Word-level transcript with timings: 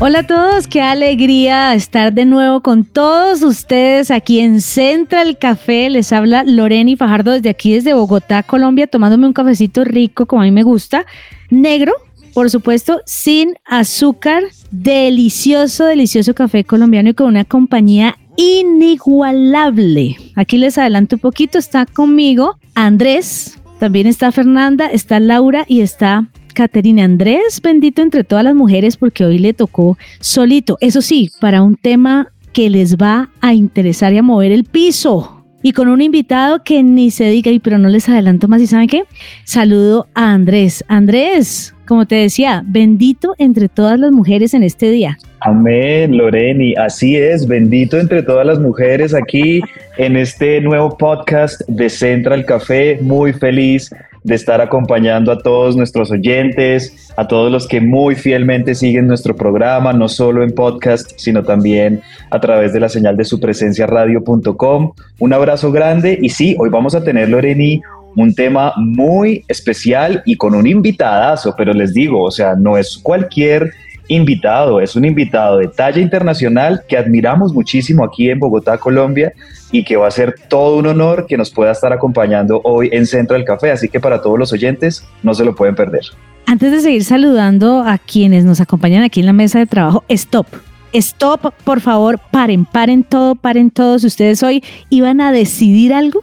Hola 0.00 0.20
a 0.20 0.26
todos, 0.28 0.68
qué 0.68 0.80
alegría 0.80 1.74
estar 1.74 2.12
de 2.12 2.24
nuevo 2.24 2.60
con 2.60 2.84
todos 2.84 3.42
ustedes 3.42 4.12
aquí 4.12 4.38
en 4.38 4.60
Central 4.60 5.38
Café. 5.38 5.90
Les 5.90 6.12
habla 6.12 6.44
Loreni 6.44 6.94
Fajardo 6.94 7.32
desde 7.32 7.48
aquí, 7.48 7.72
desde 7.72 7.94
Bogotá, 7.94 8.44
Colombia, 8.44 8.86
tomándome 8.86 9.26
un 9.26 9.32
cafecito 9.32 9.82
rico 9.82 10.26
como 10.26 10.42
a 10.42 10.44
mí 10.44 10.52
me 10.52 10.62
gusta, 10.62 11.04
negro, 11.50 11.92
por 12.32 12.48
supuesto, 12.48 13.00
sin 13.06 13.56
azúcar, 13.64 14.44
delicioso, 14.70 15.86
delicioso 15.86 16.32
café 16.32 16.62
colombiano 16.62 17.08
y 17.08 17.14
con 17.14 17.26
una 17.26 17.44
compañía 17.44 18.16
inigualable. 18.36 20.16
Aquí 20.36 20.58
les 20.58 20.78
adelanto 20.78 21.16
un 21.16 21.20
poquito, 21.20 21.58
está 21.58 21.86
conmigo 21.86 22.56
Andrés, 22.76 23.58
también 23.80 24.06
está 24.06 24.30
Fernanda, 24.30 24.86
está 24.86 25.18
Laura 25.18 25.64
y 25.66 25.80
está 25.80 26.28
Caterina 26.58 27.04
Andrés, 27.04 27.60
bendito 27.62 28.02
entre 28.02 28.24
todas 28.24 28.42
las 28.42 28.52
mujeres 28.52 28.96
porque 28.96 29.24
hoy 29.24 29.38
le 29.38 29.52
tocó 29.52 29.96
solito. 30.18 30.76
Eso 30.80 31.02
sí, 31.02 31.30
para 31.40 31.62
un 31.62 31.76
tema 31.76 32.32
que 32.52 32.68
les 32.68 32.96
va 32.96 33.30
a 33.40 33.54
interesar 33.54 34.12
y 34.12 34.18
a 34.18 34.24
mover 34.24 34.50
el 34.50 34.64
piso. 34.64 35.44
Y 35.62 35.70
con 35.70 35.86
un 35.86 36.02
invitado 36.02 36.64
que 36.64 36.82
ni 36.82 37.12
se 37.12 37.30
diga, 37.30 37.52
pero 37.62 37.78
no 37.78 37.88
les 37.88 38.08
adelanto 38.08 38.48
más. 38.48 38.60
¿Y 38.60 38.66
saben 38.66 38.88
qué? 38.88 39.04
Saludo 39.44 40.08
a 40.14 40.32
Andrés. 40.32 40.84
Andrés, 40.88 41.76
como 41.86 42.06
te 42.06 42.16
decía, 42.16 42.64
bendito 42.66 43.36
entre 43.38 43.68
todas 43.68 43.96
las 43.96 44.10
mujeres 44.10 44.52
en 44.52 44.64
este 44.64 44.90
día. 44.90 45.16
Amén, 45.42 46.16
Loreni. 46.16 46.74
Así 46.74 47.14
es, 47.14 47.46
bendito 47.46 48.00
entre 48.00 48.24
todas 48.24 48.44
las 48.44 48.58
mujeres 48.58 49.14
aquí 49.14 49.60
en 49.96 50.16
este 50.16 50.60
nuevo 50.60 50.98
podcast 50.98 51.60
de 51.68 51.88
Central 51.88 52.44
Café. 52.44 52.98
Muy 53.00 53.32
feliz 53.32 53.92
de 54.24 54.34
estar 54.34 54.60
acompañando 54.60 55.32
a 55.32 55.38
todos 55.38 55.76
nuestros 55.76 56.10
oyentes, 56.10 57.12
a 57.16 57.26
todos 57.26 57.50
los 57.50 57.66
que 57.66 57.80
muy 57.80 58.14
fielmente 58.14 58.74
siguen 58.74 59.06
nuestro 59.06 59.34
programa, 59.34 59.92
no 59.92 60.08
solo 60.08 60.42
en 60.42 60.52
podcast, 60.52 61.12
sino 61.16 61.42
también 61.42 62.00
a 62.30 62.40
través 62.40 62.72
de 62.72 62.80
la 62.80 62.88
señal 62.88 63.16
de 63.16 63.24
su 63.24 63.40
presencia 63.40 63.86
radio.com. 63.86 64.92
Un 65.18 65.32
abrazo 65.32 65.72
grande 65.72 66.18
y 66.20 66.28
sí, 66.30 66.56
hoy 66.58 66.68
vamos 66.70 66.94
a 66.94 67.02
tener, 67.02 67.28
Loreni, 67.28 67.80
un 68.16 68.34
tema 68.34 68.72
muy 68.76 69.44
especial 69.48 70.22
y 70.24 70.36
con 70.36 70.54
un 70.54 70.66
invitadazo, 70.66 71.54
pero 71.56 71.72
les 71.72 71.94
digo, 71.94 72.22
o 72.22 72.30
sea, 72.30 72.54
no 72.56 72.76
es 72.76 72.98
cualquier 72.98 73.72
invitado, 74.08 74.80
es 74.80 74.96
un 74.96 75.04
invitado 75.04 75.58
de 75.58 75.68
talla 75.68 76.00
internacional 76.00 76.82
que 76.88 76.96
admiramos 76.96 77.52
muchísimo 77.52 78.04
aquí 78.04 78.30
en 78.30 78.38
Bogotá, 78.38 78.78
Colombia, 78.78 79.32
y 79.70 79.84
que 79.84 79.96
va 79.96 80.08
a 80.08 80.10
ser 80.10 80.34
todo 80.48 80.78
un 80.78 80.86
honor 80.86 81.26
que 81.26 81.36
nos 81.36 81.50
pueda 81.50 81.72
estar 81.72 81.92
acompañando 81.92 82.60
hoy 82.64 82.88
en 82.92 83.06
Centro 83.06 83.36
del 83.36 83.44
Café. 83.44 83.70
Así 83.70 83.88
que 83.88 84.00
para 84.00 84.20
todos 84.22 84.38
los 84.38 84.52
oyentes, 84.52 85.06
no 85.22 85.34
se 85.34 85.44
lo 85.44 85.54
pueden 85.54 85.74
perder. 85.74 86.02
Antes 86.46 86.72
de 86.72 86.80
seguir 86.80 87.04
saludando 87.04 87.82
a 87.82 87.98
quienes 87.98 88.44
nos 88.44 88.60
acompañan 88.60 89.02
aquí 89.02 89.20
en 89.20 89.26
la 89.26 89.34
mesa 89.34 89.58
de 89.58 89.66
trabajo, 89.66 90.04
stop. 90.08 90.46
Stop, 90.94 91.52
por 91.64 91.80
favor, 91.82 92.18
paren, 92.30 92.64
paren 92.64 93.04
todo, 93.04 93.34
paren 93.34 93.70
todos. 93.70 94.04
ustedes 94.04 94.42
hoy 94.42 94.64
iban 94.88 95.20
a 95.20 95.32
decidir 95.32 95.92
algo, 95.92 96.22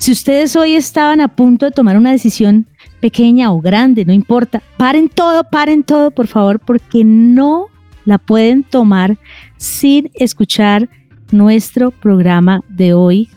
si 0.00 0.12
ustedes 0.12 0.56
hoy 0.56 0.76
estaban 0.76 1.20
a 1.20 1.28
punto 1.28 1.66
de 1.66 1.72
tomar 1.72 1.98
una 1.98 2.10
decisión 2.10 2.66
pequeña 3.00 3.52
o 3.52 3.60
grande, 3.60 4.04
no 4.04 4.12
importa, 4.12 4.62
paren 4.76 5.08
todo, 5.08 5.44
paren 5.44 5.82
todo, 5.82 6.10
por 6.10 6.26
favor, 6.26 6.60
porque 6.60 7.04
no 7.04 7.66
la 8.04 8.18
pueden 8.18 8.62
tomar 8.62 9.18
sin 9.56 10.10
escuchar 10.14 10.88
nuestro 11.32 11.90
programa 11.90 12.60
de 12.68 12.94
hoy 12.94 13.28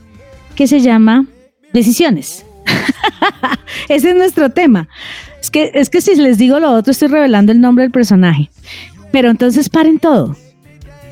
que 0.55 0.67
se 0.67 0.79
llama 0.79 1.25
Decisiones. 1.73 2.45
Ese 3.89 4.09
es 4.11 4.15
nuestro 4.15 4.49
tema. 4.49 4.87
Es 5.41 5.49
que, 5.49 5.71
es 5.73 5.89
que 5.89 6.01
si 6.01 6.15
les 6.15 6.37
digo 6.37 6.59
lo 6.59 6.71
otro, 6.71 6.91
estoy 6.91 7.09
revelando 7.09 7.51
el 7.51 7.61
nombre 7.61 7.83
del 7.83 7.91
personaje. 7.91 8.49
Pero 9.11 9.29
entonces 9.29 9.69
paren 9.69 9.99
todo 9.99 10.35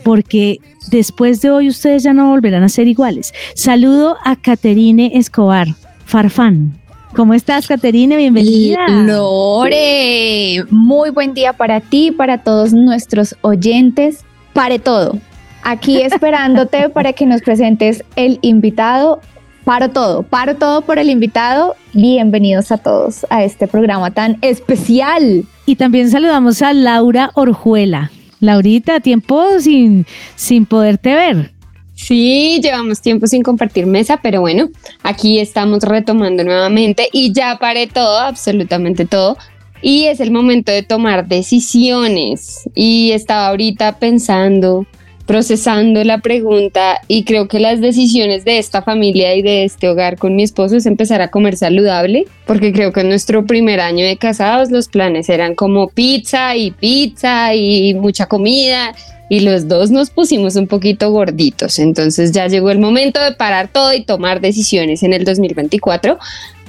porque 0.03 0.59
después 0.89 1.41
de 1.41 1.51
hoy 1.51 1.68
ustedes 1.68 2.03
ya 2.03 2.13
no 2.13 2.29
volverán 2.29 2.63
a 2.63 2.69
ser 2.69 2.88
iguales. 2.88 3.33
Saludo 3.56 4.18
a 4.23 4.35
Caterine 4.35 5.12
Escobar, 5.13 5.68
Farfán. 6.06 6.81
¿Cómo 7.16 7.33
estás, 7.33 7.67
Caterine? 7.67 8.16
Bienvenida. 8.16 8.88
Lore, 8.88 10.63
muy 10.69 11.09
buen 11.09 11.33
día 11.33 11.51
para 11.51 11.81
ti, 11.81 12.11
para 12.11 12.38
todos 12.38 12.72
nuestros 12.72 13.35
oyentes. 13.41 14.23
Pare 14.53 14.79
todo. 14.79 15.17
Aquí 15.61 16.01
esperándote 16.01 16.88
para 16.88 17.11
que 17.11 17.25
nos 17.25 17.41
presentes 17.41 18.05
el 18.16 18.39
invitado. 18.41 19.19
Paro 19.66 19.89
todo, 19.89 20.23
paro 20.23 20.55
todo 20.55 20.83
por 20.83 21.00
el 21.00 21.09
invitado. 21.09 21.75
Bienvenidos 21.94 22.71
a 22.71 22.77
todos 22.77 23.25
a 23.29 23.44
este 23.44 23.67
programa 23.67 24.11
tan 24.11 24.38
especial. 24.41 25.44
Y 25.66 25.75
también 25.75 26.09
saludamos 26.09 26.61
a 26.61 26.71
Laura 26.73 27.31
Orjuela. 27.33 28.09
Laurita, 28.39 29.01
tiempo 29.01 29.59
sin, 29.59 30.05
sin 30.35 30.66
poderte 30.66 31.13
ver. 31.13 31.51
Sí, 31.96 32.59
llevamos 32.62 33.02
tiempo 33.02 33.28
sin 33.28 33.44
compartir 33.44 33.85
mesa, 33.85 34.19
pero 34.22 34.41
bueno, 34.41 34.69
aquí 35.03 35.40
estamos 35.40 35.84
retomando 35.84 36.44
nuevamente 36.44 37.09
y 37.12 37.31
ya 37.31 37.57
paré 37.59 37.88
todo, 37.88 38.18
absolutamente 38.19 39.06
todo. 39.06 39.38
Y 39.81 40.06
es 40.06 40.19
el 40.19 40.31
momento 40.31 40.72
de 40.72 40.84
tomar 40.84 41.28
decisiones. 41.28 42.69
Y 42.75 43.12
estaba 43.12 43.47
ahorita 43.47 44.00
pensando 44.00 44.85
procesando 45.31 46.03
la 46.03 46.18
pregunta 46.18 47.00
y 47.07 47.24
creo 47.24 47.47
que 47.47 47.62
las 47.62 47.80
decisiones 47.80 48.44
de 48.44 48.57
esta 48.57 48.81
familia 48.81 49.34
y 49.34 49.41
de 49.41 49.63
este 49.63 49.88
hogar 49.88 50.18
con 50.18 50.35
mi 50.35 50.44
esposo 50.44 50.75
es 50.75 50.85
empezar 50.85 51.22
a 51.22 51.30
comer 51.30 51.56
saludable, 51.56 52.25
porque 52.46 52.74
creo 52.74 52.91
que 52.91 53.00
en 53.00 53.07
nuestro 53.07 53.46
primer 53.46 53.80
año 53.80 54.06
de 54.06 54.18
casados 54.18 54.72
los 54.72 54.90
planes 54.90 55.30
eran 55.30 55.56
como 55.56 55.88
pizza 55.88 56.57
y 56.57 56.72
pizza 56.72 57.56
y 57.56 57.94
mucha 57.94 58.25
comida 58.25 58.94
y 59.31 59.40
los 59.40 59.69
dos 59.69 59.92
nos 59.92 60.09
pusimos 60.09 60.58
un 60.58 60.68
poquito 60.68 61.09
gorditos, 61.09 61.80
entonces 61.80 62.34
ya 62.34 62.47
llegó 62.47 62.69
el 62.69 62.80
momento 62.80 63.18
de 63.22 63.31
parar 63.31 63.69
todo 63.69 63.94
y 63.94 64.03
tomar 64.03 64.42
decisiones 64.42 65.03
en 65.03 65.14
el 65.14 65.24
2024 65.24 66.19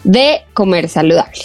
de 0.05 0.43
comer 0.55 0.89
saludable. 0.89 1.41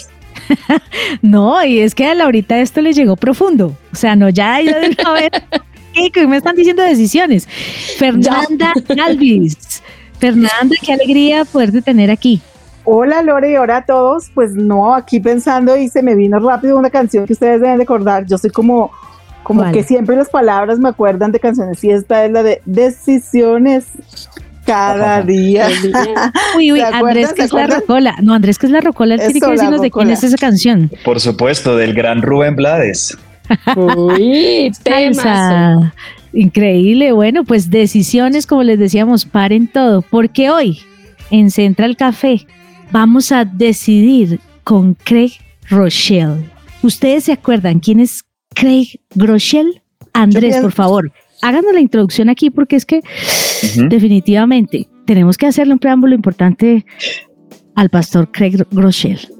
no, 1.20 1.64
y 1.64 1.80
es 1.80 1.96
que 1.96 2.06
a 2.06 2.14
Laurita 2.14 2.60
esto 2.60 2.80
le 2.82 2.92
llegó 2.92 3.16
profundo. 3.16 3.76
O 3.92 3.96
sea, 3.96 4.14
no, 4.14 4.28
ya 4.28 4.62
ido 4.62 4.78
de 4.78 4.96
una 4.96 5.12
vez 5.14 5.30
que 6.12 6.24
me 6.28 6.36
están 6.36 6.54
diciendo 6.54 6.84
decisiones. 6.84 7.48
Fernanda 7.98 8.72
Alvis. 9.04 9.82
Fernanda, 10.20 10.76
qué 10.80 10.92
alegría 10.92 11.44
poderte 11.44 11.82
tener 11.82 12.12
aquí. 12.12 12.40
Hola 12.84 13.22
Lore, 13.22 13.58
hola 13.58 13.78
a 13.78 13.84
todos. 13.84 14.30
Pues 14.32 14.52
no, 14.54 14.94
aquí 14.94 15.18
pensando 15.18 15.76
y 15.76 15.88
se 15.88 16.00
me 16.00 16.14
vino 16.14 16.38
rápido 16.38 16.78
una 16.78 16.90
canción 16.90 17.26
que 17.26 17.32
ustedes 17.32 17.60
deben 17.60 17.78
recordar. 17.78 18.24
Yo 18.24 18.38
soy 18.38 18.50
como, 18.50 18.92
como 19.48 19.72
que 19.72 19.82
siempre 19.82 20.14
las 20.14 20.28
palabras 20.28 20.78
me 20.78 20.90
acuerdan 20.90 21.32
de 21.32 21.40
canciones 21.40 21.82
y 21.82 21.88
esta 21.88 22.26
es 22.26 22.32
la 22.32 22.42
de 22.42 22.60
decisiones 22.66 23.86
cada 24.66 25.22
día. 25.22 25.68
Uy, 26.54 26.72
uy, 26.72 26.80
Andrés 26.92 27.32
que 27.32 27.44
es 27.44 27.52
la 27.54 27.66
rocola. 27.66 28.14
No, 28.20 28.34
Andrés 28.34 28.58
que 28.58 28.66
es 28.66 28.72
la 28.72 28.82
rocola, 28.82 29.14
él 29.14 29.20
tiene 29.20 29.40
que 29.40 29.50
decirnos 29.50 29.80
de 29.80 29.90
quién 29.90 30.10
es 30.10 30.22
esa 30.22 30.36
canción. 30.36 30.90
Por 31.02 31.18
supuesto, 31.18 31.78
del 31.78 31.94
gran 31.94 32.20
Rubén 32.20 32.56
Blades. 32.56 33.16
Uy, 33.76 34.70
temas. 34.82 35.92
Increíble. 36.34 37.12
Bueno, 37.12 37.44
pues 37.44 37.70
decisiones, 37.70 38.46
como 38.46 38.62
les 38.64 38.78
decíamos, 38.78 39.24
paren 39.24 39.66
todo, 39.66 40.02
porque 40.02 40.50
hoy 40.50 40.80
en 41.30 41.50
Central 41.50 41.96
Café 41.96 42.46
vamos 42.90 43.32
a 43.32 43.46
decidir 43.46 44.40
con 44.62 44.92
Craig 44.92 45.38
Rochelle. 45.70 46.44
¿Ustedes 46.82 47.24
se 47.24 47.32
acuerdan 47.32 47.78
quién 47.78 48.00
es 48.00 48.27
Craig 48.58 49.00
Rochelle? 49.14 49.82
Andrés, 50.12 50.56
por 50.56 50.72
favor, 50.72 51.12
háganos 51.42 51.72
la 51.72 51.80
introducción 51.80 52.28
aquí 52.28 52.50
porque 52.50 52.76
es 52.76 52.84
que 52.84 53.02
definitivamente 53.88 54.88
tenemos 55.06 55.36
que 55.36 55.46
hacerle 55.46 55.74
un 55.74 55.78
preámbulo 55.78 56.14
importante 56.14 56.84
al 57.74 57.88
pastor 57.88 58.30
Craig 58.32 58.64
Rochelle. 58.72 59.37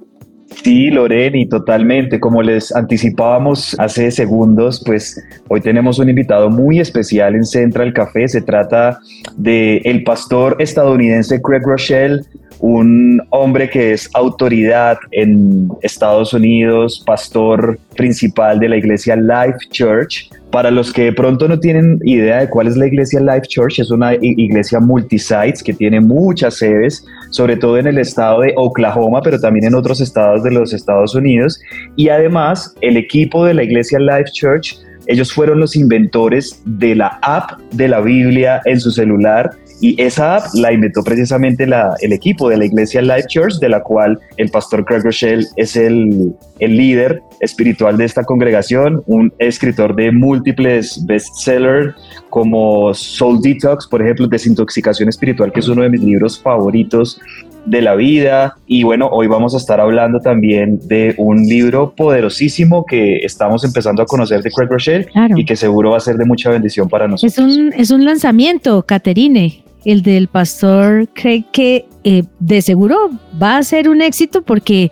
Sí, 0.62 0.91
Loreni, 0.91 1.47
totalmente. 1.47 2.19
Como 2.19 2.43
les 2.43 2.75
anticipábamos 2.75 3.77
hace 3.79 4.11
segundos, 4.11 4.83
pues 4.85 5.23
hoy 5.49 5.61
tenemos 5.61 5.99
un 5.99 6.09
invitado 6.09 6.50
muy 6.50 6.81
especial 6.81 7.35
en 7.35 7.45
Central 7.45 7.93
Café. 7.93 8.29
Se 8.29 8.41
trata 8.41 8.99
de 9.37 9.79
el 9.85 10.03
pastor 10.05 10.56
estadounidense 10.59 11.41
Craig 11.43 11.62
Rochelle, 11.62 12.23
un 12.61 13.23
hombre 13.31 13.71
que 13.71 13.93
es 13.93 14.09
autoridad 14.15 14.99
en 15.12 15.69
Estados 15.83 16.33
Unidos, 16.33 17.03
pastor 17.06 17.79
principal 17.97 18.59
de 18.59 18.69
la 18.69 18.77
iglesia 18.77 19.17
Life 19.17 19.59
Church. 19.71 20.31
Para 20.50 20.71
los 20.71 20.93
que 20.93 21.05
de 21.05 21.12
pronto 21.12 21.47
no 21.47 21.61
tienen 21.61 22.00
idea 22.05 22.39
de 22.39 22.49
cuál 22.49 22.69
es 22.69 22.77
la 22.77 22.87
iglesia 22.87 23.21
Life 23.21 23.49
Church, 23.49 23.81
es 23.81 23.91
una 23.91 24.15
iglesia 24.15 24.81
multisites 24.81 25.62
que 25.62 25.75
tiene 25.75 26.00
muchas 26.00 26.55
sedes, 26.55 27.05
sobre 27.31 27.56
todo 27.56 27.77
en 27.77 27.87
el 27.87 27.99
estado 27.99 28.41
de 28.41 28.55
Oklahoma, 28.56 29.21
pero 29.23 29.39
también 29.39 29.67
en 29.67 29.75
otros 29.75 30.00
estados 30.00 30.38
de 30.43 30.52
los 30.52 30.73
Estados 30.73 31.14
Unidos. 31.14 31.61
Y 31.96 32.08
además, 32.08 32.75
el 32.81 32.96
equipo 32.96 33.44
de 33.44 33.55
la 33.55 33.64
iglesia 33.64 33.99
Life 33.99 34.31
Church 34.32 34.79
ellos 35.08 35.32
fueron 35.32 35.58
los 35.58 35.75
inventores 35.75 36.61
de 36.67 36.94
la 36.94 37.19
app 37.23 37.58
de 37.73 37.88
la 37.88 38.00
Biblia 38.00 38.61
en 38.67 38.79
su 38.79 38.90
celular 38.90 39.56
y 39.81 40.00
esa 40.00 40.37
app 40.37 40.46
la 40.55 40.73
inventó 40.73 41.02
precisamente 41.02 41.67
la, 41.67 41.94
el 42.00 42.12
equipo 42.12 42.49
de 42.49 42.56
la 42.56 42.64
iglesia 42.64 43.00
Life 43.00 43.29
Church, 43.29 43.58
de 43.61 43.69
la 43.69 43.81
cual 43.82 44.19
el 44.37 44.50
pastor 44.50 44.85
Craig 44.85 45.02
Rochelle 45.05 45.46
es 45.56 45.76
el, 45.76 46.35
el 46.58 46.76
líder 46.76 47.23
espiritual 47.40 47.96
de 47.96 48.05
esta 48.05 48.25
congregación, 48.25 49.02
un 49.06 49.32
escritor 49.38 49.94
de 49.94 50.11
múltiples 50.11 51.05
bestsellers 51.06 51.94
como 52.29 52.93
Soul 52.93 53.40
Detox, 53.40 53.87
por 53.87 54.02
ejemplo, 54.02 54.26
Desintoxicación 54.26 55.08
Espiritual, 55.08 55.52
que 55.52 55.61
es 55.61 55.69
uno 55.69 55.82
de 55.82 55.90
mis 55.90 56.02
libros 56.02 56.40
favoritos 56.43 57.20
de 57.69 57.82
la 57.82 57.94
vida. 57.94 58.56
Y 58.67 58.82
bueno, 58.82 59.09
hoy 59.11 59.26
vamos 59.26 59.55
a 59.55 59.59
estar 59.59 59.81
hablando 59.81 60.20
también 60.20 60.81
de 60.87 61.15
un 61.19 61.44
libro 61.47 61.94
poderosísimo 61.97 62.85
que 62.85 63.19
estamos 63.19 63.65
empezando 63.65 64.03
a 64.03 64.06
conocer 64.06 64.43
de 64.43 64.50
Craig 64.50 64.69
Rochelle 64.69 65.06
y 65.37 65.44
que 65.44 65.56
seguro 65.56 65.91
va 65.91 65.99
a 65.99 66.00
ser 66.00 66.17
de 66.17 66.25
mucha 66.25 66.50
bendición 66.50 66.88
para 66.88 67.09
nosotros. 67.09 67.32
Es 67.32 67.38
un, 67.38 67.73
es 67.73 67.91
un 67.91 68.05
lanzamiento, 68.05 68.82
Caterine 68.82 69.65
el 69.85 70.03
del 70.03 70.29
pastor 70.29 71.09
cree 71.15 71.44
que 71.53 71.87
eh, 72.05 72.25
de 72.41 72.62
seguro 72.62 73.11
va 73.41 73.56
a 73.56 73.62
ser 73.62 73.88
un 73.88 74.03
éxito 74.03 74.43
porque, 74.43 74.91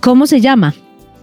¿cómo 0.00 0.26
se 0.26 0.40
llama? 0.40 0.74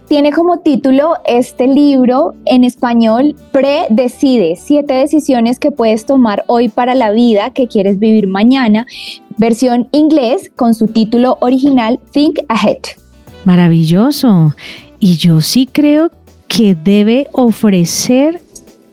Tiene 0.08 0.32
como 0.32 0.58
título 0.58 1.14
este 1.26 1.66
libro 1.66 2.34
en 2.44 2.64
español 2.64 3.34
Predecide, 3.52 4.56
siete 4.56 4.92
decisiones 4.94 5.58
que 5.58 5.70
puedes 5.70 6.04
tomar 6.04 6.44
hoy 6.46 6.68
para 6.68 6.94
la 6.94 7.10
vida 7.10 7.50
que 7.50 7.68
quieres 7.68 7.98
vivir 7.98 8.26
mañana, 8.26 8.86
versión 9.38 9.88
inglés 9.92 10.50
con 10.54 10.74
su 10.74 10.88
título 10.88 11.38
original 11.40 11.98
Think 12.12 12.40
Ahead. 12.48 12.82
Maravilloso. 13.44 14.54
Y 15.00 15.16
yo 15.16 15.40
sí 15.40 15.66
creo 15.70 16.10
que 16.48 16.74
debe 16.74 17.28
ofrecer 17.32 18.42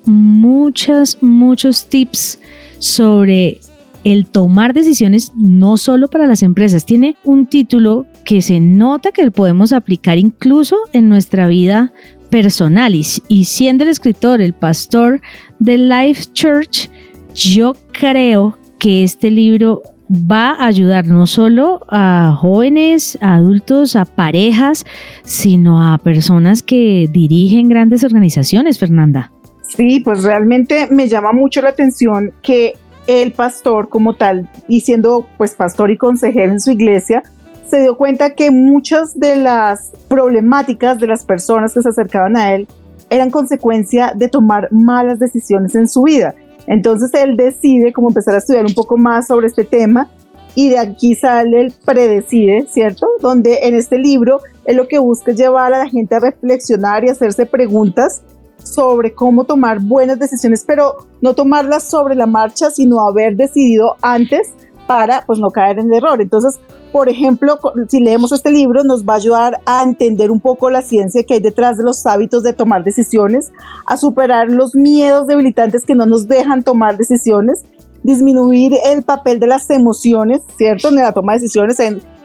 muchos, 0.06 1.18
muchos 1.22 1.86
tips 1.88 2.40
sobre 2.80 3.60
el 4.04 4.26
tomar 4.26 4.74
decisiones 4.74 5.32
no 5.36 5.78
solo 5.78 6.10
para 6.10 6.28
las 6.28 6.44
empresas, 6.44 6.86
tiene 6.86 7.16
un 7.24 7.46
título 7.46 8.06
que 8.26 8.42
se 8.42 8.60
nota 8.60 9.12
que 9.12 9.30
podemos 9.32 9.74
aplicar 9.74 10.18
incluso 10.18 10.76
en 10.94 11.10
nuestra 11.10 11.48
vida 11.48 11.94
personal 12.30 12.96
y, 12.96 13.04
siendo 13.46 13.84
el 13.84 13.90
escritor, 13.90 14.42
el 14.42 14.54
pastor 14.54 15.22
de 15.60 15.78
Life 15.78 16.32
Church, 16.34 16.90
yo 17.36 17.76
creo 17.92 18.58
que 18.80 19.04
este 19.04 19.30
libro 19.30 19.84
va 20.12 20.52
a 20.52 20.68
ayudar 20.68 21.06
no 21.06 21.28
solo 21.28 21.82
a 21.90 22.36
jóvenes, 22.40 23.18
a 23.22 23.36
adultos, 23.36 23.96
a 23.96 24.06
parejas, 24.06 24.86
sino 25.24 25.94
a 25.94 25.98
personas 25.98 26.64
que 26.64 27.08
dirigen 27.12 27.70
grandes 27.70 28.04
organizaciones, 28.04 28.80
Fernanda. 28.80 29.32
Sí, 29.62 30.02
pues 30.02 30.24
realmente 30.24 30.88
me 30.92 31.08
llama 31.08 31.32
mucho 31.32 31.62
la 31.62 31.70
atención 31.70 32.34
que 32.42 32.74
el 33.08 33.34
pastor 33.34 33.90
como 33.90 34.16
tal, 34.16 34.50
y 34.68 34.82
siendo 34.82 35.28
pues 35.38 35.56
pastor 35.56 35.92
y 35.92 35.98
consejero 35.98 36.52
en 36.52 36.60
su 36.60 36.72
iglesia, 36.72 37.24
se 37.68 37.82
dio 37.82 37.96
cuenta 37.96 38.36
que 38.36 38.52
muchas 38.52 39.18
de 39.18 39.38
las 39.38 39.92
problemáticas 40.08 41.00
de 41.00 41.08
las 41.08 41.24
personas 41.24 41.74
que 41.74 41.82
se 41.82 41.90
acercaban 41.90 42.36
a 42.36 42.54
él 42.54 42.68
eran 43.10 43.30
consecuencia 43.30 44.14
de 44.16 44.28
tomar 44.28 44.68
malas 44.72 45.20
decisiones 45.20 45.76
en 45.76 45.88
su 45.88 46.04
vida. 46.04 46.36
Entonces 46.68 47.14
él 47.14 47.38
decide 47.38 47.94
como 47.94 48.10
empezar 48.10 48.36
a 48.36 48.38
estudiar 48.38 48.66
un 48.66 48.74
poco 48.74 48.98
más 48.98 49.28
sobre 49.28 49.48
este 49.48 49.64
tema 49.64 50.10
y 50.54 50.70
de 50.70 50.80
aquí 50.80 51.16
sale 51.16 51.62
el 51.62 51.74
predecide, 51.86 52.66
¿cierto? 52.70 53.08
Donde 53.22 53.60
en 53.64 53.76
este 53.76 53.98
libro 53.98 54.42
él 54.66 54.78
lo 54.78 54.88
que 54.88 55.00
busca 55.00 55.32
llevar 55.32 55.74
a 55.74 55.80
la 55.80 55.90
gente 55.90 56.16
a 56.16 56.20
reflexionar 56.20 57.04
y 57.06 57.10
hacerse 57.10 57.46
preguntas 57.46 58.22
sobre 58.64 59.14
cómo 59.14 59.44
tomar 59.44 59.80
buenas 59.80 60.20
decisiones, 60.20 60.64
pero 60.66 61.08
no 61.22 61.34
tomarlas 61.34 61.84
sobre 61.84 62.16
la 62.16 62.26
marcha, 62.26 62.72
sino 62.72 63.00
haber 63.02 63.36
decidido 63.36 63.96
antes 64.02 64.54
para 64.88 65.24
pues 65.26 65.40
no 65.40 65.52
caer 65.52 65.80
en 65.80 65.88
el 65.88 65.98
error. 65.98 66.22
Entonces, 66.22 66.60
por 66.92 67.08
ejemplo, 67.08 67.58
si 67.88 68.02
leemos 68.02 68.32
este 68.34 68.52
libro, 68.52 68.84
nos 68.84 69.06
va 69.06 69.14
a 69.14 69.18
ayudar 69.18 69.62
a 69.66 69.84
entender 69.84 70.30
un 70.30 70.42
poco 70.42 70.70
la 70.70 70.82
ciencia 70.82 71.24
que 71.24 71.36
hay 71.36 71.40
detrás 71.40 71.78
de 71.78 71.84
los 71.84 72.06
hábitos 72.06 72.44
de 72.44 72.52
tomar 72.52 72.84
decisiones, 72.84 73.52
a 73.86 73.96
superar 73.96 74.50
los 74.50 74.76
miedos 74.76 75.28
debilitantes 75.28 75.86
que 75.86 75.96
no 75.96 76.06
nos 76.06 76.28
dejan 76.28 76.64
tomar 76.64 76.98
decisiones, 76.98 77.64
disminuir 78.04 78.74
el 78.86 79.04
papel 79.04 79.40
de 79.40 79.48
las 79.48 79.70
emociones, 79.70 80.42
¿cierto? 80.58 80.90
En 80.90 80.96
la 80.96 81.14
toma 81.14 81.34
de 81.34 81.40
decisiones 81.40 81.78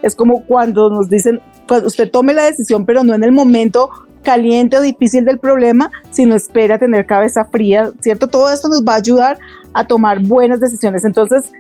es 0.03 0.17
como 0.17 0.45
cuando 0.45 0.91
nos 0.91 1.09
dicen, 1.09 1.41
pues 1.69 1.85
usted 1.85 2.11
tome 2.11 2.33
la 2.33 2.45
decisión, 2.45 2.85
pero 2.85 3.05
no 3.05 3.15
en 3.15 3.23
el 3.23 3.33
momento 3.33 3.91
caliente 4.27 4.77
o 4.77 4.81
difícil 4.81 5.25
del 5.25 5.39
problema, 5.39 5.89
sino 6.11 6.35
espera 6.35 6.81
tener 6.81 7.07
cabeza 7.07 7.45
fría, 7.45 7.93
¿cierto? 8.01 8.27
Todo 8.27 8.53
esto 8.53 8.69
nos 8.69 8.85
va 8.85 8.95
a 8.95 8.97
ayudar 8.97 9.39
a 9.73 9.87
tomar 9.87 10.19
buenas 10.19 10.59
decisiones. 10.59 11.05
Entonces, 11.05 11.53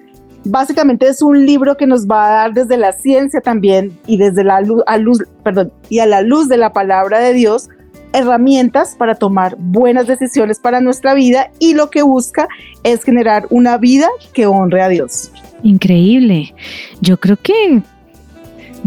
básicamente 0.45 1.07
es 1.07 1.23
un 1.23 1.47
libro 1.47 1.77
que 1.77 1.87
nos 1.87 2.09
va 2.09 2.27
a 2.27 2.31
dar 2.33 2.55
desde 2.55 2.77
la 2.77 2.91
ciencia 2.91 3.41
también 3.41 3.97
y 4.09 4.17
desde 4.17 4.43
la 4.43 4.61
luz, 4.63 4.83
luz, 4.99 5.23
perdón, 5.45 5.73
y 5.89 6.01
a 6.01 6.07
la 6.07 6.23
luz 6.23 6.49
de 6.49 6.57
la 6.57 6.73
palabra 6.73 7.21
de 7.21 7.35
Dios, 7.35 7.69
herramientas 8.13 8.97
para 8.99 9.15
tomar 9.15 9.55
buenas 9.57 10.09
decisiones 10.09 10.59
para 10.59 10.81
nuestra 10.81 11.15
vida 11.15 11.53
y 11.61 11.75
lo 11.75 11.89
que 11.91 12.03
busca 12.03 12.49
es 12.83 13.05
generar 13.05 13.47
una 13.51 13.79
vida 13.79 14.09
que 14.33 14.47
honre 14.47 14.83
a 14.83 14.89
Dios. 14.89 15.31
Increíble. 15.63 16.53
Yo 17.01 17.17
creo 17.21 17.37
que 17.41 17.81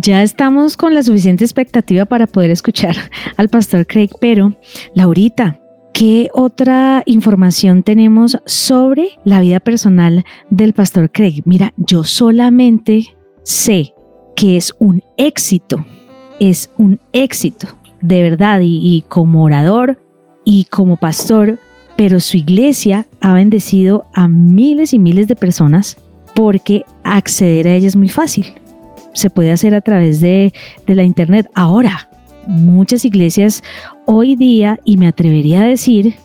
ya 0.01 0.23
estamos 0.23 0.77
con 0.77 0.93
la 0.93 1.03
suficiente 1.03 1.43
expectativa 1.43 2.05
para 2.05 2.27
poder 2.27 2.51
escuchar 2.51 2.95
al 3.37 3.49
pastor 3.49 3.85
Craig, 3.85 4.09
pero 4.19 4.55
Laurita, 4.93 5.59
¿qué 5.93 6.29
otra 6.33 7.03
información 7.05 7.83
tenemos 7.83 8.37
sobre 8.45 9.09
la 9.23 9.41
vida 9.41 9.59
personal 9.59 10.23
del 10.49 10.73
pastor 10.73 11.11
Craig? 11.11 11.41
Mira, 11.45 11.73
yo 11.77 12.03
solamente 12.03 13.15
sé 13.43 13.93
que 14.35 14.57
es 14.57 14.73
un 14.79 15.03
éxito, 15.17 15.85
es 16.39 16.71
un 16.77 16.99
éxito, 17.11 17.67
de 18.01 18.21
verdad, 18.21 18.61
y, 18.61 18.79
y 18.81 19.01
como 19.07 19.43
orador 19.43 20.01
y 20.45 20.65
como 20.65 20.97
pastor, 20.97 21.59
pero 21.97 22.19
su 22.21 22.37
iglesia 22.37 23.07
ha 23.19 23.33
bendecido 23.33 24.05
a 24.13 24.29
miles 24.29 24.93
y 24.93 24.99
miles 24.99 25.27
de 25.27 25.35
personas 25.35 25.97
porque 26.33 26.85
acceder 27.03 27.67
a 27.67 27.75
ella 27.75 27.87
es 27.87 27.97
muy 27.97 28.07
fácil 28.07 28.53
se 29.13 29.29
puede 29.29 29.51
hacer 29.51 29.73
a 29.75 29.81
través 29.81 30.21
de, 30.21 30.53
la 30.87 31.03
internet. 31.03 31.49
Ahora, 31.55 32.09
muchas 32.47 33.05
iglesias 33.05 33.63
hoy 34.05 34.35
día, 34.35 34.79
y 34.83 34.97
me 34.97 35.07
atrevería 35.07 35.63
a 35.63 35.67
decir 35.67 36.15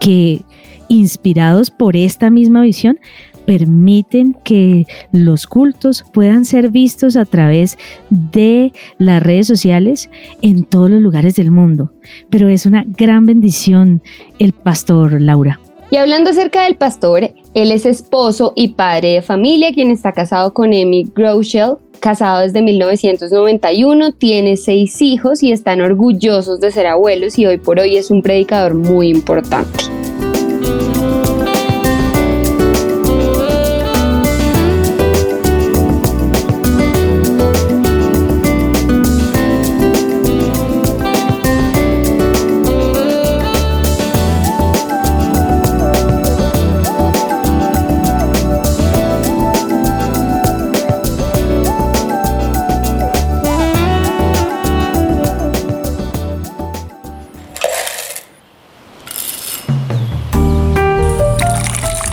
que 0.00 0.42
inspirados 0.88 1.70
por 1.70 1.96
esta 1.96 2.30
misma 2.30 2.62
visión, 2.62 2.98
permiten 3.46 4.36
que 4.44 4.86
los 5.12 5.46
cultos 5.46 6.04
puedan 6.12 6.44
ser 6.44 6.70
vistos 6.70 7.16
a 7.16 7.24
través 7.24 7.78
de 8.10 8.72
las 8.98 9.22
redes 9.22 9.46
sociales 9.46 10.10
en 10.42 10.64
todos 10.64 10.90
los 10.90 11.00
lugares 11.00 11.36
del 11.36 11.52
mundo. 11.52 11.92
Pero 12.28 12.48
es 12.48 12.66
una 12.66 12.84
gran 12.86 13.24
bendición 13.24 14.02
el 14.38 14.52
pastor 14.52 15.20
Laura. 15.20 15.60
Y 15.90 15.96
hablando 15.96 16.30
acerca 16.30 16.64
del 16.64 16.76
pastor, 16.76 17.30
él 17.54 17.72
es 17.72 17.86
esposo 17.86 18.52
y 18.56 18.68
padre 18.68 19.14
de 19.14 19.22
familia, 19.22 19.72
quien 19.72 19.90
está 19.90 20.12
casado 20.12 20.52
con 20.52 20.66
Amy 20.66 21.10
Groeschel, 21.14 21.76
casado 22.00 22.40
desde 22.40 22.60
1991, 22.60 24.12
tiene 24.12 24.56
seis 24.56 25.00
hijos 25.00 25.42
y 25.44 25.52
están 25.52 25.80
orgullosos 25.80 26.60
de 26.60 26.72
ser 26.72 26.88
abuelos 26.88 27.38
y 27.38 27.46
hoy 27.46 27.58
por 27.58 27.78
hoy 27.78 27.96
es 27.96 28.10
un 28.10 28.20
predicador 28.20 28.74
muy 28.74 29.08
importante. 29.08 29.95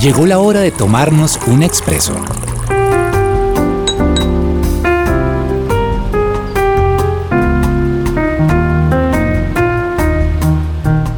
Llegó 0.04 0.26
la 0.26 0.40
hora 0.40 0.60
de 0.60 0.70
tomarnos 0.70 1.40
un 1.48 1.64
expreso. 1.64 2.14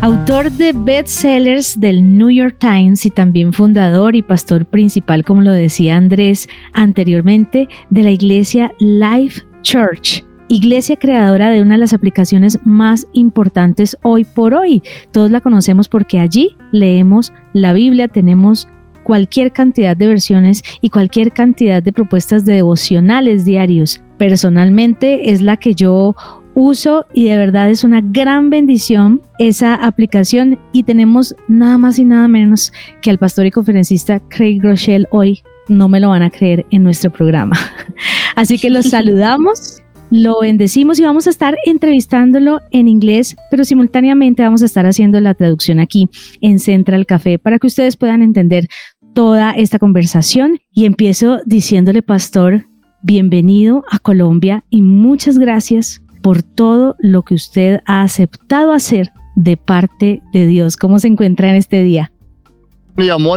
Autor 0.01 0.51
de 0.51 0.71
bestsellers 0.73 1.79
del 1.79 2.15
New 2.15 2.29
York 2.29 2.57
Times 2.59 3.07
y 3.07 3.09
también 3.09 3.53
fundador 3.53 4.15
y 4.15 4.21
pastor 4.21 4.67
principal, 4.67 5.25
como 5.25 5.41
lo 5.41 5.51
decía 5.51 5.97
Andrés 5.97 6.47
anteriormente, 6.73 7.67
de 7.89 8.03
la 8.03 8.11
iglesia 8.11 8.71
Life 8.77 9.41
Church 9.63 10.23
iglesia 10.47 10.95
creadora 10.95 11.49
de 11.49 11.61
una 11.61 11.73
de 11.73 11.79
las 11.79 11.93
aplicaciones 11.93 12.59
más 12.65 13.07
importantes 13.13 13.97
hoy 14.03 14.23
por 14.25 14.53
hoy. 14.53 14.83
Todos 15.11 15.31
la 15.31 15.41
conocemos 15.41 15.89
porque 15.89 16.19
allí 16.19 16.55
leemos 16.71 17.33
la 17.53 17.73
Biblia, 17.73 18.07
tenemos 18.07 18.67
cualquier 19.05 19.53
cantidad 19.53 19.95
de 19.95 20.07
versiones 20.07 20.63
y 20.81 20.89
cualquier 20.89 21.31
cantidad 21.31 21.81
de 21.81 21.93
propuestas 21.93 22.43
de 22.43 22.55
devocionales 22.55 23.45
diarios. 23.45 24.01
Personalmente 24.17 25.31
es 25.31 25.41
la 25.41 25.57
que 25.57 25.75
yo 25.75 26.15
uso 26.55 27.05
y 27.13 27.25
de 27.25 27.37
verdad 27.37 27.69
es 27.69 27.83
una 27.83 28.01
gran 28.01 28.49
bendición 28.49 29.21
esa 29.37 29.75
aplicación 29.75 30.57
y 30.71 30.83
tenemos 30.83 31.35
nada 31.47 31.77
más 31.77 31.99
y 31.99 32.05
nada 32.05 32.27
menos 32.27 32.73
que 33.01 33.11
al 33.11 33.19
pastor 33.19 33.45
y 33.45 33.51
conferencista 33.51 34.19
Craig 34.29 34.59
Rochelle 34.61 35.07
hoy. 35.11 35.43
No 35.67 35.87
me 35.87 35.99
lo 35.99 36.09
van 36.09 36.21
a 36.21 36.29
creer 36.29 36.65
en 36.71 36.83
nuestro 36.83 37.11
programa. 37.11 37.57
Así 38.35 38.57
que 38.57 38.69
los 38.69 38.85
saludamos, 38.89 39.83
lo 40.11 40.39
bendecimos 40.39 40.99
y 40.99 41.03
vamos 41.03 41.25
a 41.27 41.31
estar 41.31 41.57
entrevistándolo 41.65 42.59
en 42.71 42.87
inglés, 42.87 43.35
pero 43.49 43.65
simultáneamente 43.65 44.43
vamos 44.43 44.61
a 44.61 44.65
estar 44.65 44.85
haciendo 44.85 45.19
la 45.19 45.33
traducción 45.33 45.79
aquí 45.79 46.09
en 46.41 46.59
Central 46.59 47.05
Café 47.05 47.39
para 47.39 47.57
que 47.57 47.67
ustedes 47.67 47.97
puedan 47.97 48.21
entender 48.21 48.67
toda 49.15 49.51
esta 49.51 49.79
conversación. 49.79 50.59
Y 50.71 50.85
empiezo 50.85 51.39
diciéndole, 51.45 52.03
pastor, 52.03 52.67
bienvenido 53.01 53.83
a 53.89 53.97
Colombia 53.97 54.63
y 54.69 54.83
muchas 54.83 55.39
gracias 55.39 56.03
por 56.21 56.43
todo 56.43 56.95
lo 56.99 57.23
que 57.23 57.33
usted 57.33 57.79
ha 57.87 58.03
aceptado 58.03 58.73
hacer 58.73 59.11
de 59.35 59.57
parte 59.57 60.21
de 60.33 60.45
Dios. 60.45 60.77
¿Cómo 60.77 60.99
se 60.99 61.07
encuentra 61.07 61.49
en 61.49 61.55
este 61.55 61.81
día? 61.81 62.11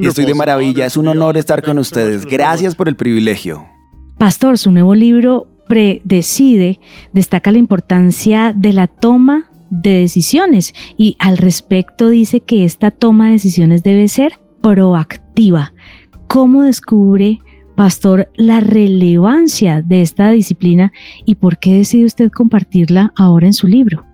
Estoy 0.03 0.25
de 0.27 0.35
maravilla, 0.35 0.85
es 0.85 0.97
un 0.97 1.09
honor 1.09 1.37
estar 1.37 1.63
con 1.63 1.79
ustedes. 1.79 2.27
Gracias 2.27 2.75
por 2.75 2.89
el 2.89 2.97
privilegio. 2.97 3.67
Pastor, 4.19 4.59
su 4.59 4.71
nuevo 4.71 4.95
libro 4.95 5.47
Predecide 5.69 6.81
destaca 7.13 7.53
la 7.53 7.59
importancia 7.59 8.53
de 8.57 8.73
la 8.73 8.87
toma 8.87 9.51
de 9.71 10.01
decisiones 10.01 10.75
y 10.97 11.17
al 11.19 11.37
respecto 11.37 12.09
dice 12.09 12.41
que 12.41 12.65
esta 12.65 12.91
toma 12.91 13.27
de 13.27 13.33
decisiones 13.33 13.83
debe 13.83 14.09
ser 14.09 14.41
proactiva. 14.63 15.28
¿Cómo 16.27 16.63
descubre 16.63 17.39
Pastor, 17.79 18.29
la 18.35 18.59
relevancia 18.59 19.83
de 19.83 20.03
esta 20.03 20.33
disciplina 20.33 20.93
y 21.25 21.37
por 21.37 21.59
qué 21.61 21.75
decide 21.75 22.07
usted 22.07 22.29
compartirla 22.29 23.13
ahora 23.15 23.47
en 23.47 23.53
su 23.53 23.69
libro. 23.69 24.08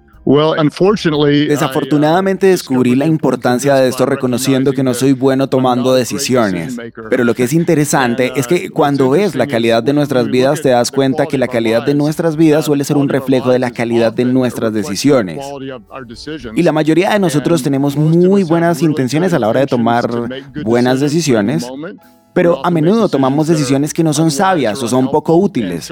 Desafortunadamente 1.48 2.46
descubrí 2.46 2.94
la 2.94 3.06
importancia 3.06 3.74
de 3.74 3.88
esto 3.88 4.06
reconociendo 4.06 4.72
que 4.72 4.82
no 4.82 4.94
soy 4.94 5.12
bueno 5.12 5.48
tomando 5.48 5.94
decisiones. 5.94 6.76
Pero 7.10 7.24
lo 7.24 7.34
que 7.34 7.44
es 7.44 7.52
interesante 7.64 8.32
es 8.36 8.46
que 8.46 8.70
cuando 8.70 9.10
ves 9.10 9.34
la 9.34 9.46
calidad 9.46 9.82
de 9.82 9.92
nuestras 9.92 10.26
vidas 10.28 10.62
te 10.62 10.70
das 10.70 10.90
cuenta 10.90 11.26
que 11.26 11.38
la 11.38 11.48
calidad 11.48 11.84
de 11.84 11.94
nuestras 11.94 12.36
vidas 12.36 12.64
suele 12.64 12.84
ser 12.84 12.96
un 12.96 13.08
reflejo 13.08 13.50
de 13.50 13.58
la 13.58 13.70
calidad 13.70 14.12
de 14.12 14.24
nuestras 14.24 14.72
decisiones. 14.72 15.44
Y 16.54 16.62
la 16.62 16.72
mayoría 16.72 17.10
de 17.10 17.18
nosotros 17.18 17.62
tenemos 17.62 17.96
muy 17.96 18.42
buenas 18.44 18.82
intenciones 18.82 19.32
a 19.34 19.38
la 19.38 19.48
hora 19.48 19.60
de 19.60 19.66
tomar 19.66 20.08
buenas 20.64 21.00
decisiones, 21.00 21.66
pero 22.34 22.60
a 22.66 22.70
menudo 22.70 23.08
tomamos 23.08 23.46
decisiones 23.46 23.94
que 23.94 24.04
no 24.04 24.12
son 24.12 24.30
sabias 24.30 24.82
o 24.82 24.88
son 24.88 25.10
poco 25.10 25.36
útiles. 25.36 25.90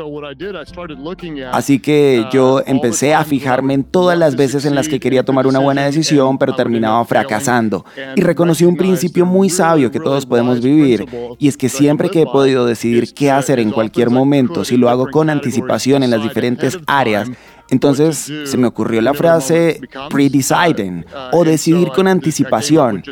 Así 1.53 1.79
que 1.79 2.27
yo 2.33 2.61
empecé 2.67 3.15
a 3.15 3.25
fijarme 3.25 3.75
en 3.75 3.85
todas 3.85 4.19
las 4.19 4.37
veces 4.37 4.67
en 4.67 4.75
las 4.75 4.89
que 4.89 5.01
quería 5.01 5.25
tomar 5.25 5.47
una 5.47 5.61
buena 5.61 5.85
decisión, 5.85 6.37
pero 6.37 6.55
terminaba 6.55 7.05
fracasando. 7.05 7.87
Y 8.17 8.21
reconocí 8.21 8.65
un 8.65 8.77
principio 8.77 9.25
muy 9.25 9.49
sabio 9.49 9.91
que 9.91 10.01
todos 10.01 10.27
podemos 10.27 10.61
vivir, 10.61 11.07
y 11.39 11.49
es 11.49 11.57
que 11.57 11.69
siempre 11.69 12.11
que 12.11 12.23
he 12.23 12.27
podido 12.27 12.67
decidir 12.67 13.15
qué 13.15 13.31
hacer 13.31 13.61
en 13.61 13.71
cualquier 13.71 14.11
momento, 14.11 14.65
si 14.65 14.77
lo 14.77 14.91
hago 14.91 15.09
con 15.11 15.31
anticipación 15.31 16.03
en 16.03 16.11
las 16.11 16.23
diferentes 16.23 16.79
áreas, 16.87 17.31
entonces 17.73 18.31
se 18.45 18.57
me 18.59 18.67
ocurrió 18.67 19.01
la 19.01 19.15
frase 19.15 19.81
pre-deciding 20.11 21.07
o 21.33 21.43
decidir 21.43 21.89
con 21.89 22.07
anticipación. 22.07 23.03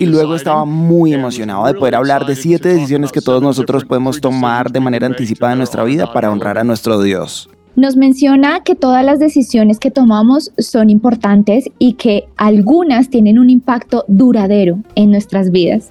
Y 0.00 0.06
luego 0.06 0.34
estaba 0.34 0.64
muy 0.64 1.14
emocionado 1.14 1.64
de 1.66 1.74
poder 1.74 1.94
hablar 1.94 2.26
de 2.26 2.34
siete 2.34 2.70
decisiones 2.70 3.12
que 3.12 3.20
todos 3.20 3.40
nosotros 3.40 3.84
podemos 3.84 4.20
tomar 4.20 4.72
de 4.72 4.80
manera 4.80 5.06
anticipada 5.06 5.52
en 5.52 5.58
nuestra 5.58 5.84
vida 5.84 6.12
para 6.12 6.32
honrar 6.32 6.58
a 6.58 6.64
nuestro 6.64 7.00
Dios. 7.00 7.48
Nos 7.76 7.96
menciona 7.96 8.64
que 8.64 8.74
todas 8.74 9.04
las 9.04 9.20
decisiones 9.20 9.78
que 9.78 9.92
tomamos 9.92 10.52
son 10.58 10.90
importantes 10.90 11.70
y 11.78 11.92
que 11.92 12.24
algunas 12.36 13.08
tienen 13.08 13.38
un 13.38 13.50
impacto 13.50 14.04
duradero 14.08 14.78
en 14.96 15.12
nuestras 15.12 15.52
vidas. 15.52 15.90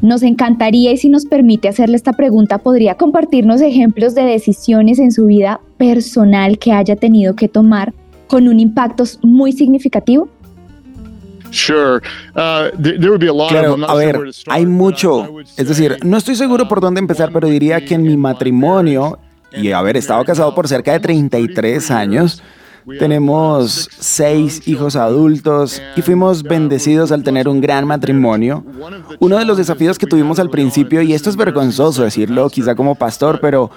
Nos 0.00 0.22
encantaría 0.22 0.92
y 0.92 0.96
si 0.96 1.08
nos 1.08 1.24
permite 1.24 1.68
hacerle 1.68 1.96
esta 1.96 2.12
pregunta, 2.12 2.58
podría 2.58 2.96
compartirnos 2.96 3.60
ejemplos 3.60 4.14
de 4.14 4.22
decisiones 4.22 4.98
en 4.98 5.12
su 5.12 5.26
vida 5.26 5.60
personal 5.78 6.58
que 6.58 6.72
haya 6.72 6.96
tenido 6.96 7.34
que 7.34 7.48
tomar 7.48 7.94
con 8.26 8.48
un 8.48 8.60
impacto 8.60 9.04
muy 9.22 9.52
significativo. 9.52 10.28
Uh, 11.68 12.00
claro, 13.48 13.76
a 13.86 13.94
ver, 13.94 14.20
hay 14.48 14.66
mucho. 14.66 15.28
Es 15.56 15.68
decir, 15.68 15.98
no 16.02 16.16
estoy 16.16 16.34
seguro 16.34 16.66
por 16.66 16.80
dónde 16.80 16.98
empezar, 16.98 17.30
pero 17.32 17.48
diría 17.48 17.84
que 17.84 17.94
en 17.94 18.02
mi 18.02 18.16
matrimonio 18.16 19.18
y 19.52 19.70
haber 19.70 19.96
estado 19.96 20.24
casado 20.24 20.54
por 20.54 20.66
cerca 20.66 20.92
de 20.92 21.00
33 21.00 21.90
años, 21.92 22.42
tenemos 22.98 23.88
seis 23.98 24.66
hijos 24.66 24.96
adultos 24.96 25.82
y 25.96 26.02
fuimos 26.02 26.42
bendecidos 26.42 27.12
al 27.12 27.22
tener 27.22 27.48
un 27.48 27.60
gran 27.60 27.86
matrimonio. 27.86 28.64
Uno 29.20 29.38
de 29.38 29.44
los 29.44 29.56
desafíos 29.56 29.98
que 29.98 30.06
tuvimos 30.06 30.38
al 30.38 30.50
principio, 30.50 31.02
y 31.02 31.14
esto 31.14 31.30
es 31.30 31.36
vergonzoso 31.36 32.04
decirlo 32.04 32.48
quizá 32.50 32.74
como 32.74 32.94
pastor, 32.94 33.40
pero 33.40 33.70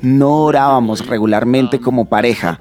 no 0.00 0.36
orábamos 0.44 1.06
regularmente 1.06 1.80
como 1.80 2.06
pareja. 2.06 2.58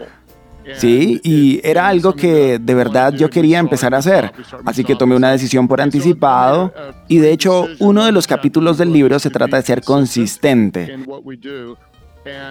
Sí, 0.76 1.20
y 1.24 1.60
era 1.64 1.88
algo 1.88 2.14
que 2.14 2.58
de 2.60 2.74
verdad 2.74 3.14
yo 3.14 3.30
quería 3.30 3.60
empezar 3.60 3.94
a 3.94 3.98
hacer. 3.98 4.32
Así 4.66 4.84
que 4.84 4.96
tomé 4.96 5.16
una 5.16 5.32
decisión 5.32 5.68
por 5.68 5.82
anticipado 5.82 6.74
y 7.08 7.18
de 7.18 7.32
hecho 7.32 7.68
uno 7.80 8.06
de 8.06 8.12
los 8.12 8.28
capítulos 8.28 8.78
del 8.78 8.94
libro 8.94 9.20
se 9.20 9.30
trata 9.30 9.58
de 9.58 9.64
ser 9.64 9.82
consistente. 9.82 10.98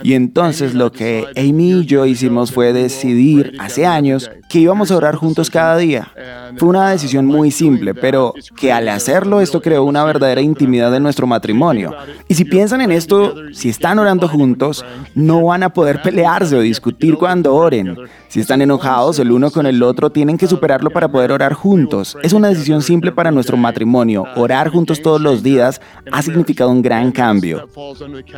Y 0.03 0.15
entonces 0.15 0.75
lo 0.75 0.93
que 0.93 1.27
Amy 1.37 1.81
y 1.81 1.87
yo 1.87 2.07
hicimos 2.07 2.53
fue 2.53 2.73
decidir 2.73 3.55
hace 3.59 3.87
años 3.87 4.31
que 4.49 4.59
íbamos 4.59 4.91
a 4.91 4.97
orar 4.97 5.15
juntos 5.15 5.51
cada 5.51 5.77
día. 5.77 6.13
Fue 6.57 6.69
una 6.69 6.91
decisión 6.91 7.27
muy 7.27 7.51
simple, 7.51 7.95
pero 7.95 8.35
que 8.57 8.73
al 8.73 8.89
hacerlo 8.89 9.41
esto 9.41 9.63
creó 9.63 9.85
una 9.85 10.05
verdadera 10.05 10.41
intimidad 10.41 10.95
en 10.95 11.03
nuestro 11.03 11.27
matrimonio. 11.27 11.95
Y 12.29 12.35
si 12.35 12.45
piensan 12.45 12.81
en 12.83 12.93
esto, 12.93 13.35
si 13.53 13.69
están 13.69 13.99
orando 13.99 14.29
juntos, 14.29 14.85
no 15.15 15.43
van 15.45 15.63
a 15.63 15.71
poder 15.71 16.03
pelearse 16.03 16.57
o 16.57 16.61
discutir 16.61 17.17
cuando 17.17 17.55
oren. 17.55 17.97
Si 18.29 18.41
están 18.41 18.63
enojados 18.63 19.19
el 19.19 19.31
uno 19.31 19.51
con 19.51 19.67
el 19.67 19.83
otro, 19.83 20.11
tienen 20.11 20.39
que 20.39 20.47
superarlo 20.47 20.91
para 20.91 21.09
poder 21.09 21.33
orar 21.33 21.53
juntos. 21.53 22.17
Es 22.23 22.33
una 22.33 22.49
decisión 22.49 22.83
simple 22.83 23.13
para 23.13 23.31
nuestro 23.31 23.57
matrimonio. 23.57 24.25
Orar 24.37 24.71
juntos 24.71 25.03
todos 25.03 25.21
los 25.21 25.43
días 25.43 25.81
ha 26.11 26.23
significado 26.23 26.71
un 26.71 26.83
gran 26.83 27.13
cambio. 27.13 27.69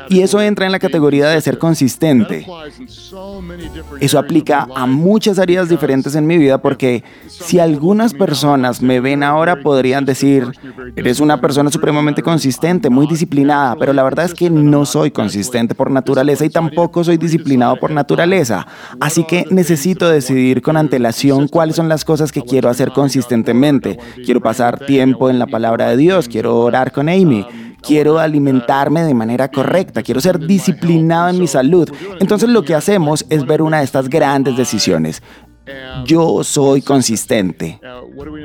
Y 0.09 0.21
eso 0.21 0.41
entra 0.41 0.67
en 0.67 0.73
la 0.73 0.79
categoría 0.79 1.24
de 1.31 1.41
ser 1.41 1.59
consistente. 1.59 2.47
Eso 4.01 4.19
aplica 4.19 4.67
a 4.75 4.87
muchas 4.87 5.39
áreas 5.39 5.69
diferentes 5.69 6.15
en 6.15 6.27
mi 6.27 6.39
vida 6.39 6.59
porque 6.59 7.05
si 7.27 7.59
algunas 7.59 8.15
personas 8.15 8.83
me 8.83 9.01
ven 9.01 9.23
ahora 9.23 9.63
podrían 9.63 10.05
decir, 10.05 10.53
eres 10.97 11.21
una 11.21 11.41
persona 11.41 11.71
supremamente 11.71 12.23
consistente, 12.23 12.91
muy 12.91 13.07
disciplinada, 13.07 13.77
pero 13.77 13.93
la 13.93 14.03
verdad 14.03 14.25
es 14.25 14.35
que 14.35 14.51
no 14.51 14.87
soy 14.87 15.11
consistente 15.11 15.75
por 15.75 15.91
naturaleza 15.91 16.45
y 16.45 16.51
tampoco 16.51 17.05
soy 17.05 17.17
disciplinado 17.17 17.77
por 17.77 17.91
naturaleza. 17.91 18.67
Así 19.01 19.25
que 19.25 19.45
necesito 19.51 20.09
decidir 20.09 20.63
con 20.63 20.77
antelación 20.77 21.49
cuáles 21.49 21.77
son 21.77 21.89
las 21.89 22.05
cosas 22.05 22.33
que 22.33 22.43
quiero 22.43 22.69
hacer 22.69 22.91
consistentemente. 22.93 23.99
Quiero 24.25 24.41
pasar 24.41 24.79
tiempo 24.87 25.31
en 25.31 25.39
la 25.39 25.47
palabra 25.47 25.89
de 25.89 25.97
Dios, 25.97 26.29
quiero 26.29 26.59
orar 26.59 26.93
con 26.93 27.09
Amy, 27.09 27.47
quiero 27.87 28.19
alimentarme 28.19 29.03
de 29.03 29.15
manera 29.15 29.51
correcta, 29.51 30.03
quiero 30.03 30.21
ser 30.21 30.39
disciplinado 30.39 31.31
en 31.31 31.39
mi 31.39 31.47
salud. 31.47 31.91
Entonces 32.21 32.49
lo 32.49 32.63
que 32.63 32.75
hacemos 32.75 33.25
es 33.31 33.47
ver 33.47 33.63
una 33.63 33.79
de 33.79 33.85
estas 33.85 34.09
grandes 34.09 34.57
decisiones. 34.57 35.23
Yo 36.05 36.45
soy 36.45 36.83
consistente. 36.83 37.81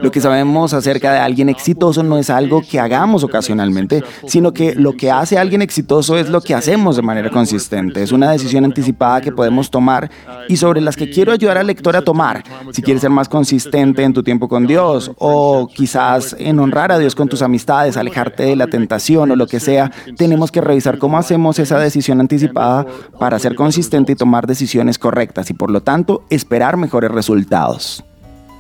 Lo 0.02 0.12
que 0.12 0.22
sabemos 0.22 0.74
acerca 0.74 1.12
de 1.12 1.20
alguien 1.20 1.50
exitoso 1.50 2.02
no 2.02 2.18
es 2.18 2.30
algo 2.30 2.62
que 2.62 2.80
hagamos 2.80 3.24
ocasionalmente, 3.24 4.04
sino 4.26 4.54
que 4.54 4.74
lo 4.76 4.94
que 4.94 5.12
hace 5.12 5.38
a 5.38 5.42
alguien 5.42 5.62
exitoso 5.62 6.18
es 6.18 6.30
lo 6.30 6.42
que 6.42 6.56
hacemos 6.56 6.96
de 6.96 7.02
manera 7.02 7.30
consistente. 7.30 8.02
Es 8.02 8.12
una 8.14 8.32
decisión 8.32 8.64
anticipada 8.64 9.20
que 9.20 9.32
podemos 9.32 9.70
tomar 9.70 10.10
y 10.48 10.56
sobre 10.58 10.80
las 10.80 10.96
que 10.96 11.10
quiero 11.10 11.34
ayudar 11.34 11.58
al 11.58 11.68
lector 11.68 11.96
a 11.98 12.02
tomar. 12.04 12.44
Si 12.72 12.82
quieres 12.82 13.02
ser 13.02 13.10
más 13.10 13.28
consistente 13.28 14.04
en 14.04 14.14
tu 14.14 14.24
tiempo 14.24 14.48
con 14.48 14.66
Dios 14.66 15.12
o 15.18 15.68
quizás 15.68 16.36
en 16.40 16.60
honrar 16.60 16.92
a 16.92 17.00
Dios 17.00 17.16
con 17.16 17.28
tus 17.28 17.42
amistades, 17.42 17.98
alejarte 17.98 18.44
de 18.44 18.56
la 18.56 18.68
tentación 18.68 19.32
o 19.32 19.36
lo 19.36 19.48
que 19.48 19.60
sea, 19.60 19.92
tenemos 20.16 20.52
que 20.52 20.62
revisar 20.62 20.98
cómo 20.98 21.18
hacemos 21.18 21.60
esa 21.60 21.80
decisión 21.80 22.22
anticipada 22.22 22.86
para 23.20 23.40
ser 23.40 23.56
consistente 23.56 24.14
y 24.14 24.16
tomar 24.16 24.48
decisiones 24.48 24.98
correctas 24.98 25.50
y 25.50 25.54
por 25.54 25.70
lo 25.70 25.82
tanto 25.82 26.24
esperar 26.30 26.78
mejores 26.78 27.09
resultados. 27.10 28.04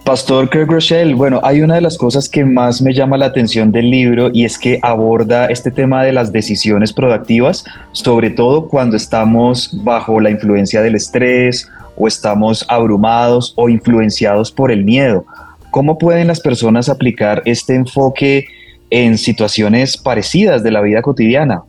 Pastor 0.10 0.50
Craig 0.50 0.66
Rochelle, 0.66 1.14
bueno, 1.14 1.40
hay 1.44 1.62
una 1.62 1.76
de 1.76 1.82
las 1.82 1.96
cosas 1.96 2.28
que 2.28 2.44
más 2.44 2.82
me 2.82 2.94
llama 2.94 3.18
la 3.18 3.28
atención 3.28 3.72
del 3.72 3.92
libro 3.92 4.32
y 4.34 4.44
es 4.44 4.58
que 4.58 4.80
aborda 4.82 5.46
este 5.48 5.70
tema 5.70 6.04
de 6.04 6.14
las 6.14 6.32
decisiones 6.32 6.92
productivas, 6.92 7.64
sobre 7.92 8.32
todo 8.32 8.68
cuando 8.68 8.98
estamos 8.98 9.70
bajo 9.84 10.20
la 10.20 10.32
influencia 10.32 10.82
del 10.82 10.96
estrés 10.96 11.70
o 11.96 12.08
estamos 12.08 12.66
abrumados 12.70 13.54
o 13.56 13.70
influenciados 13.70 14.52
por 14.52 14.72
el 14.72 14.84
miedo. 14.84 15.26
¿Cómo 15.70 16.00
pueden 16.00 16.26
las 16.26 16.40
personas 16.40 16.90
aplicar 16.90 17.44
este 17.46 17.76
enfoque 17.76 18.48
en 18.90 19.18
situaciones 19.18 19.96
parecidas 19.96 20.64
de 20.64 20.72
la 20.72 20.82
vida 20.82 21.04
cotidiana? 21.04 21.62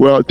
Bueno, 0.00 0.24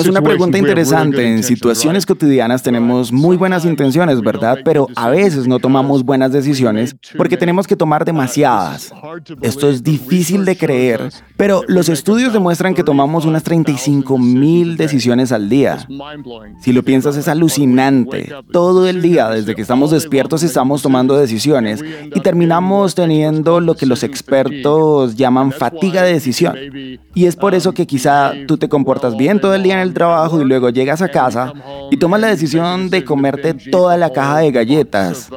es 0.00 0.06
una 0.06 0.20
pregunta 0.20 0.58
interesante. 0.58 1.26
En 1.26 1.42
situaciones 1.42 2.04
cotidianas 2.04 2.62
tenemos 2.62 3.10
muy 3.10 3.38
buenas 3.38 3.64
intenciones, 3.64 4.20
¿verdad? 4.20 4.58
Pero 4.62 4.88
a 4.94 5.08
veces 5.08 5.48
no 5.48 5.58
tomamos 5.58 6.04
buenas 6.04 6.30
decisiones 6.30 6.94
porque 7.16 7.38
tenemos 7.38 7.66
que 7.66 7.76
tomar 7.76 8.04
demasiadas. 8.04 8.92
Esto 9.40 9.70
es 9.70 9.82
difícil 9.82 10.44
de 10.44 10.58
creer, 10.58 11.10
pero 11.38 11.62
los 11.66 11.88
estudios 11.88 12.34
demuestran 12.34 12.74
que 12.74 12.84
tomamos 12.84 13.24
unas 13.24 13.42
35 13.42 14.18
mil 14.18 14.76
decisiones 14.76 15.32
al 15.32 15.48
día. 15.48 15.78
Si 16.60 16.74
lo 16.74 16.82
piensas 16.82 17.16
es 17.16 17.26
alucinante. 17.26 18.30
Todo 18.52 18.86
el 18.86 19.00
día, 19.00 19.30
desde 19.30 19.54
que 19.54 19.62
estamos 19.62 19.92
despiertos, 19.92 20.42
estamos 20.42 20.82
tomando 20.82 21.16
decisiones 21.16 21.82
y 22.14 22.20
terminamos 22.20 22.94
teniendo 22.94 23.60
lo 23.60 23.76
que 23.76 23.86
los 23.86 24.02
expertos 24.02 25.16
llaman 25.16 25.52
fatiga 25.52 26.02
de 26.02 26.12
decisión. 26.12 26.54
Y 27.14 27.24
es 27.24 27.34
por 27.34 27.54
eso 27.54 27.72
que 27.77 27.77
que 27.78 27.86
quizá 27.86 28.32
tú 28.48 28.58
te 28.58 28.68
comportas 28.68 29.16
bien 29.16 29.40
todo 29.40 29.54
el 29.54 29.62
día 29.62 29.74
en 29.74 29.78
el 29.78 29.94
trabajo 29.94 30.42
y 30.42 30.44
luego 30.44 30.68
llegas 30.70 31.00
a 31.00 31.08
casa 31.08 31.52
y 31.92 31.96
tomas 31.96 32.20
la 32.20 32.26
decisión 32.26 32.90
de 32.90 33.04
comerte 33.04 33.54
toda 33.54 33.96
la 33.96 34.10
caja 34.10 34.38
de 34.38 34.50
galletas 34.50 35.30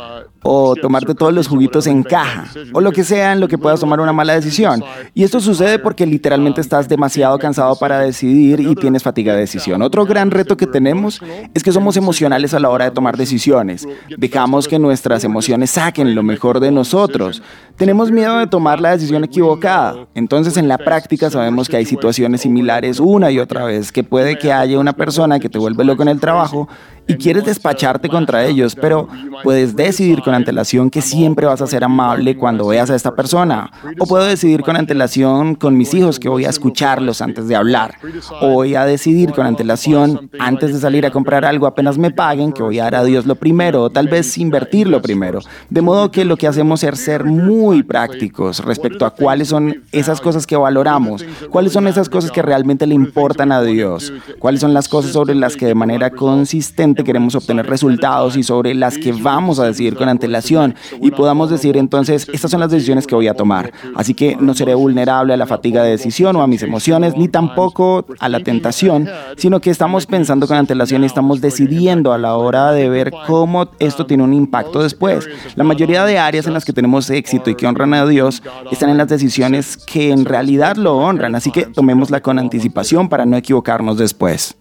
o 0.43 0.75
tomarte 0.75 1.13
todos 1.13 1.33
los 1.33 1.47
juguitos 1.47 1.87
en 1.87 2.03
caja, 2.03 2.45
o 2.73 2.81
lo 2.81 2.91
que 2.91 3.03
sea 3.03 3.33
en 3.33 3.39
lo 3.39 3.47
que 3.47 3.57
puedas 3.57 3.79
tomar 3.79 3.99
una 3.99 4.13
mala 4.13 4.33
decisión. 4.33 4.83
Y 5.13 5.23
esto 5.23 5.39
sucede 5.39 5.79
porque 5.79 6.05
literalmente 6.05 6.61
estás 6.61 6.89
demasiado 6.89 7.37
cansado 7.37 7.75
para 7.75 7.99
decidir 7.99 8.59
y 8.59 8.75
tienes 8.75 9.03
fatiga 9.03 9.33
de 9.33 9.41
decisión. 9.41 9.81
Otro 9.81 10.05
gran 10.05 10.31
reto 10.31 10.57
que 10.57 10.67
tenemos 10.67 11.21
es 11.53 11.63
que 11.63 11.71
somos 11.71 11.97
emocionales 11.97 12.53
a 12.53 12.59
la 12.59 12.69
hora 12.69 12.85
de 12.85 12.91
tomar 12.91 13.17
decisiones. 13.17 13.87
Dejamos 14.17 14.67
que 14.67 14.79
nuestras 14.79 15.23
emociones 15.23 15.71
saquen 15.71 16.15
lo 16.15 16.23
mejor 16.23 16.59
de 16.59 16.71
nosotros. 16.71 17.43
Tenemos 17.75 18.11
miedo 18.11 18.37
de 18.37 18.47
tomar 18.47 18.81
la 18.81 18.91
decisión 18.91 19.23
equivocada. 19.23 20.07
Entonces 20.15 20.57
en 20.57 20.67
la 20.67 20.77
práctica 20.77 21.29
sabemos 21.29 21.69
que 21.69 21.77
hay 21.77 21.85
situaciones 21.85 22.41
similares 22.41 22.99
una 22.99 23.31
y 23.31 23.39
otra 23.39 23.65
vez, 23.65 23.91
que 23.91 24.03
puede 24.03 24.37
que 24.37 24.51
haya 24.51 24.79
una 24.79 24.93
persona 24.93 25.39
que 25.39 25.49
te 25.49 25.59
vuelve 25.59 25.83
loco 25.83 26.03
en 26.03 26.09
el 26.09 26.19
trabajo 26.19 26.67
y 27.07 27.15
quieres 27.15 27.45
despacharte 27.45 28.09
contra 28.09 28.45
ellos, 28.45 28.75
pero 28.75 29.07
puedes 29.43 29.75
decidir 29.75 30.21
con 30.21 30.33
antelación 30.33 30.89
que 30.89 31.01
siempre 31.01 31.45
vas 31.45 31.61
a 31.61 31.67
ser 31.67 31.83
amable 31.83 32.37
cuando 32.37 32.67
veas 32.67 32.89
a 32.89 32.95
esta 32.95 33.15
persona. 33.15 33.71
O 33.99 34.05
puedo 34.05 34.25
decidir 34.25 34.61
con 34.61 34.75
antelación 34.75 35.55
con 35.55 35.77
mis 35.77 35.93
hijos 35.93 36.19
que 36.19 36.29
voy 36.29 36.45
a 36.45 36.49
escucharlos 36.49 37.21
antes 37.21 37.47
de 37.47 37.55
hablar. 37.55 37.95
O 38.41 38.49
voy 38.49 38.75
a 38.75 38.85
decidir 38.85 39.31
con 39.31 39.45
antelación 39.45 40.29
antes 40.39 40.73
de 40.73 40.79
salir 40.79 41.05
a 41.05 41.11
comprar 41.11 41.45
algo 41.45 41.67
apenas 41.67 41.97
me 41.97 42.11
paguen 42.11 42.51
que 42.51 42.63
voy 42.63 42.79
a 42.79 42.83
dar 42.83 42.95
a 42.95 43.03
Dios 43.03 43.25
lo 43.25 43.35
primero 43.35 43.83
o 43.83 43.89
tal 43.89 44.07
vez 44.07 44.37
invertirlo 44.37 45.01
primero. 45.01 45.39
De 45.69 45.81
modo 45.81 46.11
que 46.11 46.25
lo 46.25 46.37
que 46.37 46.47
hacemos 46.47 46.83
es 46.83 46.99
ser 46.99 47.25
muy 47.25 47.83
prácticos 47.83 48.63
respecto 48.63 49.05
a 49.05 49.11
cuáles 49.11 49.47
son 49.47 49.83
esas 49.91 50.21
cosas 50.21 50.45
que 50.45 50.55
valoramos, 50.55 51.25
cuáles 51.49 51.73
son 51.73 51.87
esas 51.87 52.09
cosas 52.09 52.31
que 52.31 52.41
realmente 52.41 52.85
le 52.85 52.95
importan 52.95 53.51
a 53.51 53.61
Dios, 53.61 54.13
cuáles 54.39 54.61
son 54.61 54.73
las 54.73 54.87
cosas 54.87 55.11
sobre 55.11 55.35
las 55.35 55.55
que 55.55 55.65
de 55.65 55.75
manera 55.75 56.09
consistente 56.11 56.90
queremos 56.95 57.35
obtener 57.35 57.67
resultados 57.67 58.37
y 58.37 58.43
sobre 58.43 58.73
las 58.73 58.97
que 58.97 59.11
vamos 59.11 59.59
a 59.59 59.65
decidir 59.65 59.95
con 59.95 60.09
antelación 60.09 60.75
y 61.01 61.11
podamos 61.11 61.49
decir 61.49 61.77
entonces, 61.77 62.27
estas 62.31 62.51
son 62.51 62.59
las 62.59 62.71
decisiones 62.71 63.07
que 63.07 63.15
voy 63.15 63.27
a 63.27 63.33
tomar. 63.33 63.71
Así 63.95 64.13
que 64.13 64.35
no 64.35 64.53
seré 64.53 64.75
vulnerable 64.75 65.33
a 65.33 65.37
la 65.37 65.45
fatiga 65.45 65.83
de 65.83 65.91
decisión 65.91 66.35
o 66.35 66.41
a 66.41 66.47
mis 66.47 66.63
emociones, 66.63 67.15
ni 67.17 67.27
tampoco 67.27 68.05
a 68.19 68.29
la 68.29 68.39
tentación, 68.41 69.09
sino 69.37 69.59
que 69.59 69.69
estamos 69.69 70.05
pensando 70.05 70.47
con 70.47 70.57
antelación 70.57 71.03
y 71.03 71.05
estamos 71.05 71.41
decidiendo 71.41 72.13
a 72.13 72.17
la 72.17 72.35
hora 72.35 72.71
de 72.71 72.89
ver 72.89 73.11
cómo 73.27 73.69
esto 73.79 74.05
tiene 74.05 74.23
un 74.23 74.33
impacto 74.33 74.81
después. 74.81 75.27
La 75.55 75.63
mayoría 75.63 76.05
de 76.05 76.17
áreas 76.17 76.47
en 76.47 76.53
las 76.53 76.65
que 76.65 76.73
tenemos 76.73 77.09
éxito 77.09 77.49
y 77.49 77.55
que 77.55 77.67
honran 77.67 77.93
a 77.93 78.05
Dios 78.05 78.43
están 78.71 78.89
en 78.89 78.97
las 78.97 79.07
decisiones 79.07 79.77
que 79.77 80.11
en 80.11 80.25
realidad 80.25 80.75
lo 80.75 80.97
honran, 80.97 81.35
así 81.35 81.51
que 81.51 81.65
tomémosla 81.65 82.21
con 82.21 82.39
anticipación 82.39 83.09
para 83.09 83.25
no 83.25 83.37
equivocarnos 83.37 83.97
después. 83.97 84.55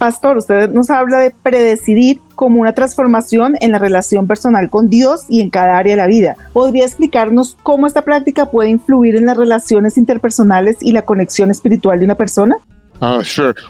Pastor, 0.00 0.38
usted 0.38 0.70
nos 0.70 0.88
habla 0.88 1.18
de 1.18 1.30
predecidir 1.30 2.22
como 2.34 2.62
una 2.62 2.72
transformación 2.72 3.58
en 3.60 3.70
la 3.70 3.78
relación 3.78 4.26
personal 4.26 4.70
con 4.70 4.88
Dios 4.88 5.26
y 5.28 5.42
en 5.42 5.50
cada 5.50 5.76
área 5.76 5.92
de 5.92 5.98
la 5.98 6.06
vida. 6.06 6.36
¿Podría 6.54 6.86
explicarnos 6.86 7.58
cómo 7.62 7.86
esta 7.86 8.00
práctica 8.00 8.50
puede 8.50 8.70
influir 8.70 9.14
en 9.14 9.26
las 9.26 9.36
relaciones 9.36 9.98
interpersonales 9.98 10.78
y 10.80 10.92
la 10.92 11.02
conexión 11.02 11.50
espiritual 11.50 11.98
de 11.98 12.06
una 12.06 12.14
persona? 12.14 12.56
Ah, 12.98 13.20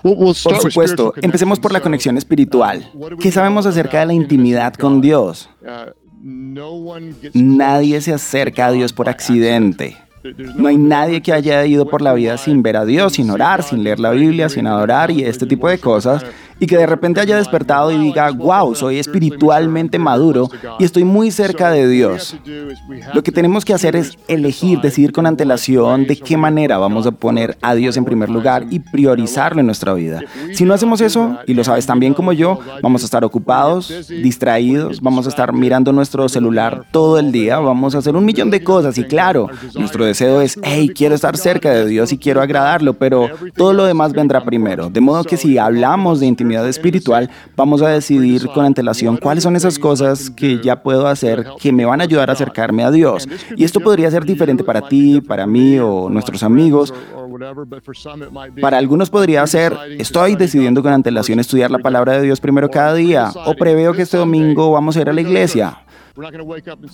por 0.05 0.61
supuesto, 0.61 1.15
empecemos 1.21 1.59
por 1.59 1.73
la 1.73 1.81
conexión 1.81 2.17
espiritual. 2.17 2.89
¿Qué 3.19 3.33
sabemos 3.33 3.67
acerca 3.67 3.99
de 3.99 4.07
la 4.07 4.13
intimidad 4.13 4.75
con 4.75 5.01
Dios? 5.01 5.51
Nadie 7.35 8.01
se 8.01 8.15
acerca 8.15 8.67
a 8.67 8.71
Dios 8.71 8.93
por 8.93 9.09
accidente. 9.09 9.97
No 10.57 10.69
hay 10.69 10.77
nadie 10.77 11.23
que 11.23 11.33
haya 11.33 11.65
ido 11.65 11.87
por 11.87 12.03
la 12.03 12.13
vida 12.13 12.37
sin 12.37 12.63
ver 12.63 12.77
a 12.77 12.85
Dios, 12.85 13.15
sin 13.15 13.31
orar, 13.31 13.63
sin 13.63 13.83
leer 13.83 14.01
la 14.01 14.11
Biblia, 14.11 14.49
sin 14.49 14.67
adorar 14.67 15.11
y 15.11 15.25
este 15.25 15.47
tipo 15.47 15.69
de 15.69 15.79
cosas 15.79 16.25
y 16.61 16.67
que 16.67 16.77
de 16.77 16.87
repente 16.87 17.21
haya 17.21 17.37
despertado 17.37 17.91
y 17.91 17.99
diga, 17.99 18.31
wow, 18.31 18.75
soy 18.75 18.99
espiritualmente 18.99 19.99
maduro 19.99 20.51
y 20.79 20.85
estoy 20.85 21.05
muy 21.05 21.31
cerca 21.31 21.71
de 21.71 21.89
Dios. 21.89 22.37
Lo 23.15 23.23
que 23.23 23.33
tenemos 23.33 23.65
que 23.65 23.73
hacer 23.73 23.97
es 23.97 24.19
elegir, 24.29 24.81
decidir 24.81 25.13
con 25.13 25.27
antelación 25.27 26.07
de 26.07 26.17
qué 26.17 26.37
manera 26.37 26.77
vamos 26.77 27.07
a 27.07 27.13
poner 27.13 27.57
a 27.63 27.75
Dios 27.75 27.97
en 27.97 28.05
primer 28.05 28.29
lugar 28.29 28.67
y 28.71 28.81
priorizarlo 28.81 29.61
en 29.61 29.67
nuestra 29.67 29.95
vida. 29.95 30.21
Si 30.53 30.65
no 30.65 30.75
hacemos 30.75 31.01
eso, 31.01 31.39
y 31.47 31.55
lo 31.55 31.65
sabes 31.65 31.87
tan 31.87 31.99
bien 31.99 32.13
como 32.13 32.33
yo, 32.35 32.61
vamos 32.83 33.03
a 33.03 33.07
estar 33.07 33.25
ocupados, 33.25 34.07
distraídos, 34.09 35.01
vamos 35.01 35.25
a 35.27 35.31
estar 35.31 35.55
mirando 35.55 35.93
nuestro 35.93 36.29
celular 36.29 36.85
todo 36.91 37.19
el 37.19 37.33
día, 37.33 37.59
vamos 37.59 37.95
a 37.95 37.99
hacer 37.99 38.15
un 38.15 38.27
millón 38.27 38.51
de 38.51 38.63
cosas 38.63 38.99
y 38.99 39.05
claro, 39.05 39.49
nuestro 39.75 40.05
deseo 40.11 40.41
es, 40.41 40.59
hey, 40.63 40.91
quiero 40.95 41.15
estar 41.15 41.37
cerca 41.37 41.73
de 41.73 41.87
Dios 41.87 42.13
y 42.13 42.19
quiero 42.19 42.41
agradarlo, 42.43 42.95
pero 42.95 43.29
todo 43.57 43.73
lo 43.73 43.85
demás 43.85 44.13
vendrá 44.13 44.45
primero. 44.45 44.91
De 44.91 45.01
modo 45.01 45.25
que 45.25 45.37
si 45.37 45.59
hablamos 45.59 46.21
de 46.21 46.27
intimidad, 46.27 46.69
espiritual, 46.69 47.31
vamos 47.57 47.83
a 47.83 47.89
decidir 47.89 48.47
con 48.49 48.65
antelación 48.65 49.17
cuáles 49.17 49.45
son 49.45 49.57
esas 49.57 49.79
cosas 49.79 50.31
que 50.31 50.61
ya 50.63 50.83
puedo 50.83 51.07
hacer 51.07 51.47
que 51.61 51.73
me 51.73 51.85
van 51.85 52.01
a 52.01 52.05
ayudar 52.05 52.31
a 52.31 52.35
acercarme 52.35 52.85
a 52.85 52.91
Dios. 52.91 53.29
Y 53.57 53.65
esto 53.65 53.81
podría 53.81 54.11
ser 54.11 54.25
diferente 54.25 54.65
para 54.65 54.89
ti, 54.89 55.21
para 55.21 55.47
mí 55.47 55.79
o 55.79 56.09
nuestros 56.09 56.43
amigos. 56.43 56.93
Para 58.61 58.79
algunos 58.79 59.11
podría 59.11 59.47
ser, 59.47 59.77
estoy 59.99 60.37
decidiendo 60.37 60.83
con 60.83 60.93
antelación 60.93 61.41
estudiar 61.41 61.71
la 61.71 61.79
palabra 61.79 62.15
de 62.15 62.23
Dios 62.23 62.41
primero 62.41 62.71
cada 62.71 62.95
día 62.95 63.31
o 63.47 63.55
preveo 63.55 63.93
que 63.93 64.03
este 64.03 64.17
domingo 64.17 64.73
vamos 64.73 64.97
a 64.97 65.01
ir 65.01 65.09
a 65.09 65.13
la 65.13 65.21
iglesia. 65.21 65.79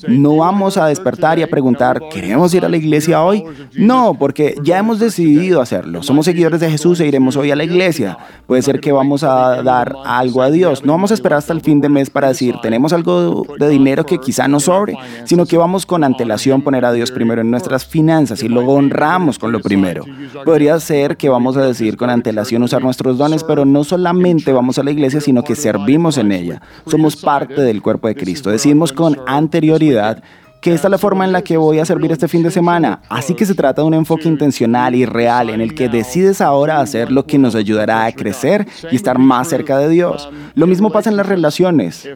No 0.09 0.37
vamos 0.37 0.76
a 0.76 0.87
despertar 0.87 1.38
y 1.38 1.42
a 1.42 1.48
preguntar, 1.48 2.00
¿queremos 2.11 2.52
ir 2.55 2.64
a 2.64 2.68
la 2.68 2.76
iglesia 2.76 3.22
hoy? 3.22 3.44
No, 3.74 4.14
porque 4.18 4.55
ya 4.62 4.79
hemos 4.79 4.98
decidido 4.98 5.61
hacerlo. 5.61 6.02
Somos 6.02 6.26
seguidores 6.26 6.61
de 6.61 6.70
Jesús 6.70 7.00
e 7.00 7.07
iremos 7.07 7.37
hoy 7.37 7.50
a 7.50 7.57
la 7.57 7.64
iglesia. 7.64 8.18
Puede 8.46 8.62
ser 8.62 8.81
que 8.81 8.92
vamos 8.92 9.22
a 9.24 9.62
dar 9.62 9.94
algo 10.05 10.42
a 10.42 10.50
Dios. 10.50 10.85
No 10.85 10.92
vamos 10.92 11.11
a 11.11 11.14
esperar 11.14 11.38
hasta 11.38 11.52
el 11.52 11.61
fin 11.61 11.81
de 11.81 11.88
mes 11.88 12.11
para 12.11 12.29
decir, 12.29 12.57
tenemos 12.62 12.92
algo 12.92 13.46
de 13.59 13.68
dinero 13.68 14.05
que 14.05 14.18
quizá 14.18 14.48
no 14.48 14.61
sobre, 14.61 14.96
sino 15.24 15.46
que 15.46 15.57
vamos 15.57 15.87
con 15.87 16.05
antelación 16.05 16.62
poner 16.62 16.85
a 16.85 16.92
Dios 16.92 17.11
primero 17.11 17.40
en 17.40 17.50
nuestras 17.50 17.87
finanzas 17.87 18.42
y 18.42 18.48
luego 18.48 18.74
honramos 18.74 19.38
con 19.38 19.52
lo 19.52 19.61
primero. 19.61 20.05
Podría 20.44 20.79
ser 20.81 21.16
que 21.16 21.29
vamos 21.29 21.57
a 21.57 21.62
decir 21.62 21.96
con 21.96 22.11
antelación 22.11 22.62
usar 22.62 22.83
nuestros 22.83 23.18
dones, 23.18 23.44
pero 23.44 23.64
no 23.64 23.85
solamente 23.85 24.52
vamos 24.52 24.79
a 24.79 24.83
la 24.83 24.90
iglesia, 24.90 25.20
sino 25.20 25.42
que 25.42 25.55
servimos 25.55 26.18
en 26.18 26.33
ella. 26.33 26.61
Somos 26.87 27.16
parte 27.16 27.62
del 27.62 27.83
cuerpo 27.83 28.09
de 28.09 28.14
Cristo. 28.14 28.50
Decimos 28.50 28.92
con 28.92 29.05
anterioridad 29.26 30.22
que 30.60 30.74
esta 30.74 30.88
es 30.88 30.90
la 30.90 30.98
forma 30.98 31.24
en 31.24 31.30
la 31.30 31.42
que 31.42 31.56
voy 31.56 31.78
a 31.78 31.84
servir 31.84 32.10
este 32.10 32.26
fin 32.26 32.42
de 32.42 32.50
semana. 32.50 33.00
Así 33.08 33.34
que 33.34 33.46
se 33.46 33.54
trata 33.54 33.82
de 33.82 33.86
un 33.86 33.94
enfoque 33.94 34.26
intencional 34.26 34.96
y 34.96 35.06
real 35.06 35.50
en 35.50 35.60
el 35.60 35.76
que 35.76 35.88
decides 35.88 36.40
ahora 36.40 36.80
hacer 36.80 37.12
lo 37.12 37.24
que 37.24 37.38
nos 37.38 37.54
ayudará 37.54 38.04
a 38.04 38.10
crecer 38.12 38.66
y 38.90 38.96
estar 38.96 39.16
más 39.16 39.48
cerca 39.48 39.78
de 39.78 39.88
Dios. 39.88 40.28
Lo 40.56 40.66
mismo 40.66 40.90
pasa 40.90 41.08
en 41.08 41.16
las 41.16 41.26
relaciones. 41.26 42.08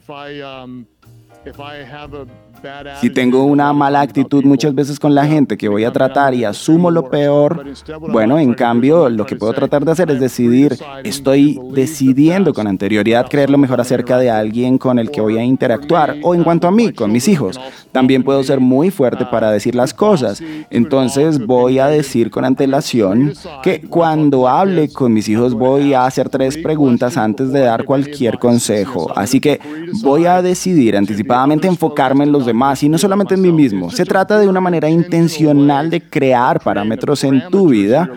Si 3.00 3.10
tengo 3.10 3.44
una 3.44 3.72
mala 3.72 4.00
actitud 4.00 4.44
muchas 4.44 4.74
veces 4.74 4.98
con 4.98 5.14
la 5.14 5.26
gente 5.26 5.56
que 5.56 5.68
voy 5.68 5.84
a 5.84 5.92
tratar 5.92 6.34
y 6.34 6.44
asumo 6.44 6.90
lo 6.90 7.08
peor, 7.08 7.64
bueno, 8.10 8.38
en 8.38 8.54
cambio, 8.54 9.08
lo 9.08 9.26
que 9.26 9.36
puedo 9.36 9.52
tratar 9.52 9.84
de 9.84 9.92
hacer 9.92 10.10
es 10.10 10.20
decidir, 10.20 10.76
estoy 11.04 11.58
decidiendo 11.72 12.52
con 12.52 12.66
anterioridad 12.66 13.28
creer 13.28 13.50
lo 13.50 13.58
mejor 13.58 13.80
acerca 13.80 14.18
de 14.18 14.30
alguien 14.30 14.78
con 14.78 14.98
el 14.98 15.10
que 15.10 15.20
voy 15.20 15.38
a 15.38 15.44
interactuar, 15.44 16.16
o 16.22 16.34
en 16.34 16.44
cuanto 16.44 16.68
a 16.68 16.70
mí, 16.70 16.92
con 16.92 17.12
mis 17.12 17.28
hijos. 17.28 17.58
También 17.92 18.22
puedo 18.22 18.42
ser 18.42 18.60
muy 18.60 18.90
fuerte 18.90 19.26
para 19.26 19.50
decir 19.50 19.74
las 19.74 19.94
cosas. 19.94 20.42
Entonces 20.70 21.44
voy 21.44 21.78
a 21.78 21.86
decir 21.86 22.30
con 22.30 22.44
antelación 22.44 23.32
que 23.62 23.80
cuando 23.82 24.48
hable 24.48 24.92
con 24.92 25.12
mis 25.12 25.28
hijos 25.28 25.54
voy 25.54 25.94
a 25.94 26.06
hacer 26.06 26.28
tres 26.28 26.56
preguntas 26.58 27.16
antes 27.16 27.52
de 27.52 27.60
dar 27.60 27.84
cualquier 27.84 28.38
consejo. 28.38 29.10
Así 29.16 29.40
que 29.40 29.60
voy 30.02 30.26
a 30.26 30.42
decidir 30.42 30.96
anticipadamente 30.96 31.68
enfocarme 31.68 32.24
en 32.24 32.32
los 32.32 32.46
demás 32.46 32.82
y 32.82 32.88
no 32.88 32.98
solamente 32.98 33.34
en 33.34 33.42
mí 33.42 33.52
mismo. 33.52 33.90
Se 33.90 34.04
trata 34.04 34.38
de 34.38 34.48
una 34.48 34.60
manera 34.60 34.88
intencional 34.88 35.90
de 35.90 36.00
crear 36.00 36.60
parámetros 36.60 37.24
en 37.24 37.42
tu 37.50 37.68
vida 37.68 38.10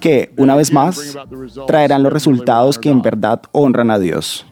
que, 0.00 0.32
una 0.36 0.54
vez 0.54 0.72
más, 0.72 1.16
traerán 1.66 2.02
los 2.02 2.12
resultados 2.12 2.78
que 2.78 2.90
en 2.90 3.02
verdad 3.02 3.42
honran 3.52 3.90
a 3.90 3.98
Dios. 3.98 4.46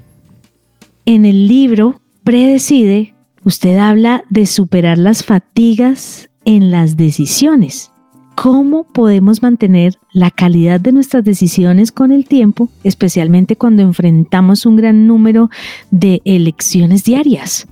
En 1.06 1.24
el 1.24 1.48
libro 1.48 2.00
Predecide, 2.24 3.14
usted 3.44 3.78
habla 3.78 4.22
de 4.28 4.46
superar 4.46 4.98
las 4.98 5.24
fatigas 5.24 6.30
en 6.44 6.70
las 6.70 6.96
decisiones. 6.96 7.89
¿Cómo 8.40 8.84
podemos 8.84 9.42
mantener 9.42 9.98
la 10.14 10.30
calidad 10.30 10.80
de 10.80 10.92
nuestras 10.92 11.22
decisiones 11.22 11.92
con 11.92 12.10
el 12.10 12.24
tiempo, 12.24 12.70
especialmente 12.84 13.54
cuando 13.54 13.82
enfrentamos 13.82 14.64
un 14.64 14.76
gran 14.76 15.06
número 15.06 15.50
de 15.90 16.22
elecciones 16.24 17.04
diarias? 17.04 17.68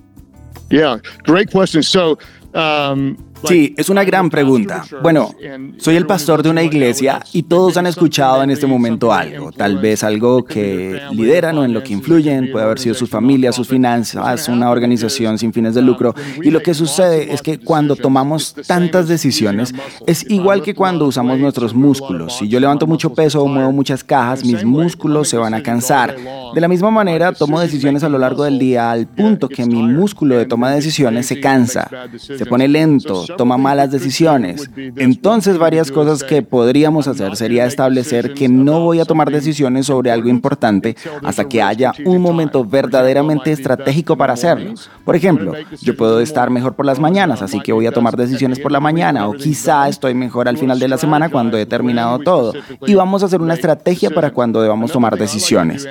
Yeah, 0.69 1.01
great 1.25 1.49
question. 1.51 1.81
So, 1.81 2.19
um, 2.53 3.17
Sí, 3.47 3.73
es 3.77 3.89
una 3.89 4.03
gran 4.03 4.29
pregunta. 4.29 4.83
Bueno, 5.01 5.33
soy 5.77 5.95
el 5.95 6.05
pastor 6.05 6.43
de 6.43 6.49
una 6.49 6.63
iglesia 6.63 7.21
y 7.33 7.43
todos 7.43 7.77
han 7.77 7.87
escuchado 7.87 8.43
en 8.43 8.49
este 8.51 8.67
momento 8.67 9.13
algo, 9.13 9.51
tal 9.51 9.77
vez 9.77 10.03
algo 10.03 10.43
que 10.43 11.01
lideran 11.11 11.57
o 11.57 11.63
en 11.63 11.73
lo 11.73 11.81
que 11.81 11.93
influyen, 11.93 12.51
puede 12.51 12.65
haber 12.65 12.79
sido 12.79 12.95
sus 12.95 13.09
familias, 13.09 13.55
sus 13.55 13.67
finanzas, 13.67 14.47
una 14.49 14.69
organización 14.69 15.37
sin 15.37 15.53
fines 15.53 15.75
de 15.75 15.81
lucro. 15.81 16.13
Y 16.41 16.51
lo 16.51 16.61
que 16.61 16.73
sucede 16.73 17.33
es 17.33 17.41
que 17.41 17.59
cuando 17.59 17.95
tomamos 17.95 18.53
tantas 18.67 19.07
decisiones, 19.07 19.73
es 20.05 20.29
igual 20.29 20.61
que 20.61 20.75
cuando 20.75 21.05
usamos 21.05 21.39
nuestros 21.39 21.73
músculos. 21.73 22.37
Si 22.37 22.47
yo 22.47 22.59
levanto 22.59 22.87
mucho 22.87 23.13
peso 23.13 23.41
o 23.41 23.47
muevo 23.47 23.71
muchas 23.71 24.03
cajas, 24.03 24.43
mis 24.43 24.63
músculos 24.63 25.29
se 25.29 25.37
van 25.37 25.53
a 25.53 25.63
cansar. 25.63 26.15
De 26.53 26.61
la 26.61 26.67
misma 26.67 26.91
manera, 26.91 27.31
tomo 27.31 27.59
decisiones 27.59 28.03
a 28.03 28.09
lo 28.09 28.17
largo 28.17 28.43
del 28.43 28.59
día 28.59 28.91
al 28.91 29.07
punto 29.07 29.47
que 29.47 29.65
mi 29.65 29.81
músculo 29.81 30.37
de 30.37 30.45
toma 30.45 30.69
de 30.69 30.77
decisiones 30.77 31.27
se 31.27 31.39
cansa, 31.39 31.89
se 32.17 32.45
pone 32.45 32.67
lento, 32.67 33.25
toma 33.37 33.57
malas 33.57 33.91
decisiones. 33.91 34.69
Entonces 34.95 35.57
varias 35.57 35.91
cosas 35.91 36.23
que 36.23 36.41
podríamos 36.41 37.07
hacer 37.07 37.35
sería 37.35 37.65
establecer 37.65 38.33
que 38.33 38.47
no 38.49 38.81
voy 38.81 38.99
a 38.99 39.05
tomar 39.05 39.31
decisiones 39.31 39.87
sobre 39.87 40.11
algo 40.11 40.29
importante 40.29 40.95
hasta 41.23 41.47
que 41.47 41.61
haya 41.61 41.93
un 42.05 42.21
momento 42.21 42.65
verdaderamente 42.65 43.51
estratégico 43.51 44.17
para 44.17 44.33
hacerlo. 44.33 44.73
Por 45.05 45.15
ejemplo, 45.15 45.53
yo 45.81 45.95
puedo 45.95 46.19
estar 46.19 46.49
mejor 46.49 46.75
por 46.75 46.85
las 46.85 46.99
mañanas, 46.99 47.41
así 47.41 47.59
que 47.59 47.73
voy 47.73 47.87
a 47.87 47.91
tomar 47.91 48.15
decisiones 48.15 48.59
por 48.59 48.71
la 48.71 48.79
mañana 48.79 49.27
o 49.27 49.33
quizá 49.33 49.87
estoy 49.87 50.13
mejor 50.13 50.47
al 50.47 50.57
final 50.57 50.79
de 50.79 50.87
la 50.87 50.97
semana 50.97 51.29
cuando 51.29 51.57
he 51.57 51.65
terminado 51.65 52.19
todo 52.19 52.53
y 52.85 52.93
vamos 52.95 53.23
a 53.23 53.27
hacer 53.27 53.41
una 53.41 53.53
estrategia 53.53 54.09
para 54.09 54.31
cuando 54.31 54.61
debamos 54.61 54.91
tomar 54.91 55.17
decisiones. 55.17 55.87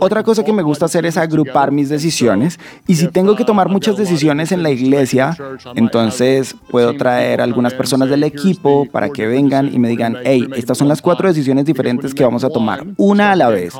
Otra 0.00 0.22
cosa 0.22 0.44
que 0.44 0.52
me 0.52 0.62
gusta 0.62 0.86
hacer 0.86 1.06
es 1.06 1.16
agrupar 1.16 1.72
mis 1.72 1.88
decisiones 1.88 2.58
y 2.86 2.96
si 2.96 3.08
tengo 3.08 3.36
que 3.36 3.44
tomar 3.44 3.68
muchas 3.68 3.96
decisiones 3.96 4.52
en 4.52 4.62
la 4.62 4.70
iglesia, 4.70 5.36
entonces 5.74 6.54
puedo 6.70 6.81
puedo 6.82 6.96
traer 6.96 7.40
algunas 7.40 7.74
personas 7.74 8.08
del 8.08 8.24
equipo 8.24 8.86
para 8.90 9.10
que 9.10 9.26
vengan 9.26 9.72
y 9.72 9.78
me 9.78 9.88
digan, 9.88 10.16
hey, 10.24 10.48
estas 10.56 10.78
son 10.78 10.88
las 10.88 11.00
cuatro 11.00 11.28
decisiones 11.28 11.64
diferentes 11.64 12.12
que 12.12 12.24
vamos 12.24 12.42
a 12.42 12.50
tomar, 12.50 12.84
una 12.96 13.32
a 13.32 13.36
la 13.36 13.48
vez. 13.48 13.74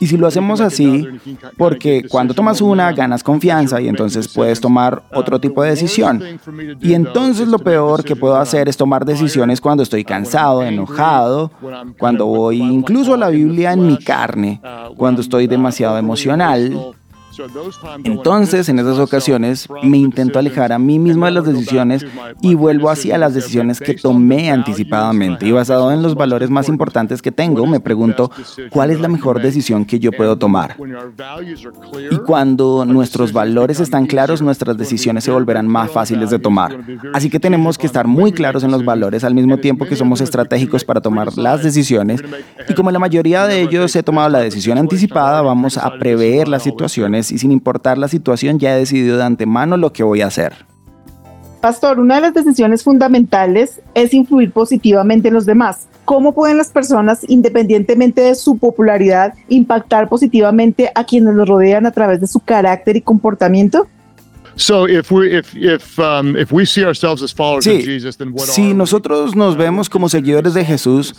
Y 0.00 0.06
si 0.06 0.16
lo 0.16 0.26
hacemos 0.26 0.60
así, 0.60 1.06
porque 1.56 2.04
cuando 2.08 2.34
tomas 2.34 2.60
una, 2.60 2.92
ganas 2.92 3.22
confianza 3.22 3.80
y 3.80 3.88
entonces 3.88 4.28
puedes 4.28 4.60
tomar 4.60 5.04
otro 5.12 5.40
tipo 5.40 5.62
de 5.62 5.70
decisión. 5.70 6.22
Y 6.80 6.94
entonces 6.94 7.46
lo 7.46 7.58
peor 7.60 8.02
que 8.02 8.16
puedo 8.16 8.36
hacer 8.36 8.68
es 8.68 8.76
tomar 8.76 9.04
decisiones 9.04 9.60
cuando 9.60 9.84
estoy 9.84 10.04
cansado, 10.04 10.64
enojado, 10.64 11.52
cuando 11.98 12.26
voy 12.26 12.60
incluso 12.60 13.14
a 13.14 13.16
la 13.16 13.28
Biblia 13.28 13.72
en 13.72 13.86
mi 13.86 13.98
carne, 13.98 14.60
cuando 14.96 15.20
estoy 15.20 15.46
demasiado 15.46 15.96
emocional 15.96 16.96
entonces, 18.04 18.68
en 18.68 18.78
esas 18.78 18.98
ocasiones, 18.98 19.68
me 19.82 19.98
intento 19.98 20.38
alejar 20.38 20.72
a 20.72 20.78
mí 20.78 20.98
mismo 20.98 21.26
de 21.26 21.32
las 21.32 21.44
decisiones 21.44 22.04
y 22.40 22.54
vuelvo 22.54 22.90
hacia 22.90 23.18
las 23.18 23.34
decisiones 23.34 23.80
que 23.80 23.94
tomé 23.94 24.50
anticipadamente. 24.50 25.46
Y 25.46 25.52
basado 25.52 25.92
en 25.92 26.02
los 26.02 26.14
valores 26.14 26.50
más 26.50 26.68
importantes 26.68 27.22
que 27.22 27.32
tengo, 27.32 27.66
me 27.66 27.80
pregunto, 27.80 28.30
¿cuál 28.70 28.90
es 28.90 29.00
la 29.00 29.08
mejor 29.08 29.40
decisión 29.40 29.84
que 29.84 29.98
yo 29.98 30.12
puedo 30.12 30.38
tomar? 30.38 30.76
Y 32.10 32.16
cuando 32.18 32.84
nuestros 32.84 33.32
valores 33.32 33.80
están 33.80 34.06
claros, 34.06 34.42
nuestras 34.42 34.76
decisiones 34.76 35.24
se 35.24 35.30
volverán 35.30 35.68
más 35.68 35.90
fáciles 35.90 36.30
de 36.30 36.38
tomar. 36.38 36.78
Así 37.12 37.30
que 37.30 37.40
tenemos 37.40 37.78
que 37.78 37.86
estar 37.86 38.06
muy 38.06 38.32
claros 38.32 38.64
en 38.64 38.70
los 38.70 38.84
valores 38.84 39.24
al 39.24 39.34
mismo 39.34 39.58
tiempo 39.58 39.84
que 39.84 39.96
somos 39.96 40.20
estratégicos 40.20 40.84
para 40.84 41.00
tomar 41.00 41.36
las 41.36 41.62
decisiones. 41.62 42.22
Y 42.68 42.74
como 42.74 42.90
la 42.90 42.98
mayoría 42.98 43.46
de 43.46 43.62
ellos 43.62 43.94
he 43.96 44.02
tomado 44.02 44.28
la 44.28 44.40
decisión 44.40 44.78
anticipada, 44.78 45.42
vamos 45.42 45.78
a 45.78 45.98
prever 45.98 46.48
las 46.48 46.62
situaciones 46.62 47.27
y 47.32 47.38
sin 47.38 47.52
importar 47.52 47.98
la 47.98 48.08
situación 48.08 48.58
ya 48.58 48.74
he 48.74 48.78
decidido 48.78 49.16
de 49.16 49.24
antemano 49.24 49.76
lo 49.76 49.92
que 49.92 50.02
voy 50.02 50.20
a 50.22 50.26
hacer. 50.26 50.66
Pastor, 51.60 51.98
una 51.98 52.16
de 52.16 52.20
las 52.20 52.34
decisiones 52.34 52.84
fundamentales 52.84 53.80
es 53.94 54.14
influir 54.14 54.52
positivamente 54.52 55.28
en 55.28 55.34
los 55.34 55.44
demás. 55.44 55.88
¿Cómo 56.04 56.32
pueden 56.32 56.56
las 56.56 56.70
personas, 56.70 57.20
independientemente 57.28 58.20
de 58.20 58.34
su 58.36 58.58
popularidad, 58.58 59.34
impactar 59.48 60.08
positivamente 60.08 60.90
a 60.94 61.04
quienes 61.04 61.34
los 61.34 61.48
rodean 61.48 61.84
a 61.84 61.90
través 61.90 62.20
de 62.20 62.28
su 62.28 62.40
carácter 62.40 62.96
y 62.96 63.02
comportamiento? 63.02 63.88
Si 68.36 68.74
nosotros 68.74 69.36
nos 69.36 69.56
vemos 69.56 69.88
como 69.88 70.08
seguidores 70.08 70.52
de 70.54 70.64
Jesús, 70.64 71.14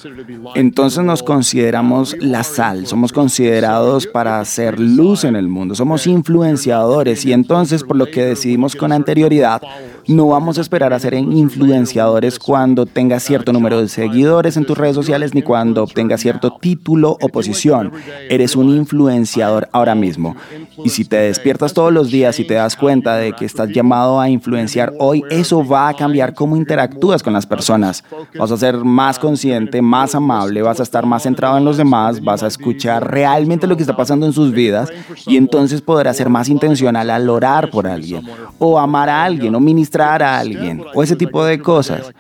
entonces 0.56 1.04
nos 1.04 1.24
consideramos 1.24 2.16
la 2.20 2.44
sal, 2.44 2.86
somos 2.86 3.14
considerados 3.14 4.08
para 4.08 4.40
hacer 4.40 4.80
luz 4.80 5.24
en 5.24 5.36
el 5.36 5.48
mundo, 5.48 5.74
somos 5.74 6.06
influenciadores. 6.06 7.26
Y 7.26 7.34
entonces 7.34 7.84
por 7.84 7.96
lo 7.96 8.12
que 8.12 8.26
decidimos 8.26 8.76
con 8.76 8.92
anterioridad, 8.92 9.62
no 10.08 10.28
vamos 10.28 10.58
a 10.58 10.62
esperar 10.62 10.92
a 10.92 11.00
ser 11.00 11.14
influenciadores 11.14 12.40
cuando 12.40 12.86
tengas 12.86 13.24
cierto 13.24 13.54
número 13.54 13.80
de 13.80 13.88
seguidores 13.88 14.58
en 14.58 14.66
tus 14.66 14.78
redes 14.78 14.96
sociales 14.96 15.34
ni 15.34 15.44
cuando 15.44 15.84
obtengas 15.84 16.22
cierto 16.22 16.58
título 16.60 17.18
o 17.22 17.30
posición. 17.30 17.92
Eres 18.30 18.56
un 18.56 18.70
influenciador 18.70 19.70
ahora 19.72 19.96
mismo. 19.96 20.36
Y 20.84 20.90
si 20.90 21.06
te 21.06 21.18
despiertas 21.18 21.74
todos 21.74 21.94
los 21.94 22.10
días 22.10 22.40
y 22.40 22.46
te 22.46 22.56
das 22.56 22.76
cuenta 22.76 23.18
que 23.34 23.46
estás 23.46 23.70
llamado 23.70 24.20
a 24.20 24.30
influenciar 24.30 24.94
hoy, 25.00 25.24
eso 25.30 25.66
va 25.66 25.90
a 25.90 25.94
cambiar 25.94 26.34
cómo 26.34 26.56
interactúas 26.56 27.24
con 27.24 27.34
las 27.34 27.46
personas. 27.46 28.04
Vas 28.38 28.52
a 28.52 28.58
ser 28.58 28.78
más 28.78 29.20
consciente, 29.20 29.82
más 29.82 30.16
amable, 30.16 30.62
vas 30.62 30.80
a 30.80 30.84
estar 30.84 31.06
más 31.06 31.24
centrado 31.24 31.58
en 31.58 31.66
los 31.66 31.78
demás, 31.78 32.24
vas 32.24 32.44
a 32.44 32.48
escuchar 32.48 33.12
realmente 33.12 33.68
lo 33.68 33.76
que 33.76 33.84
está 33.84 33.96
pasando 33.96 34.26
en 34.26 34.34
sus 34.34 34.52
vidas 34.52 34.92
y 35.26 35.38
entonces 35.38 35.82
podrás 35.82 36.18
ser 36.18 36.30
más 36.30 36.50
intencional 36.50 37.10
al 37.10 37.30
orar 37.30 37.70
por 37.70 37.88
alguien 37.88 38.28
o 38.58 38.80
amar 38.80 39.10
a 39.10 39.24
alguien 39.24 39.56
o 39.56 39.60
ministrar 39.60 40.24
a 40.24 40.40
alguien 40.40 40.84
o 40.94 41.04
ese 41.04 41.16
tipo 41.16 41.44
de 41.44 41.60
cosas. 41.60 42.14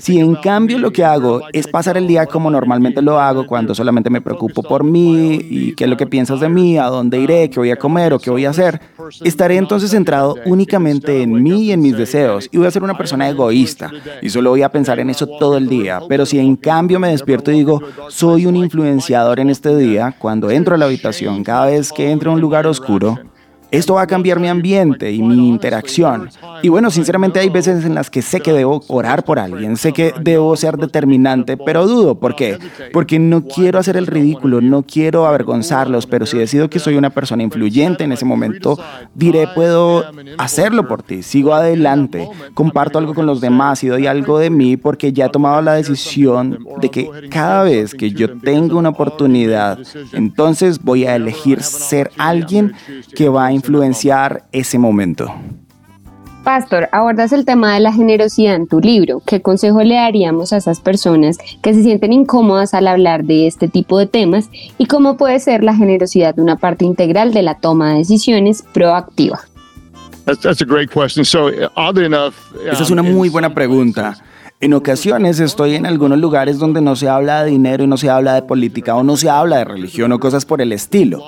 Si 0.00 0.18
en 0.18 0.36
cambio 0.36 0.78
lo 0.78 0.92
que 0.92 1.04
hago 1.04 1.42
es 1.52 1.66
pasar 1.66 1.96
el 1.96 2.06
día 2.06 2.26
como 2.26 2.50
normalmente 2.50 3.02
lo 3.02 3.18
hago, 3.18 3.44
cuando 3.46 3.74
solamente 3.74 4.08
me 4.08 4.20
preocupo 4.20 4.62
por 4.62 4.84
mí 4.84 5.40
y 5.42 5.74
qué 5.74 5.84
es 5.84 5.90
lo 5.90 5.96
que 5.96 6.06
piensas 6.06 6.40
de 6.40 6.48
mí, 6.48 6.78
a 6.78 6.86
dónde 6.86 7.18
iré, 7.18 7.50
qué 7.50 7.58
voy 7.58 7.70
a 7.70 7.76
comer 7.76 8.14
o 8.14 8.18
qué 8.18 8.30
voy 8.30 8.44
a 8.44 8.50
hacer, 8.50 8.80
estaré 9.24 9.56
entonces 9.56 9.90
centrado 9.90 10.36
únicamente 10.46 11.22
en 11.22 11.42
mí 11.42 11.64
y 11.64 11.72
en 11.72 11.80
mis 11.80 11.98
deseos 11.98 12.48
y 12.50 12.58
voy 12.58 12.66
a 12.66 12.70
ser 12.70 12.82
una 12.82 12.96
persona 12.96 13.28
egoísta 13.28 13.90
y 14.22 14.30
solo 14.30 14.50
voy 14.50 14.62
a 14.62 14.70
pensar 14.70 15.00
en 15.00 15.10
eso 15.10 15.26
todo 15.26 15.56
el 15.56 15.68
día. 15.68 16.00
Pero 16.08 16.24
si 16.24 16.38
en 16.38 16.56
cambio 16.56 16.98
me 16.98 17.08
despierto 17.08 17.50
y 17.50 17.56
digo, 17.56 17.82
soy 18.08 18.46
un 18.46 18.56
influenciador 18.56 19.40
en 19.40 19.50
este 19.50 19.76
día, 19.76 20.14
cuando 20.18 20.50
entro 20.50 20.76
a 20.76 20.78
la 20.78 20.86
habitación, 20.86 21.42
cada 21.42 21.66
vez 21.66 21.92
que 21.92 22.10
entro 22.10 22.30
a 22.30 22.34
un 22.34 22.40
lugar 22.40 22.66
oscuro, 22.66 23.18
esto 23.76 23.94
va 23.94 24.02
a 24.02 24.06
cambiar 24.06 24.40
mi 24.40 24.48
ambiente 24.48 25.12
y 25.12 25.22
mi 25.22 25.48
interacción. 25.48 26.30
Y 26.62 26.68
bueno, 26.68 26.90
sinceramente 26.90 27.40
hay 27.40 27.48
veces 27.48 27.84
en 27.84 27.94
las 27.94 28.10
que 28.10 28.22
sé 28.22 28.40
que 28.40 28.52
debo 28.52 28.82
orar 28.88 29.24
por 29.24 29.38
alguien, 29.38 29.76
sé 29.76 29.92
que 29.92 30.14
debo 30.20 30.56
ser 30.56 30.76
determinante, 30.76 31.56
pero 31.56 31.86
dudo. 31.86 32.14
¿Por 32.16 32.36
qué? 32.36 32.58
Porque 32.92 33.18
no 33.18 33.44
quiero 33.44 33.78
hacer 33.78 33.96
el 33.96 34.06
ridículo, 34.06 34.60
no 34.60 34.82
quiero 34.82 35.26
avergonzarlos, 35.26 36.06
pero 36.06 36.26
si 36.26 36.38
decido 36.38 36.70
que 36.70 36.78
soy 36.78 36.96
una 36.96 37.10
persona 37.10 37.42
influyente 37.42 38.04
en 38.04 38.12
ese 38.12 38.24
momento, 38.24 38.78
diré, 39.14 39.48
puedo 39.54 40.04
hacerlo 40.38 40.88
por 40.88 41.02
ti, 41.02 41.22
sigo 41.22 41.54
adelante, 41.54 42.28
comparto 42.54 42.98
algo 42.98 43.14
con 43.14 43.26
los 43.26 43.40
demás 43.40 43.82
y 43.84 43.88
doy 43.88 44.06
algo 44.06 44.38
de 44.38 44.50
mí 44.50 44.76
porque 44.76 45.12
ya 45.12 45.26
he 45.26 45.30
tomado 45.30 45.60
la 45.62 45.74
decisión 45.74 46.58
de 46.80 46.90
que 46.90 47.10
cada 47.30 47.62
vez 47.62 47.94
que 47.94 48.10
yo 48.10 48.38
tenga 48.38 48.76
una 48.76 48.90
oportunidad, 48.90 49.78
entonces 50.12 50.82
voy 50.82 51.04
a 51.04 51.16
elegir 51.16 51.62
ser 51.62 52.10
alguien 52.18 52.72
que 53.14 53.28
va 53.28 53.46
a 53.46 53.52
influenciar 53.66 54.44
ese 54.52 54.78
momento. 54.78 55.32
Pastor, 56.44 56.88
abordas 56.92 57.32
el 57.32 57.44
tema 57.44 57.74
de 57.74 57.80
la 57.80 57.92
generosidad 57.92 58.54
en 58.54 58.68
tu 58.68 58.78
libro. 58.78 59.20
¿Qué 59.26 59.42
consejo 59.42 59.82
le 59.82 59.96
daríamos 59.96 60.52
a 60.52 60.58
esas 60.58 60.78
personas 60.78 61.38
que 61.60 61.74
se 61.74 61.82
sienten 61.82 62.12
incómodas 62.12 62.72
al 62.72 62.86
hablar 62.86 63.24
de 63.24 63.48
este 63.48 63.66
tipo 63.66 63.98
de 63.98 64.06
temas 64.06 64.48
y 64.78 64.86
cómo 64.86 65.16
puede 65.16 65.40
ser 65.40 65.64
la 65.64 65.74
generosidad 65.74 66.38
una 66.38 66.54
parte 66.54 66.84
integral 66.84 67.34
de 67.34 67.42
la 67.42 67.56
toma 67.56 67.90
de 67.90 67.98
decisiones 67.98 68.62
proactiva? 68.72 69.40
Esa 72.70 72.82
es 72.82 72.90
una 72.90 73.02
um, 73.02 73.12
muy 73.12 73.28
buena 73.28 73.52
pregunta. 73.52 74.16
En 74.58 74.72
ocasiones 74.72 75.38
estoy 75.38 75.74
en 75.74 75.84
algunos 75.84 76.18
lugares 76.18 76.58
donde 76.58 76.80
no 76.80 76.96
se 76.96 77.10
habla 77.10 77.44
de 77.44 77.50
dinero 77.50 77.84
y 77.84 77.86
no 77.86 77.98
se 77.98 78.08
habla 78.08 78.32
de 78.32 78.40
política 78.40 78.94
o 78.94 79.02
no 79.02 79.18
se 79.18 79.28
habla 79.28 79.58
de 79.58 79.66
religión 79.66 80.12
o 80.12 80.18
cosas 80.18 80.46
por 80.46 80.62
el 80.62 80.72
estilo. 80.72 81.22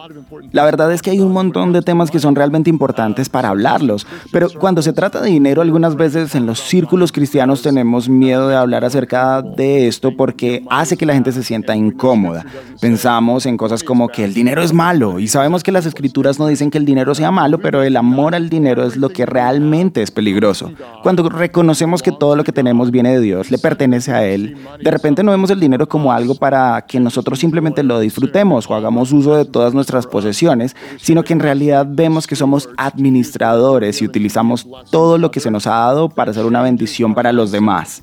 La 0.50 0.64
verdad 0.64 0.90
es 0.94 1.02
que 1.02 1.10
hay 1.10 1.20
un 1.20 1.32
montón 1.32 1.74
de 1.74 1.82
temas 1.82 2.10
que 2.10 2.20
son 2.20 2.34
realmente 2.34 2.70
importantes 2.70 3.28
para 3.28 3.50
hablarlos, 3.50 4.06
pero 4.32 4.48
cuando 4.58 4.80
se 4.80 4.94
trata 4.94 5.20
de 5.20 5.28
dinero 5.28 5.60
algunas 5.60 5.94
veces 5.94 6.34
en 6.34 6.46
los 6.46 6.58
círculos 6.58 7.12
cristianos 7.12 7.60
tenemos 7.60 8.08
miedo 8.08 8.48
de 8.48 8.56
hablar 8.56 8.86
acerca 8.86 9.42
de 9.42 9.88
esto 9.88 10.16
porque 10.16 10.64
hace 10.70 10.96
que 10.96 11.04
la 11.04 11.12
gente 11.12 11.32
se 11.32 11.42
sienta 11.42 11.76
incómoda. 11.76 12.46
Pensamos 12.80 13.44
en 13.44 13.58
cosas 13.58 13.84
como 13.84 14.08
que 14.08 14.24
el 14.24 14.32
dinero 14.32 14.62
es 14.62 14.72
malo 14.72 15.18
y 15.18 15.28
sabemos 15.28 15.62
que 15.62 15.72
las 15.72 15.84
escrituras 15.84 16.38
no 16.38 16.46
dicen 16.46 16.70
que 16.70 16.78
el 16.78 16.86
dinero 16.86 17.14
sea 17.14 17.30
malo, 17.30 17.58
pero 17.58 17.82
el 17.82 17.98
amor 17.98 18.34
al 18.34 18.48
dinero 18.48 18.86
es 18.86 18.96
lo 18.96 19.10
que 19.10 19.26
realmente 19.26 20.00
es 20.00 20.10
peligroso. 20.10 20.72
Cuando 21.02 21.28
reconocemos 21.28 22.02
que 22.02 22.10
todo 22.10 22.34
lo 22.34 22.42
que 22.42 22.52
tenemos 22.52 22.90
viene 22.90 23.10
de 23.10 23.17
Dios, 23.20 23.50
le 23.50 23.58
pertenece 23.58 24.12
a 24.12 24.24
Él, 24.24 24.56
de 24.82 24.90
repente 24.90 25.22
no 25.22 25.30
vemos 25.30 25.50
el 25.50 25.60
dinero 25.60 25.88
como 25.88 26.12
algo 26.12 26.34
para 26.34 26.84
que 26.86 27.00
nosotros 27.00 27.38
simplemente 27.38 27.82
lo 27.82 28.00
disfrutemos 28.00 28.68
o 28.68 28.74
hagamos 28.74 29.12
uso 29.12 29.36
de 29.36 29.44
todas 29.44 29.74
nuestras 29.74 30.06
posesiones, 30.06 30.76
sino 30.98 31.24
que 31.24 31.32
en 31.32 31.40
realidad 31.40 31.86
vemos 31.88 32.26
que 32.26 32.36
somos 32.36 32.68
administradores 32.76 34.00
y 34.02 34.04
utilizamos 34.04 34.66
todo 34.90 35.18
lo 35.18 35.30
que 35.30 35.40
se 35.40 35.50
nos 35.50 35.66
ha 35.66 35.70
dado 35.70 36.08
para 36.08 36.32
ser 36.32 36.44
una 36.44 36.62
bendición 36.62 37.14
para 37.14 37.32
los 37.32 37.52
demás. 37.52 38.02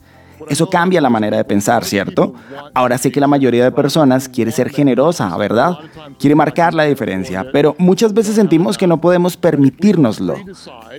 Eso 0.49 0.69
cambia 0.69 1.01
la 1.01 1.09
manera 1.09 1.37
de 1.37 1.43
pensar, 1.43 1.83
¿cierto? 1.83 2.33
Ahora 2.73 2.97
sé 2.97 3.11
que 3.11 3.19
la 3.19 3.27
mayoría 3.27 3.63
de 3.63 3.71
personas 3.71 4.29
quiere 4.29 4.51
ser 4.51 4.69
generosa, 4.69 5.35
¿verdad? 5.37 5.77
Quiere 6.19 6.35
marcar 6.35 6.73
la 6.73 6.83
diferencia, 6.83 7.45
pero 7.51 7.75
muchas 7.77 8.13
veces 8.13 8.35
sentimos 8.35 8.77
que 8.77 8.87
no 8.87 8.99
podemos 9.01 9.37
permitirnoslo, 9.37 10.35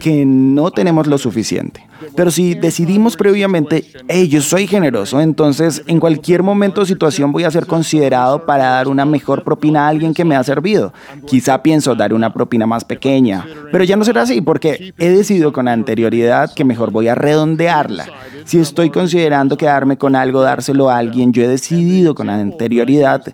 que 0.00 0.24
no 0.26 0.70
tenemos 0.70 1.06
lo 1.06 1.18
suficiente. 1.18 1.86
Pero 2.14 2.30
si 2.30 2.54
decidimos 2.54 3.16
previamente, 3.16 3.84
hey, 4.08 4.28
yo 4.28 4.40
soy 4.42 4.66
generoso, 4.66 5.20
entonces 5.20 5.82
en 5.86 6.00
cualquier 6.00 6.42
momento 6.42 6.82
o 6.82 6.86
situación 6.86 7.32
voy 7.32 7.44
a 7.44 7.50
ser 7.50 7.66
considerado 7.66 8.44
para 8.44 8.64
dar 8.64 8.88
una 8.88 9.04
mejor 9.04 9.44
propina 9.44 9.86
a 9.86 9.88
alguien 9.88 10.12
que 10.12 10.24
me 10.24 10.36
ha 10.36 10.44
servido. 10.44 10.92
Quizá 11.26 11.62
pienso 11.62 11.94
dar 11.94 12.12
una 12.12 12.32
propina 12.32 12.66
más 12.66 12.84
pequeña, 12.84 13.46
pero 13.72 13.84
ya 13.84 13.96
no 13.96 14.04
será 14.04 14.22
así 14.22 14.40
porque 14.40 14.92
he 14.98 15.08
decidido 15.08 15.52
con 15.52 15.68
anterioridad 15.68 16.52
que 16.54 16.64
mejor 16.64 16.90
voy 16.90 17.08
a 17.08 17.14
redondearla. 17.14 18.06
Si 18.46 18.60
estoy 18.60 18.90
considerando 18.90 19.56
quedarme 19.56 19.98
con 19.98 20.14
algo, 20.14 20.40
dárselo 20.40 20.88
a 20.88 20.98
alguien, 20.98 21.32
yo 21.32 21.42
he 21.42 21.48
decidido 21.48 22.14
con 22.14 22.30
anterioridad 22.30 23.24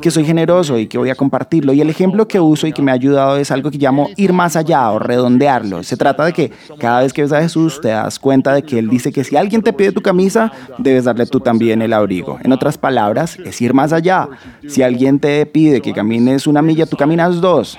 que 0.00 0.10
soy 0.10 0.24
generoso 0.24 0.78
y 0.78 0.86
que 0.86 0.96
voy 0.96 1.10
a 1.10 1.14
compartirlo. 1.14 1.74
Y 1.74 1.82
el 1.82 1.90
ejemplo 1.90 2.26
que 2.26 2.40
uso 2.40 2.66
y 2.66 2.72
que 2.72 2.80
me 2.80 2.90
ha 2.90 2.94
ayudado 2.94 3.36
es 3.36 3.50
algo 3.50 3.70
que 3.70 3.76
llamo 3.76 4.08
ir 4.16 4.32
más 4.32 4.56
allá 4.56 4.90
o 4.90 4.98
redondearlo. 4.98 5.82
Se 5.82 5.98
trata 5.98 6.24
de 6.24 6.32
que 6.32 6.52
cada 6.78 7.02
vez 7.02 7.12
que 7.12 7.20
ves 7.20 7.32
a 7.32 7.42
Jesús 7.42 7.82
te 7.82 7.88
das 7.88 8.18
cuenta 8.18 8.54
de 8.54 8.62
que 8.62 8.78
Él 8.78 8.88
dice 8.88 9.12
que 9.12 9.24
si 9.24 9.36
alguien 9.36 9.60
te 9.60 9.74
pide 9.74 9.92
tu 9.92 10.00
camisa, 10.00 10.50
debes 10.78 11.04
darle 11.04 11.26
tú 11.26 11.38
también 11.38 11.82
el 11.82 11.92
abrigo. 11.92 12.38
En 12.42 12.50
otras 12.50 12.78
palabras, 12.78 13.36
es 13.44 13.60
ir 13.60 13.74
más 13.74 13.92
allá. 13.92 14.26
Si 14.66 14.82
alguien 14.82 15.18
te 15.18 15.44
pide 15.44 15.82
que 15.82 15.92
camines 15.92 16.46
una 16.46 16.62
milla, 16.62 16.86
tú 16.86 16.96
caminas 16.96 17.42
dos. 17.42 17.78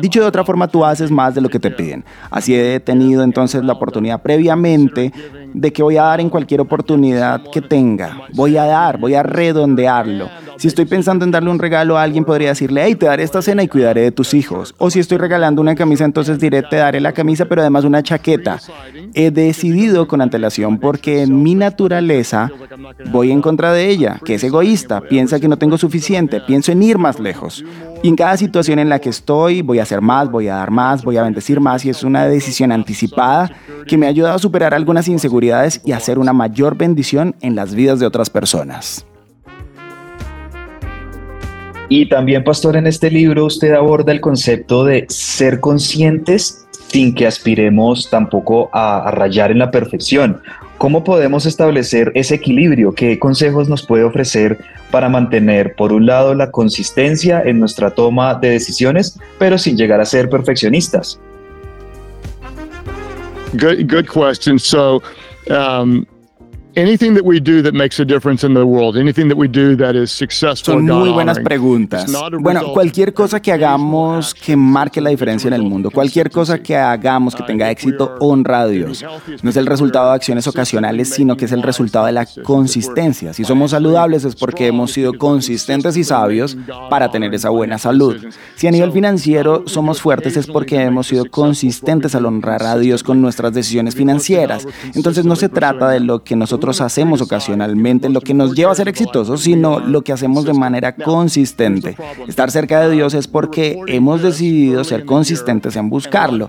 Dicho 0.00 0.22
de 0.22 0.26
otra 0.26 0.46
forma, 0.46 0.68
tú 0.68 0.86
haces 0.86 1.10
más 1.10 1.34
de 1.34 1.42
lo 1.42 1.50
que 1.50 1.60
te 1.60 1.70
piden. 1.70 2.02
Así 2.30 2.54
he 2.54 2.80
tenido 2.80 3.22
entonces 3.22 3.62
la 3.62 3.74
oportunidad 3.74 4.22
previamente 4.22 5.12
de 5.52 5.72
que 5.72 5.82
voy 5.82 5.98
a 5.98 6.04
dar 6.04 6.20
en 6.20 6.29
cualquier 6.30 6.60
oportunidad 6.60 7.42
que 7.52 7.60
tenga. 7.60 8.22
Voy 8.32 8.56
a 8.56 8.64
dar, 8.64 8.98
voy 8.98 9.14
a 9.14 9.22
redondearlo. 9.22 10.28
Si 10.60 10.68
estoy 10.68 10.84
pensando 10.84 11.24
en 11.24 11.30
darle 11.30 11.50
un 11.50 11.58
regalo 11.58 11.96
a 11.96 12.02
alguien, 12.02 12.26
podría 12.26 12.50
decirle, 12.50 12.82
hey, 12.84 12.94
te 12.94 13.06
daré 13.06 13.22
esta 13.22 13.40
cena 13.40 13.62
y 13.62 13.68
cuidaré 13.68 14.02
de 14.02 14.12
tus 14.12 14.34
hijos. 14.34 14.74
O 14.76 14.90
si 14.90 14.98
estoy 15.00 15.16
regalando 15.16 15.62
una 15.62 15.74
camisa, 15.74 16.04
entonces 16.04 16.38
diré, 16.38 16.62
te 16.62 16.76
daré 16.76 17.00
la 17.00 17.12
camisa, 17.12 17.46
pero 17.46 17.62
además 17.62 17.84
una 17.84 18.02
chaqueta. 18.02 18.58
He 19.14 19.30
decidido 19.30 20.06
con 20.06 20.20
antelación 20.20 20.78
porque 20.78 21.22
en 21.22 21.42
mi 21.42 21.54
naturaleza 21.54 22.50
voy 23.10 23.30
en 23.30 23.40
contra 23.40 23.72
de 23.72 23.88
ella, 23.88 24.20
que 24.22 24.34
es 24.34 24.44
egoísta, 24.44 25.00
piensa 25.00 25.40
que 25.40 25.48
no 25.48 25.56
tengo 25.56 25.78
suficiente, 25.78 26.42
pienso 26.42 26.72
en 26.72 26.82
ir 26.82 26.98
más 26.98 27.18
lejos. 27.18 27.64
Y 28.02 28.08
en 28.08 28.16
cada 28.16 28.36
situación 28.36 28.78
en 28.78 28.88
la 28.88 28.98
que 28.98 29.08
estoy, 29.08 29.62
voy 29.62 29.78
a 29.78 29.84
hacer 29.84 30.00
más, 30.02 30.30
voy 30.30 30.48
a 30.48 30.56
dar 30.56 30.70
más, 30.70 31.02
voy 31.02 31.16
a 31.16 31.22
bendecir 31.22 31.60
más 31.60 31.84
y 31.84 31.90
es 31.90 32.02
una 32.04 32.26
decisión 32.26 32.70
anticipada 32.72 33.50
que 33.86 33.96
me 33.96 34.06
ha 34.06 34.10
ayudado 34.10 34.36
a 34.36 34.38
superar 34.38 34.74
algunas 34.74 35.08
inseguridades 35.08 35.80
y 35.84 35.92
hacer 35.92 36.18
una 36.20 36.32
mayor 36.32 36.76
bendición 36.76 37.34
en 37.40 37.54
las 37.54 37.74
vidas 37.74 37.98
de 38.00 38.06
otras 38.06 38.30
personas. 38.30 39.06
Y 41.88 42.08
también, 42.08 42.44
pastor, 42.44 42.76
en 42.76 42.86
este 42.86 43.10
libro 43.10 43.46
usted 43.46 43.72
aborda 43.74 44.12
el 44.12 44.20
concepto 44.20 44.84
de 44.84 45.06
ser 45.08 45.58
conscientes 45.58 46.68
sin 46.70 47.14
que 47.14 47.26
aspiremos 47.26 48.08
tampoco 48.10 48.70
a, 48.72 49.10
rayar 49.10 49.50
en 49.50 49.58
la 49.58 49.72
perfección. 49.72 50.40
¿Cómo 50.78 51.02
podemos 51.02 51.46
establecer 51.46 52.12
ese 52.14 52.36
equilibrio? 52.36 52.92
¿Qué 52.92 53.18
consejos 53.18 53.68
nos 53.68 53.84
puede 53.84 54.04
ofrecer 54.04 54.58
para 54.90 55.08
mantener, 55.08 55.74
por 55.74 55.92
un 55.92 56.06
lado, 56.06 56.34
la 56.34 56.50
consistencia 56.50 57.42
en 57.42 57.58
nuestra 57.60 57.90
toma 57.90 58.34
de 58.34 58.50
decisiones, 58.50 59.18
pero 59.38 59.58
sin 59.58 59.76
llegar 59.76 60.00
a 60.00 60.04
ser 60.04 60.30
perfeccionistas? 60.30 61.20
Good, 63.52 63.90
good 63.90 64.06
question. 64.06 64.60
So, 64.60 65.02
um, 65.48 66.06
anything 66.76 67.14
that 67.14 67.24
we 67.24 67.40
do 67.40 67.62
that 67.62 67.72
makes 67.72 68.00
a 68.00 68.04
difference 68.04 68.46
in 68.46 68.54
the 68.54 68.64
world, 68.64 68.96
anything 68.96 69.28
that 69.28 69.36
we 69.36 69.48
do 69.48 69.76
that 69.76 69.94
is 69.94 70.10
successful. 70.10 70.74
Son 70.74 70.84
muy 70.84 71.10
buenas 71.10 71.38
preguntas. 71.38 72.10
Bueno, 72.40 72.72
cualquier 72.72 73.12
cosa 73.12 73.40
que 73.40 73.52
hagamos 73.52 74.34
que 74.34 74.56
marque 74.56 75.00
la 75.00 75.10
diferencia 75.10 75.48
en 75.48 75.54
el 75.54 75.62
mundo, 75.62 75.90
cualquier 75.90 76.30
cosa 76.30 76.62
que 76.62 76.76
hagamos 76.76 77.34
que 77.34 77.42
tenga 77.42 77.70
éxito, 77.70 78.14
honra 78.20 78.60
a 78.60 78.66
Dios. 78.66 79.04
No 79.42 79.50
es 79.50 79.56
el 79.56 79.66
resultado 79.66 80.08
de 80.08 80.14
acciones 80.14 80.46
ocasionales, 80.46 81.08
sino 81.10 81.36
que 81.36 81.44
es 81.46 81.52
el 81.52 81.62
resultado 81.62 82.06
de 82.06 82.12
la 82.12 82.26
consistencia. 82.42 83.32
Si 83.32 83.44
somos 83.44 83.72
saludables 83.72 84.24
es 84.24 84.36
porque 84.36 84.66
hemos 84.66 84.92
sido 84.92 85.14
consistentes 85.14 85.96
y 85.96 86.04
sabios 86.04 86.56
para 86.88 87.10
tener 87.10 87.34
esa 87.34 87.50
buena 87.50 87.78
salud. 87.78 88.16
Si 88.56 88.66
a 88.66 88.70
nivel 88.70 88.92
financiero 88.92 89.64
somos 89.66 90.00
fuertes 90.00 90.36
es 90.36 90.46
porque 90.46 90.82
hemos 90.82 91.06
sido 91.06 91.24
consistentes 91.26 92.14
al 92.14 92.26
honrar 92.26 92.62
a 92.62 92.78
Dios 92.78 93.02
con 93.02 93.20
nuestras 93.20 93.52
decisiones 93.52 93.94
financieras. 93.94 94.66
Entonces 94.94 95.24
no 95.24 95.36
se 95.36 95.48
trata 95.48 95.88
de 95.88 96.00
lo 96.00 96.22
que 96.22 96.36
nosotros 96.36 96.60
hacemos 96.80 97.22
ocasionalmente 97.22 98.08
lo 98.10 98.20
que 98.20 98.34
nos 98.34 98.54
lleva 98.54 98.72
a 98.72 98.74
ser 98.74 98.88
exitosos, 98.88 99.40
sino 99.40 99.80
lo 99.80 100.02
que 100.02 100.12
hacemos 100.12 100.44
de 100.44 100.52
manera 100.52 100.94
consistente. 100.94 101.96
Estar 102.28 102.50
cerca 102.50 102.80
de 102.80 102.90
Dios 102.90 103.14
es 103.14 103.26
porque 103.26 103.80
hemos 103.86 104.22
decidido 104.22 104.84
ser 104.84 105.04
consistentes 105.06 105.76
en 105.76 105.88
buscarlo. 105.88 106.48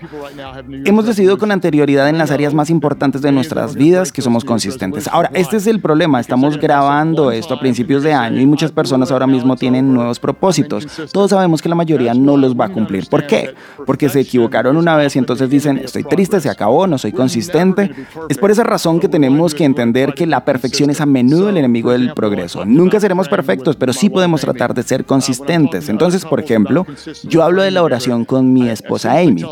Hemos 0.84 1.06
decidido 1.06 1.38
con 1.38 1.50
anterioridad 1.50 2.08
en 2.08 2.18
las 2.18 2.30
áreas 2.30 2.52
más 2.52 2.70
importantes 2.70 3.22
de 3.22 3.32
nuestras 3.32 3.74
vidas 3.74 4.12
que 4.12 4.22
somos 4.22 4.44
consistentes. 4.44 5.08
Ahora, 5.08 5.30
este 5.34 5.56
es 5.56 5.66
el 5.66 5.80
problema. 5.80 6.20
Estamos 6.20 6.58
grabando 6.58 7.30
esto 7.30 7.54
a 7.54 7.60
principios 7.60 8.02
de 8.02 8.12
año 8.12 8.40
y 8.40 8.46
muchas 8.46 8.72
personas 8.72 9.10
ahora 9.10 9.26
mismo 9.26 9.56
tienen 9.56 9.92
nuevos 9.94 10.18
propósitos. 10.18 10.86
Todos 11.12 11.30
sabemos 11.30 11.62
que 11.62 11.68
la 11.68 11.74
mayoría 11.74 12.14
no 12.14 12.36
los 12.36 12.58
va 12.58 12.66
a 12.66 12.68
cumplir. 12.68 13.08
¿Por 13.08 13.26
qué? 13.26 13.54
Porque 13.86 14.08
se 14.08 14.20
equivocaron 14.20 14.76
una 14.76 14.96
vez 14.96 15.16
y 15.16 15.18
entonces 15.18 15.48
dicen, 15.48 15.78
estoy 15.78 16.04
triste, 16.04 16.40
se 16.40 16.50
acabó, 16.50 16.86
no 16.86 16.98
soy 16.98 17.12
consistente. 17.12 17.90
Es 18.28 18.38
por 18.38 18.50
esa 18.50 18.64
razón 18.64 19.00
que 19.00 19.08
tenemos 19.08 19.54
que 19.54 19.64
entender 19.64 20.01
que 20.14 20.26
la 20.26 20.44
perfección 20.44 20.90
es 20.90 21.00
a 21.00 21.06
menudo 21.06 21.48
el 21.48 21.56
enemigo 21.56 21.92
del 21.92 22.12
progreso. 22.14 22.64
Nunca 22.64 23.00
seremos 23.00 23.28
perfectos, 23.28 23.76
pero 23.76 23.92
sí 23.92 24.10
podemos 24.10 24.40
tratar 24.40 24.74
de 24.74 24.82
ser 24.82 25.04
consistentes. 25.04 25.88
Entonces, 25.88 26.24
por 26.24 26.40
ejemplo, 26.40 26.86
yo 27.22 27.42
hablo 27.42 27.62
de 27.62 27.70
la 27.70 27.82
oración 27.82 28.24
con 28.24 28.52
mi 28.52 28.68
esposa 28.68 29.18
Amy. 29.18 29.44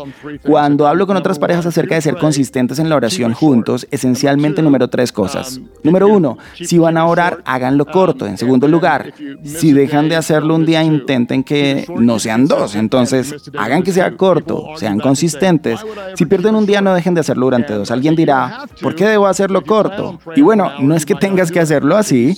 Cuando 0.43 0.87
hablo 0.87 1.07
con 1.07 1.17
otras 1.17 1.39
parejas 1.39 1.65
acerca 1.65 1.95
de 1.95 2.01
ser 2.01 2.17
consistentes 2.17 2.79
en 2.79 2.89
la 2.89 2.95
oración 2.95 3.33
juntos, 3.33 3.87
esencialmente 3.91 4.61
número 4.61 4.89
tres 4.89 5.11
cosas. 5.11 5.59
Número 5.83 6.07
uno, 6.07 6.37
si 6.53 6.77
van 6.77 6.97
a 6.97 7.05
orar, 7.05 7.41
háganlo 7.45 7.85
corto. 7.85 8.25
En 8.27 8.37
segundo 8.37 8.67
lugar, 8.67 9.13
si 9.43 9.71
dejan 9.71 10.09
de 10.09 10.15
hacerlo 10.15 10.55
un 10.55 10.65
día, 10.65 10.83
intenten 10.83 11.43
que 11.43 11.85
no 11.97 12.19
sean 12.19 12.47
dos. 12.47 12.75
Entonces, 12.75 13.35
hagan 13.57 13.83
que 13.83 13.91
sea 13.91 14.15
corto, 14.15 14.67
sean 14.75 14.99
consistentes. 14.99 15.79
Si 16.15 16.25
pierden 16.25 16.55
un 16.55 16.65
día, 16.65 16.81
no 16.81 16.93
dejen 16.93 17.13
de 17.13 17.21
hacerlo 17.21 17.45
durante 17.45 17.73
dos. 17.73 17.91
Alguien 17.91 18.15
dirá, 18.15 18.65
¿por 18.81 18.95
qué 18.95 19.05
debo 19.05 19.27
hacerlo 19.27 19.63
corto? 19.63 20.19
Bueno, 20.41 20.71
no 20.79 20.95
es 20.95 21.05
que 21.05 21.15
tengas 21.15 21.51
que 21.51 21.59
hacerlo 21.59 21.97
así, 21.97 22.37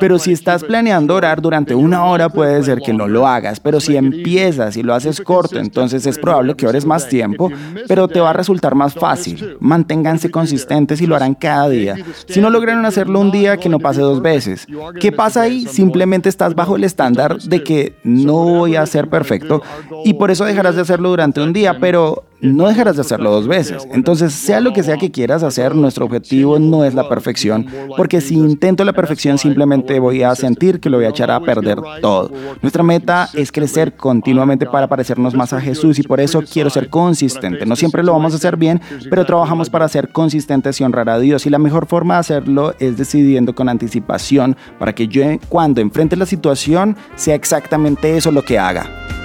pero 0.00 0.18
si 0.18 0.32
estás 0.32 0.64
planeando 0.64 1.14
orar 1.14 1.40
durante 1.40 1.74
una 1.74 2.04
hora 2.04 2.28
puede 2.28 2.62
ser 2.62 2.80
que 2.80 2.92
no 2.92 3.06
lo 3.06 3.26
hagas, 3.26 3.60
pero 3.60 3.80
si 3.80 3.96
empiezas 3.96 4.76
y 4.76 4.82
lo 4.82 4.94
haces 4.94 5.20
corto, 5.20 5.58
entonces 5.58 6.06
es 6.06 6.18
probable 6.18 6.54
que 6.54 6.66
ores 6.66 6.84
más 6.84 7.08
tiempo, 7.08 7.50
pero 7.88 8.08
te 8.08 8.20
va 8.20 8.30
a 8.30 8.32
resultar 8.32 8.74
más 8.74 8.94
fácil. 8.94 9.56
Manténganse 9.60 10.30
consistentes 10.30 11.00
y 11.00 11.06
lo 11.06 11.16
harán 11.16 11.34
cada 11.34 11.68
día. 11.68 11.96
Si 12.26 12.40
no 12.40 12.50
lograron 12.50 12.84
hacerlo 12.86 13.20
un 13.20 13.30
día, 13.30 13.56
que 13.56 13.68
no 13.68 13.78
pase 13.78 14.00
dos 14.00 14.22
veces. 14.22 14.66
¿Qué 15.00 15.12
pasa 15.12 15.42
ahí? 15.42 15.66
Simplemente 15.66 16.28
estás 16.28 16.54
bajo 16.54 16.76
el 16.76 16.84
estándar 16.84 17.38
de 17.38 17.62
que 17.62 17.94
no 18.04 18.44
voy 18.44 18.76
a 18.76 18.86
ser 18.86 19.08
perfecto 19.08 19.62
y 20.04 20.14
por 20.14 20.30
eso 20.30 20.44
dejarás 20.44 20.76
de 20.76 20.82
hacerlo 20.82 21.10
durante 21.10 21.40
un 21.40 21.52
día, 21.52 21.78
pero 21.78 22.24
no 22.40 22.68
dejarás 22.68 22.96
de 22.96 23.02
hacerlo 23.02 23.30
dos 23.30 23.48
veces. 23.48 23.86
Entonces, 23.92 24.32
sea 24.32 24.60
lo 24.60 24.72
que 24.72 24.82
sea 24.82 24.96
que 24.96 25.10
quieras 25.10 25.42
hacer, 25.42 25.74
nuestro 25.74 26.04
objetivo 26.04 26.58
no 26.58 26.84
es 26.84 26.94
la 26.94 27.08
perfección, 27.08 27.66
porque 27.96 28.20
si 28.20 28.34
intento 28.34 28.84
la 28.84 28.92
perfección 28.92 29.38
simplemente 29.38 29.98
voy 29.98 30.22
a 30.22 30.34
sentir 30.34 30.80
que 30.80 30.90
lo 30.90 30.98
voy 30.98 31.06
a 31.06 31.10
echar 31.10 31.30
a 31.30 31.40
perder 31.40 31.78
todo. 32.00 32.30
Nuestra 32.62 32.82
meta 32.82 33.28
es 33.34 33.50
crecer 33.50 33.94
continuamente 33.94 34.66
para 34.66 34.88
parecernos 34.88 35.34
más 35.34 35.52
a 35.52 35.60
Jesús 35.60 35.98
y 35.98 36.02
por 36.02 36.20
eso 36.20 36.42
quiero 36.42 36.70
ser 36.70 36.88
consistente. 36.88 37.66
No 37.66 37.76
siempre 37.76 38.02
lo 38.02 38.12
vamos 38.12 38.32
a 38.32 38.36
hacer 38.36 38.56
bien, 38.56 38.80
pero 39.08 39.24
trabajamos 39.24 39.70
para 39.70 39.88
ser 39.88 40.10
consistentes 40.10 40.80
y 40.80 40.84
honrar 40.84 41.08
a 41.08 41.18
Dios 41.18 41.46
y 41.46 41.50
la 41.50 41.58
mejor 41.58 41.86
forma 41.86 42.14
de 42.14 42.20
hacerlo 42.20 42.74
es 42.78 42.96
decidiendo 42.96 43.54
con 43.54 43.68
anticipación 43.68 44.56
para 44.78 44.94
que 44.94 45.08
yo 45.08 45.24
cuando 45.48 45.80
enfrente 45.80 46.16
la 46.16 46.26
situación 46.26 46.96
sea 47.16 47.34
exactamente 47.34 48.16
eso 48.16 48.30
lo 48.30 48.42
que 48.42 48.58
haga. 48.58 49.23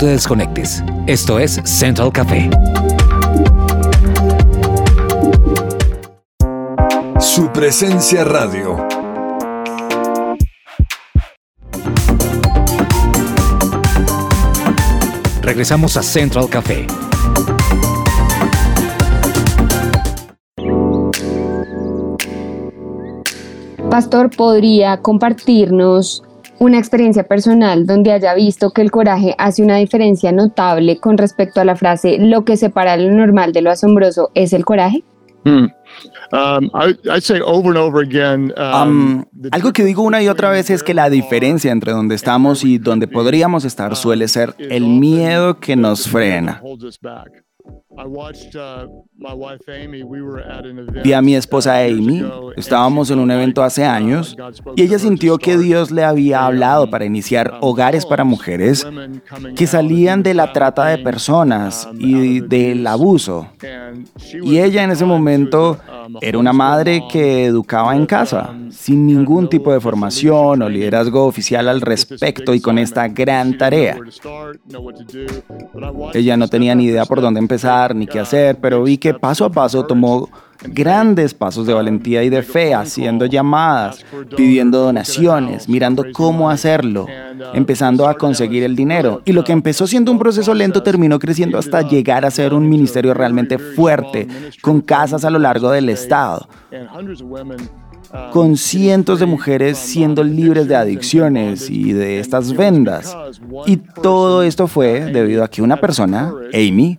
Te 0.00 0.06
desconectes. 0.06 0.82
Esto 1.06 1.38
es 1.38 1.60
Central 1.64 2.10
Café. 2.10 2.48
Su 7.20 7.52
presencia 7.52 8.24
radio. 8.24 8.78
Regresamos 15.42 15.98
a 15.98 16.02
Central 16.02 16.48
Café. 16.48 16.86
Pastor, 23.90 24.30
¿podría 24.34 25.02
compartirnos 25.02 26.22
una 26.60 26.78
experiencia 26.78 27.24
personal 27.24 27.86
donde 27.86 28.12
haya 28.12 28.34
visto 28.34 28.70
que 28.70 28.82
el 28.82 28.90
coraje 28.90 29.34
hace 29.38 29.62
una 29.62 29.78
diferencia 29.78 30.30
notable 30.30 30.98
con 30.98 31.16
respecto 31.16 31.60
a 31.60 31.64
la 31.64 31.74
frase 31.74 32.18
lo 32.18 32.44
que 32.44 32.58
separa 32.58 32.98
lo 32.98 33.10
normal 33.10 33.52
de 33.52 33.62
lo 33.62 33.70
asombroso 33.70 34.30
es 34.34 34.52
el 34.52 34.64
coraje? 34.64 35.02
Hmm. 35.42 35.68
Um, 36.32 36.70
um, 38.74 39.24
algo 39.50 39.72
que 39.72 39.84
digo 39.84 40.02
una 40.02 40.22
y 40.22 40.28
otra 40.28 40.50
vez 40.50 40.68
es 40.68 40.82
que 40.82 40.92
la 40.92 41.08
diferencia 41.08 41.72
entre 41.72 41.92
donde 41.92 42.14
estamos 42.14 42.62
y 42.62 42.76
donde 42.76 43.08
podríamos 43.08 43.64
estar 43.64 43.96
suele 43.96 44.28
ser 44.28 44.54
el 44.58 44.86
miedo 44.86 45.58
que 45.58 45.76
nos 45.76 46.06
frena. 46.08 46.62
Vi 51.02 51.12
a 51.12 51.20
mi 51.20 51.34
esposa 51.34 51.78
Amy, 51.78 52.24
estábamos 52.56 53.10
en 53.10 53.18
un 53.18 53.30
evento 53.32 53.64
hace 53.64 53.84
años 53.84 54.36
y 54.76 54.82
ella 54.82 54.98
sintió 54.98 55.38
que 55.38 55.58
Dios 55.58 55.90
le 55.90 56.04
había 56.04 56.46
hablado 56.46 56.88
para 56.88 57.04
iniciar 57.04 57.58
hogares 57.60 58.06
para 58.06 58.22
mujeres 58.22 58.86
que 59.56 59.66
salían 59.66 60.22
de 60.22 60.34
la 60.34 60.52
trata 60.52 60.86
de 60.86 60.98
personas 60.98 61.88
y 61.98 62.40
del 62.40 62.86
abuso. 62.86 63.48
Y 64.40 64.58
ella 64.60 64.84
en 64.84 64.92
ese 64.92 65.04
momento 65.04 65.78
era 66.20 66.38
una 66.38 66.52
madre 66.52 67.02
que 67.10 67.46
educaba 67.46 67.96
en 67.96 68.06
casa, 68.06 68.54
sin 68.70 69.06
ningún 69.06 69.48
tipo 69.48 69.72
de 69.72 69.80
formación 69.80 70.62
o 70.62 70.68
liderazgo 70.68 71.26
oficial 71.26 71.68
al 71.68 71.80
respecto 71.80 72.54
y 72.54 72.60
con 72.60 72.78
esta 72.78 73.08
gran 73.08 73.58
tarea. 73.58 73.98
Ella 76.14 76.36
no 76.36 76.48
tenía 76.48 76.74
ni 76.74 76.84
idea 76.84 77.04
por 77.04 77.20
dónde 77.20 77.40
empezar 77.40 77.79
ni 77.88 78.06
qué 78.06 78.20
hacer, 78.20 78.58
pero 78.60 78.82
vi 78.82 78.98
que 78.98 79.14
paso 79.14 79.44
a 79.44 79.50
paso 79.50 79.86
tomó 79.86 80.28
grandes 80.62 81.32
pasos 81.34 81.66
de 81.66 81.74
valentía 81.74 82.22
y 82.22 82.28
de 82.28 82.42
fe, 82.42 82.74
haciendo 82.74 83.26
llamadas, 83.26 84.04
pidiendo 84.36 84.80
donaciones, 84.80 85.68
mirando 85.68 86.04
cómo 86.12 86.50
hacerlo, 86.50 87.06
empezando 87.54 88.06
a 88.06 88.14
conseguir 88.14 88.62
el 88.64 88.76
dinero. 88.76 89.22
Y 89.24 89.32
lo 89.32 89.42
que 89.44 89.52
empezó 89.52 89.86
siendo 89.86 90.12
un 90.12 90.18
proceso 90.18 90.52
lento 90.54 90.82
terminó 90.82 91.18
creciendo 91.18 91.58
hasta 91.58 91.82
llegar 91.82 92.24
a 92.24 92.30
ser 92.30 92.52
un 92.52 92.68
ministerio 92.68 93.14
realmente 93.14 93.58
fuerte, 93.58 94.28
con 94.60 94.80
casas 94.80 95.24
a 95.24 95.30
lo 95.30 95.38
largo 95.38 95.70
del 95.70 95.88
estado 95.88 96.46
con 98.32 98.56
cientos 98.56 99.20
de 99.20 99.26
mujeres 99.26 99.78
siendo 99.78 100.24
libres 100.24 100.68
de 100.68 100.76
adicciones 100.76 101.70
y 101.70 101.92
de 101.92 102.20
estas 102.20 102.54
vendas. 102.54 103.16
Y 103.66 103.76
todo 103.76 104.42
esto 104.42 104.66
fue 104.66 105.12
debido 105.12 105.44
a 105.44 105.48
que 105.48 105.62
una 105.62 105.76
persona, 105.76 106.32
Amy, 106.52 106.98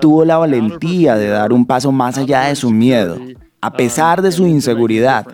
tuvo 0.00 0.24
la 0.24 0.38
valentía 0.38 1.16
de 1.16 1.28
dar 1.28 1.52
un 1.52 1.66
paso 1.66 1.92
más 1.92 2.18
allá 2.18 2.42
de 2.42 2.56
su 2.56 2.70
miedo 2.70 3.18
a 3.60 3.72
pesar 3.72 4.22
de 4.22 4.32
su 4.32 4.46
inseguridad, 4.46 5.26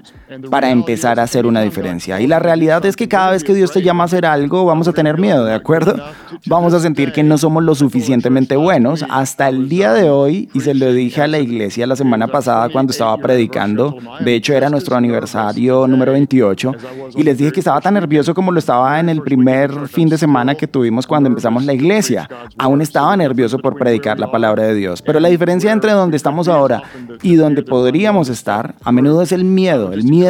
para 0.51 0.70
empezar 0.70 1.20
a 1.20 1.25
hacer 1.25 1.47
una 1.47 1.62
diferencia. 1.62 2.20
Y 2.20 2.27
la 2.27 2.38
realidad 2.38 2.85
es 2.87 2.97
que 2.97 3.09
cada 3.09 3.31
vez 3.31 3.44
que 3.44 3.55
Dios 3.55 3.73
te 3.73 3.83
llama 3.83 4.05
a 4.05 4.07
hacer 4.07 4.27
algo, 4.27 4.64
vamos 4.64 4.88
a 4.88 4.92
tener 4.92 5.18
miedo, 5.18 5.44
¿de 5.44 5.55
acuerdo? 5.55 5.94
Vamos 6.47 6.75
a 6.75 6.81
sentir 6.81 7.12
que 7.12 7.23
no 7.23 7.38
somos 7.38 7.62
lo 7.62 7.75
suficientemente 7.75 8.57
buenos. 8.57 9.05
Hasta 9.09 9.49
el 9.49 9.68
día 9.68 9.92
de 9.92 10.11
hoy, 10.11 10.51
y 10.53 10.61
se 10.61 10.75
lo 10.75 10.92
dije 10.92 11.23
a 11.23 11.27
la 11.27 11.38
iglesia 11.38 11.87
la 11.87 11.97
semana 11.97 12.27
pasada 12.27 12.68
cuando 12.68 12.90
estaba 12.90 13.16
predicando, 13.18 13.97
de 14.20 14.35
hecho 14.35 14.53
era 14.53 14.68
nuestro 14.68 14.97
aniversario 14.97 15.87
número 15.87 16.12
28, 16.12 16.73
y 17.16 17.23
les 17.23 17.38
dije 17.38 17.53
que 17.53 17.61
estaba 17.61 17.81
tan 17.81 17.94
nervioso 17.94 18.35
como 18.35 18.53
lo 18.53 18.59
estaba 18.59 18.99
en 19.01 19.09
el 19.09 19.23
primer 19.23 19.88
fin 19.88 20.09
de 20.09 20.18
semana 20.18 20.55
que 20.55 20.66
tuvimos 20.66 21.07
cuando 21.07 21.29
empezamos 21.29 21.64
la 21.64 21.73
iglesia. 21.73 22.29
Aún 22.59 22.83
estaba 22.83 23.16
nervioso 23.16 23.59
por 23.59 23.79
predicar 23.79 24.18
la 24.18 24.31
palabra 24.31 24.64
de 24.64 24.75
Dios. 24.75 25.01
Pero 25.01 25.20
la 25.20 25.29
diferencia 25.29 25.73
entre 25.73 25.92
donde 25.92 26.16
estamos 26.16 26.49
ahora 26.49 26.83
y 27.23 27.37
donde 27.37 27.62
podríamos 27.62 28.29
estar, 28.29 28.75
a 28.83 28.92
menudo 28.92 29.23
es 29.23 29.33
el 29.33 29.44
miedo, 29.44 29.92
el 29.92 30.05
miedo 30.05 30.23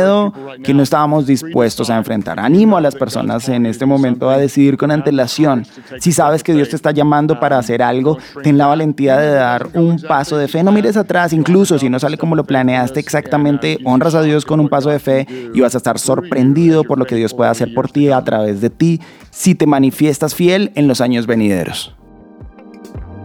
que 0.62 0.74
no 0.74 0.82
estábamos 0.82 1.26
dispuestos 1.26 1.90
a 1.90 1.96
enfrentar. 1.96 2.40
Animo 2.40 2.76
a 2.76 2.80
las 2.80 2.94
personas 2.94 3.48
en 3.48 3.66
este 3.66 3.86
momento 3.86 4.30
a 4.30 4.38
decidir 4.38 4.76
con 4.76 4.90
antelación. 4.90 5.66
Si 6.00 6.12
sabes 6.12 6.42
que 6.42 6.54
Dios 6.54 6.68
te 6.68 6.76
está 6.76 6.90
llamando 6.90 7.40
para 7.40 7.58
hacer 7.58 7.82
algo, 7.82 8.18
ten 8.42 8.58
la 8.58 8.66
valentía 8.66 9.16
de 9.16 9.30
dar 9.30 9.68
un 9.74 9.98
paso 10.00 10.36
de 10.36 10.48
fe. 10.48 10.62
No 10.62 10.72
mires 10.72 10.96
atrás, 10.96 11.32
incluso 11.32 11.78
si 11.78 11.88
no 11.88 11.98
sale 11.98 12.18
como 12.18 12.36
lo 12.36 12.44
planeaste 12.44 13.00
exactamente, 13.00 13.78
honras 13.84 14.14
a 14.14 14.22
Dios 14.22 14.44
con 14.44 14.60
un 14.60 14.68
paso 14.68 14.90
de 14.90 14.98
fe 14.98 15.26
y 15.54 15.60
vas 15.60 15.74
a 15.74 15.78
estar 15.78 15.98
sorprendido 15.98 16.84
por 16.84 16.98
lo 16.98 17.06
que 17.06 17.16
Dios 17.16 17.34
puede 17.34 17.50
hacer 17.50 17.74
por 17.74 17.90
ti 17.90 18.08
a 18.08 18.22
través 18.22 18.60
de 18.60 18.70
ti 18.70 19.00
si 19.30 19.54
te 19.54 19.66
manifiestas 19.66 20.34
fiel 20.34 20.72
en 20.74 20.88
los 20.88 21.00
años 21.00 21.26
venideros. 21.26 21.94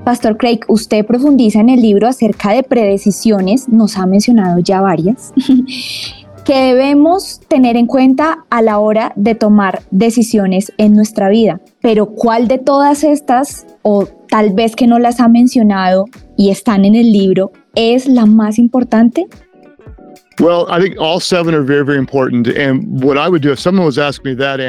Pastor 0.03 0.37
Craig, 0.37 0.61
usted 0.67 1.05
profundiza 1.05 1.59
en 1.59 1.69
el 1.69 1.81
libro 1.81 2.07
acerca 2.07 2.51
de 2.51 2.63
predecisiones, 2.63 3.69
nos 3.69 3.97
ha 3.97 4.07
mencionado 4.07 4.59
ya 4.59 4.81
varias, 4.81 5.33
que 6.49 6.59
debemos 6.59 7.41
tener 7.47 7.77
en 7.77 7.85
cuenta 7.85 8.43
a 8.49 8.63
la 8.63 8.79
hora 8.79 9.13
de 9.15 9.35
tomar 9.35 9.83
decisiones 9.91 10.73
en 10.79 10.95
nuestra 10.95 11.29
vida. 11.29 11.61
Pero 11.79 12.07
¿cuál 12.07 12.47
de 12.47 12.57
todas 12.57 13.03
estas, 13.03 13.67
o 13.83 14.07
tal 14.27 14.53
vez 14.53 14.75
que 14.75 14.87
no 14.87 14.97
las 14.97 15.19
ha 15.19 15.27
mencionado 15.27 16.05
y 16.35 16.49
están 16.49 16.85
en 16.85 16.95
el 16.95 17.11
libro, 17.11 17.51
es 17.75 18.07
la 18.07 18.25
más 18.25 18.57
importante? 18.57 19.27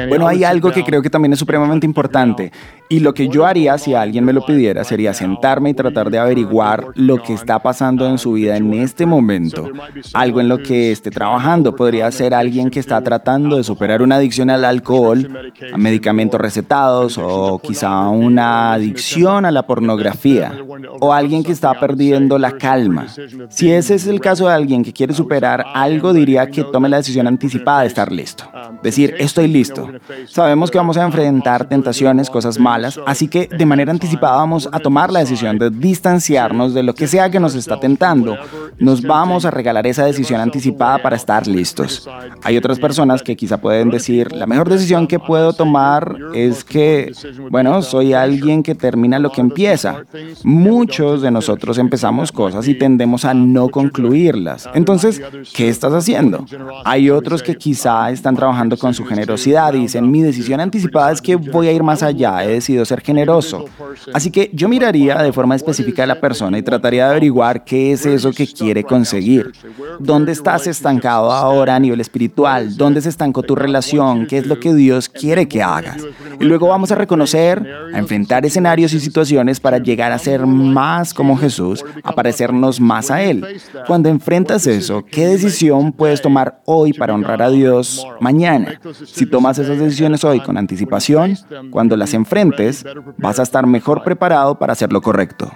Bueno, 0.09 0.27
hay 0.27 0.43
algo 0.43 0.71
que 0.71 0.83
creo 0.83 1.01
que 1.01 1.09
también 1.09 1.33
es 1.33 1.39
supremamente 1.39 1.85
importante. 1.85 2.51
Y 2.91 2.99
lo 2.99 3.13
que 3.13 3.29
yo 3.29 3.45
haría 3.45 3.77
si 3.77 3.93
alguien 3.93 4.25
me 4.25 4.33
lo 4.33 4.45
pidiera 4.45 4.83
sería 4.83 5.13
sentarme 5.13 5.69
y 5.69 5.73
tratar 5.73 6.11
de 6.11 6.19
averiguar 6.19 6.87
lo 6.95 7.23
que 7.23 7.33
está 7.33 7.59
pasando 7.59 8.05
en 8.05 8.17
su 8.17 8.33
vida 8.33 8.57
en 8.57 8.73
este 8.73 9.05
momento. 9.05 9.69
Algo 10.13 10.41
en 10.41 10.49
lo 10.49 10.57
que 10.57 10.91
esté 10.91 11.09
trabajando. 11.09 11.73
Podría 11.73 12.11
ser 12.11 12.33
alguien 12.33 12.69
que 12.69 12.81
está 12.81 13.01
tratando 13.01 13.55
de 13.55 13.63
superar 13.63 14.01
una 14.01 14.17
adicción 14.17 14.49
al 14.49 14.65
alcohol, 14.65 15.53
a 15.71 15.77
medicamentos 15.77 16.41
recetados 16.41 17.17
o 17.17 17.61
quizá 17.63 18.09
una 18.09 18.73
adicción 18.73 19.45
a 19.45 19.51
la 19.51 19.65
pornografía. 19.65 20.53
O 20.99 21.13
alguien 21.13 21.43
que 21.43 21.53
está 21.53 21.79
perdiendo 21.79 22.37
la 22.37 22.57
calma. 22.57 23.07
Si 23.47 23.71
ese 23.71 23.95
es 23.95 24.05
el 24.05 24.19
caso 24.19 24.47
de 24.47 24.53
alguien 24.53 24.83
que 24.83 24.91
quiere 24.91 25.13
superar 25.13 25.60
algo, 25.73 26.13
diría 26.13 26.49
que 26.49 26.63
tome 26.63 26.89
la 26.89 26.97
decisión 26.97 27.27
anticipada 27.27 27.81
de 27.81 27.87
estar 27.87 28.11
listo. 28.11 28.45
Decir, 28.83 29.15
estoy 29.19 29.47
listo. 29.47 29.89
Sabemos 30.27 30.71
que 30.71 30.77
vamos 30.77 30.97
a 30.97 31.03
enfrentar 31.03 31.65
tentaciones, 31.65 32.29
cosas 32.29 32.59
malas 32.59 32.81
así 33.05 33.27
que 33.27 33.47
de 33.47 33.65
manera 33.65 33.91
anticipada 33.91 34.35
vamos 34.37 34.69
a 34.71 34.79
tomar 34.79 35.11
la 35.11 35.19
decisión 35.19 35.57
de 35.57 35.69
distanciarnos 35.69 36.73
de 36.73 36.83
lo 36.83 36.93
que 36.93 37.07
sea 37.07 37.29
que 37.29 37.39
nos 37.39 37.55
está 37.55 37.79
tentando. 37.79 38.37
Nos 38.79 39.01
vamos 39.01 39.45
a 39.45 39.51
regalar 39.51 39.85
esa 39.87 40.05
decisión 40.05 40.41
anticipada 40.41 40.99
para 40.99 41.15
estar 41.15 41.47
listos. 41.47 42.09
Hay 42.43 42.57
otras 42.57 42.79
personas 42.79 43.21
que 43.21 43.35
quizá 43.35 43.59
pueden 43.59 43.89
decir, 43.89 44.31
la 44.31 44.47
mejor 44.47 44.69
decisión 44.69 45.07
que 45.07 45.19
puedo 45.19 45.53
tomar 45.53 46.17
es 46.33 46.63
que, 46.63 47.11
bueno, 47.49 47.81
soy 47.81 48.13
alguien 48.13 48.63
que 48.63 48.75
termina 48.75 49.19
lo 49.19 49.31
que 49.31 49.41
empieza. 49.41 50.03
Muchos 50.43 51.21
de 51.21 51.31
nosotros 51.31 51.77
empezamos 51.77 52.31
cosas 52.31 52.67
y 52.67 52.75
tendemos 52.75 53.25
a 53.25 53.33
no 53.33 53.69
concluirlas. 53.69 54.69
Entonces, 54.73 55.21
¿qué 55.53 55.69
estás 55.69 55.93
haciendo? 55.93 56.45
Hay 56.85 57.09
otros 57.09 57.43
que 57.43 57.55
quizá 57.55 58.11
están 58.11 58.35
trabajando 58.35 58.77
con 58.77 58.93
su 58.93 59.05
generosidad 59.05 59.73
y 59.73 59.79
dicen, 59.79 60.09
mi 60.09 60.21
decisión 60.21 60.59
anticipada 60.59 61.11
es 61.11 61.21
que 61.21 61.35
voy 61.35 61.67
a 61.67 61.71
ir 61.71 61.83
más 61.83 62.03
allá, 62.03 62.43
es 62.43 62.65
ser 62.65 63.01
generoso. 63.01 63.65
Así 64.13 64.31
que 64.31 64.49
yo 64.53 64.67
miraría 64.67 65.21
de 65.21 65.33
forma 65.33 65.55
específica 65.55 66.03
a 66.03 66.07
la 66.07 66.19
persona 66.19 66.57
y 66.57 66.61
trataría 66.61 67.05
de 67.05 67.11
averiguar 67.11 67.63
qué 67.63 67.91
es 67.91 68.05
eso 68.05 68.31
que 68.31 68.47
quiere 68.47 68.83
conseguir. 68.83 69.51
¿Dónde 69.99 70.31
estás 70.31 70.67
estancado 70.67 71.31
ahora 71.31 71.75
a 71.75 71.79
nivel 71.79 72.01
espiritual? 72.01 72.77
¿Dónde 72.77 73.01
se 73.01 73.09
estancó 73.09 73.43
tu 73.43 73.55
relación? 73.55 74.27
¿Qué 74.27 74.37
es 74.37 74.47
lo 74.47 74.59
que 74.59 74.73
Dios 74.73 75.09
quiere 75.09 75.47
que 75.47 75.61
hagas? 75.61 75.97
Y 76.39 76.45
luego 76.45 76.67
vamos 76.67 76.91
a 76.91 76.95
reconocer, 76.95 77.65
a 77.93 77.99
enfrentar 77.99 78.45
escenarios 78.45 78.93
y 78.93 78.99
situaciones 78.99 79.59
para 79.59 79.77
llegar 79.77 80.11
a 80.11 80.17
ser 80.17 80.45
más 80.45 81.13
como 81.13 81.37
Jesús, 81.37 81.83
a 82.03 82.13
parecernos 82.13 82.79
más 82.79 83.11
a 83.11 83.21
Él. 83.21 83.45
Cuando 83.87 84.09
enfrentas 84.09 84.65
eso, 84.67 85.03
¿qué 85.09 85.40
decisión 85.41 85.91
puedes 85.91 86.21
tomar 86.21 86.61
hoy 86.65 86.93
para 86.93 87.13
honrar 87.13 87.41
a 87.41 87.49
Dios 87.49 88.05
mañana? 88.19 88.79
Si 89.05 89.25
tomas 89.25 89.57
esas 89.57 89.79
decisiones 89.79 90.23
hoy 90.23 90.39
con 90.39 90.57
anticipación, 90.57 91.37
cuando 91.71 91.97
las 91.97 92.13
enfrentas, 92.13 92.83
vas 93.17 93.39
a 93.39 93.43
estar 93.43 93.65
mejor 93.65 94.03
preparado 94.03 94.57
para 94.57 94.73
hacer 94.73 94.91
lo 94.91 95.01
correcto. 95.01 95.51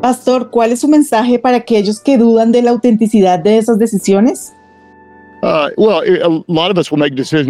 Pastor, 0.00 0.50
¿cuál 0.50 0.72
es 0.72 0.80
su 0.80 0.88
mensaje 0.88 1.38
para 1.38 1.58
aquellos 1.58 2.00
que 2.00 2.16
dudan 2.16 2.52
de 2.52 2.62
la 2.62 2.70
autenticidad 2.70 3.38
de 3.38 3.58
esas 3.58 3.78
decisiones? 3.78 4.54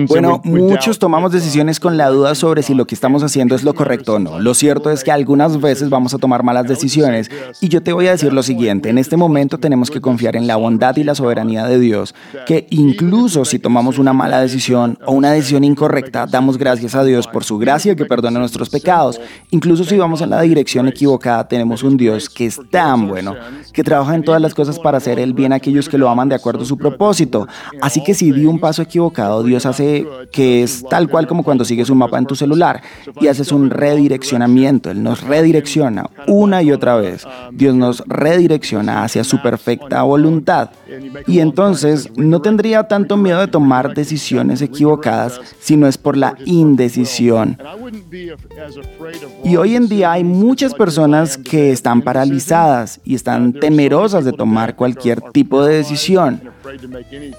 Bueno, 0.07 0.41
muchos 0.45 0.99
tomamos 0.99 1.33
decisiones 1.33 1.81
con 1.81 1.97
la 1.97 2.09
duda 2.09 2.35
sobre 2.35 2.63
si 2.63 2.75
lo 2.75 2.87
que 2.87 2.95
estamos 2.95 3.23
haciendo 3.23 3.55
es 3.55 3.65
lo 3.65 3.75
correcto 3.75 4.15
o 4.15 4.19
no. 4.19 4.39
Lo 4.39 4.55
cierto 4.55 4.91
es 4.91 5.03
que 5.03 5.11
algunas 5.11 5.61
veces 5.61 5.91
vamos 5.91 6.15
a 6.15 6.19
tomar 6.19 6.43
malas 6.43 6.69
decisiones 6.69 7.31
y 7.61 7.69
yo 7.69 7.83
te 7.83 7.93
voy 7.93 8.07
a 8.07 8.13
decir 8.13 8.33
lo 8.33 8.43
siguiente, 8.43 8.91
en 8.91 8.99
este 8.99 9.17
momento 9.17 9.59
tenemos 9.59 9.91
que 9.91 10.01
confiar 10.01 10.37
en 10.37 10.47
la 10.47 10.57
bondad 10.57 10.97
y 10.97 11.05
la 11.05 11.15
soberanía 11.15 11.67
de 11.67 11.79
Dios, 11.79 12.15
que 12.47 12.67
incluso 12.71 13.45
si 13.45 13.59
tomamos 13.59 13.99
una 13.99 14.13
mala 14.13 14.41
decisión 14.41 14.99
o 15.07 15.13
una 15.13 15.33
decisión 15.33 15.65
incorrecta, 15.65 16.27
damos 16.27 16.59
gracias 16.59 16.95
a 16.95 17.05
Dios 17.05 17.27
por 17.27 17.45
su 17.45 17.59
gracia 17.59 17.97
que 17.97 18.05
perdona 18.05 18.39
nuestros 18.39 18.71
pecados. 18.71 19.21
Incluso 19.51 19.85
si 19.85 19.99
vamos 19.99 20.21
en 20.21 20.31
la 20.31 20.41
dirección 20.43 20.89
equivocada, 20.89 21.49
tenemos 21.49 21.83
un 21.83 21.97
Dios 21.97 22.29
que 22.29 22.47
es 22.47 22.61
tan 22.71 23.09
bueno, 23.09 23.35
que 23.73 23.83
trabaja 23.83 24.15
en 24.15 24.23
todas 24.23 24.41
las 24.41 24.55
cosas 24.55 24.79
para 24.79 24.99
hacer 24.99 25.19
el 25.19 25.35
bien 25.35 25.53
a 25.53 25.57
aquellos 25.57 25.89
que 25.89 25.99
lo 25.99 26.09
aman 26.09 26.29
de 26.29 26.37
acuerdo 26.37 26.63
a 26.63 26.67
su 26.67 26.77
propósito. 26.77 27.49
Así 27.81 28.03
que 28.03 28.15
si 28.15 28.33
di 28.33 28.47
un 28.47 28.59
paso 28.59 28.83
equivocado, 28.83 29.43
Dios 29.43 29.67
hace 29.67 30.07
que 30.33 30.63
es 30.63 30.85
tal 30.89 31.09
cual 31.09 31.27
como 31.27 31.43
cuando 31.43 31.65
sigues 31.65 31.91
un 31.91 31.99
mapa 31.99 32.19
en 32.19 32.27
tu 32.27 32.35
celular 32.35 32.83
y 33.21 33.29
haces 33.29 33.53
un 33.53 33.71
redireccionamiento. 33.71 34.91
Él 34.91 35.03
nos 35.03 35.23
redirecciona 35.23 36.09
una 36.27 36.63
y 36.63 36.73
otra 36.73 36.97
vez. 36.97 37.27
Dios 37.53 37.75
nos 37.75 38.03
redirecciona 38.07 39.05
hacia 39.05 39.25
su 39.25 39.41
perfecta 39.43 40.03
voluntad. 40.03 40.71
Y 41.27 41.41
entonces 41.41 42.11
no 42.17 42.41
tendría 42.43 42.85
tanto 42.85 43.17
miedo 43.17 43.41
de 43.41 43.47
tomar 43.47 43.95
decisiones 43.95 44.63
equivocadas 44.63 45.41
si 45.61 45.77
no 45.77 45.87
es 45.87 45.99
por 45.99 46.17
la 46.17 46.37
indecisión. 46.45 47.59
Y 49.45 49.57
hoy 49.57 49.77
en 49.77 49.89
día 49.89 50.13
hay 50.13 50.25
muchas 50.25 50.75
personas 50.75 51.39
que 51.39 51.73
están 51.73 52.03
paralizadas 52.03 53.01
y 53.05 53.15
están 53.15 53.53
temerosas 53.53 54.25
de 54.25 54.33
tomar 54.33 54.77
cualquier 54.77 55.21
tipo 55.21 55.65
de 55.65 55.77
decisión. 55.77 56.43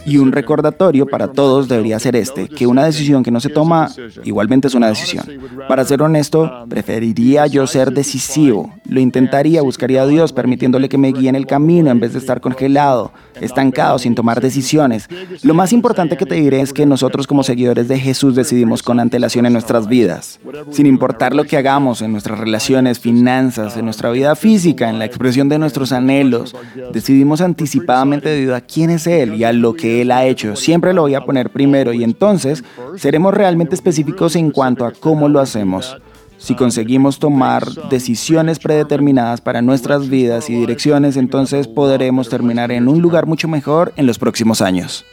Y 0.05 0.17
un 0.17 0.30
recordatorio 0.31 1.05
para 1.05 1.29
todos 1.29 1.67
debería 1.67 1.99
ser 1.99 2.15
este, 2.15 2.47
que 2.47 2.67
una 2.67 2.85
decisión 2.85 3.23
que 3.23 3.31
no 3.31 3.39
se 3.39 3.49
toma 3.49 3.89
igualmente 4.23 4.67
es 4.67 4.75
una 4.75 4.87
decisión. 4.87 5.25
Para 5.67 5.85
ser 5.85 6.01
honesto, 6.01 6.65
preferiría 6.69 7.47
yo 7.47 7.67
ser 7.67 7.91
decisivo. 7.91 8.73
Lo 8.87 8.99
intentaría, 8.99 9.61
buscaría 9.61 10.03
a 10.03 10.07
Dios 10.07 10.33
permitiéndole 10.33 10.89
que 10.89 10.97
me 10.97 11.11
guíe 11.11 11.29
en 11.29 11.35
el 11.35 11.47
camino 11.47 11.91
en 11.91 11.99
vez 11.99 12.13
de 12.13 12.19
estar 12.19 12.41
congelado, 12.41 13.11
estancado, 13.39 13.99
sin 13.99 14.15
tomar 14.15 14.41
decisiones. 14.41 15.07
Lo 15.43 15.53
más 15.53 15.73
importante 15.73 16.17
que 16.17 16.25
te 16.25 16.35
diré 16.35 16.61
es 16.61 16.73
que 16.73 16.85
nosotros 16.85 17.27
como 17.27 17.43
seguidores 17.43 17.87
de 17.87 17.99
Jesús 17.99 18.35
decidimos 18.35 18.83
con 18.83 18.99
antelación 18.99 19.45
en 19.45 19.53
nuestras 19.53 19.87
vidas. 19.87 20.39
Sin 20.71 20.85
importar 20.85 21.35
lo 21.35 21.45
que 21.45 21.57
hagamos 21.57 22.01
en 22.01 22.11
nuestras 22.11 22.39
relaciones, 22.39 22.99
finanzas, 22.99 23.77
en 23.77 23.85
nuestra 23.85 24.11
vida 24.11 24.35
física, 24.35 24.89
en 24.89 24.99
la 24.99 25.05
expresión 25.05 25.49
de 25.49 25.59
nuestros 25.59 25.91
anhelos, 25.91 26.55
decidimos 26.93 27.41
anticipadamente 27.41 28.29
debido 28.29 28.55
a 28.55 28.61
quién 28.61 28.89
es 28.89 29.07
Él 29.07 29.35
y 29.35 29.43
a 29.43 29.53
lo 29.53 29.73
que 29.73 30.01
Él 30.01 30.11
ha 30.11 30.20
hecho. 30.25 30.55
Siempre 30.55 30.93
lo 30.93 31.01
voy 31.01 31.15
a 31.15 31.21
poner 31.21 31.49
primero 31.49 31.93
y 31.93 32.03
entonces 32.03 32.63
seremos 32.97 33.33
realmente 33.33 33.75
específicos 33.75 34.35
en 34.35 34.51
cuanto 34.51 34.85
a 34.85 34.91
cómo 34.91 35.29
lo 35.29 35.39
hacemos. 35.39 35.97
Si 36.37 36.55
conseguimos 36.55 37.19
tomar 37.19 37.65
decisiones 37.89 38.57
predeterminadas 38.57 39.41
para 39.41 39.61
nuestras 39.61 40.09
vidas 40.09 40.49
y 40.49 40.55
direcciones, 40.55 41.15
entonces 41.15 41.67
podremos 41.67 42.29
terminar 42.29 42.71
en 42.71 42.87
un 42.87 42.99
lugar 42.99 43.27
mucho 43.27 43.47
mejor 43.47 43.93
en 43.95 44.07
los 44.07 44.17
próximos 44.17 44.59
años. 44.61 45.05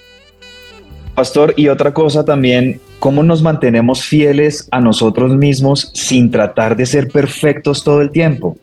Pastor, 1.15 1.53
y 1.57 1.69
otra 1.69 1.93
cosa 1.93 2.25
también, 2.25 2.81
¿cómo 2.99 3.23
nos 3.23 3.43
mantenemos 3.43 4.05
fieles 4.05 4.69
a 4.71 4.81
nosotros 4.81 5.35
mismos 5.35 5.91
sin 5.93 6.31
tratar 6.31 6.77
de 6.77 6.87
ser 6.87 7.09
perfectos 7.09 7.85
todo 7.85 8.01
el 8.01 8.11
tiempo? 8.11 8.57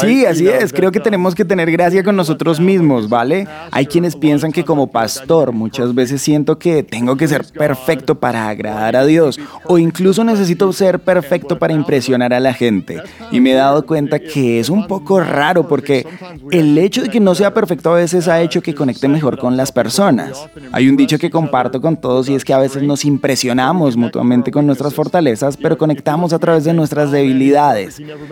Sí, 0.00 0.24
así 0.24 0.48
es. 0.48 0.72
Creo 0.72 0.92
que 0.92 1.00
tenemos 1.00 1.34
que 1.34 1.44
tener 1.44 1.70
gracia 1.70 2.02
con 2.02 2.16
nosotros 2.16 2.60
mismos, 2.60 3.08
¿vale? 3.08 3.46
Hay 3.70 3.86
quienes 3.86 4.16
piensan 4.16 4.52
que 4.52 4.64
como 4.64 4.88
pastor 4.88 5.52
muchas 5.52 5.94
veces 5.94 6.22
siento 6.22 6.58
que 6.58 6.82
tengo 6.82 7.16
que 7.16 7.28
ser 7.28 7.44
perfecto 7.52 8.14
para 8.14 8.48
agradar 8.48 8.96
a 8.96 9.04
Dios 9.04 9.40
o 9.64 9.78
incluso 9.78 10.24
necesito 10.24 10.72
ser 10.72 11.00
perfecto 11.00 11.58
para 11.58 11.72
impresionar 11.72 12.32
a 12.32 12.40
la 12.40 12.54
gente. 12.54 13.02
Y 13.30 13.40
me 13.40 13.52
he 13.52 13.54
dado 13.54 13.84
cuenta 13.86 14.18
que 14.18 14.60
es 14.60 14.68
un 14.68 14.86
poco 14.86 15.20
raro 15.20 15.66
porque 15.66 16.06
el 16.50 16.78
hecho 16.78 17.02
de 17.02 17.08
que 17.08 17.20
no 17.20 17.34
sea 17.34 17.54
perfecto 17.54 17.90
a 17.90 17.96
veces 17.96 18.28
ha 18.28 18.40
hecho 18.40 18.62
que 18.62 18.74
conecte 18.74 19.08
mejor 19.08 19.38
con 19.38 19.56
las 19.56 19.72
personas. 19.72 20.48
Hay 20.72 20.88
un 20.88 20.96
dicho 20.96 21.18
que 21.18 21.30
comparto 21.30 21.80
con 21.80 21.96
todos 21.96 22.28
y 22.28 22.34
es 22.34 22.44
que 22.44 22.54
a 22.54 22.58
veces 22.58 22.82
nos 22.82 23.04
impresionamos 23.04 23.96
mutuamente 23.96 24.50
con 24.50 24.66
nuestras 24.66 24.94
fortalezas, 24.94 25.56
pero 25.56 25.76
conectamos 25.78 26.32
a 26.32 26.38
través 26.38 26.64
de 26.64 26.72
nuestras 26.72 27.10
debilidades 27.10 27.71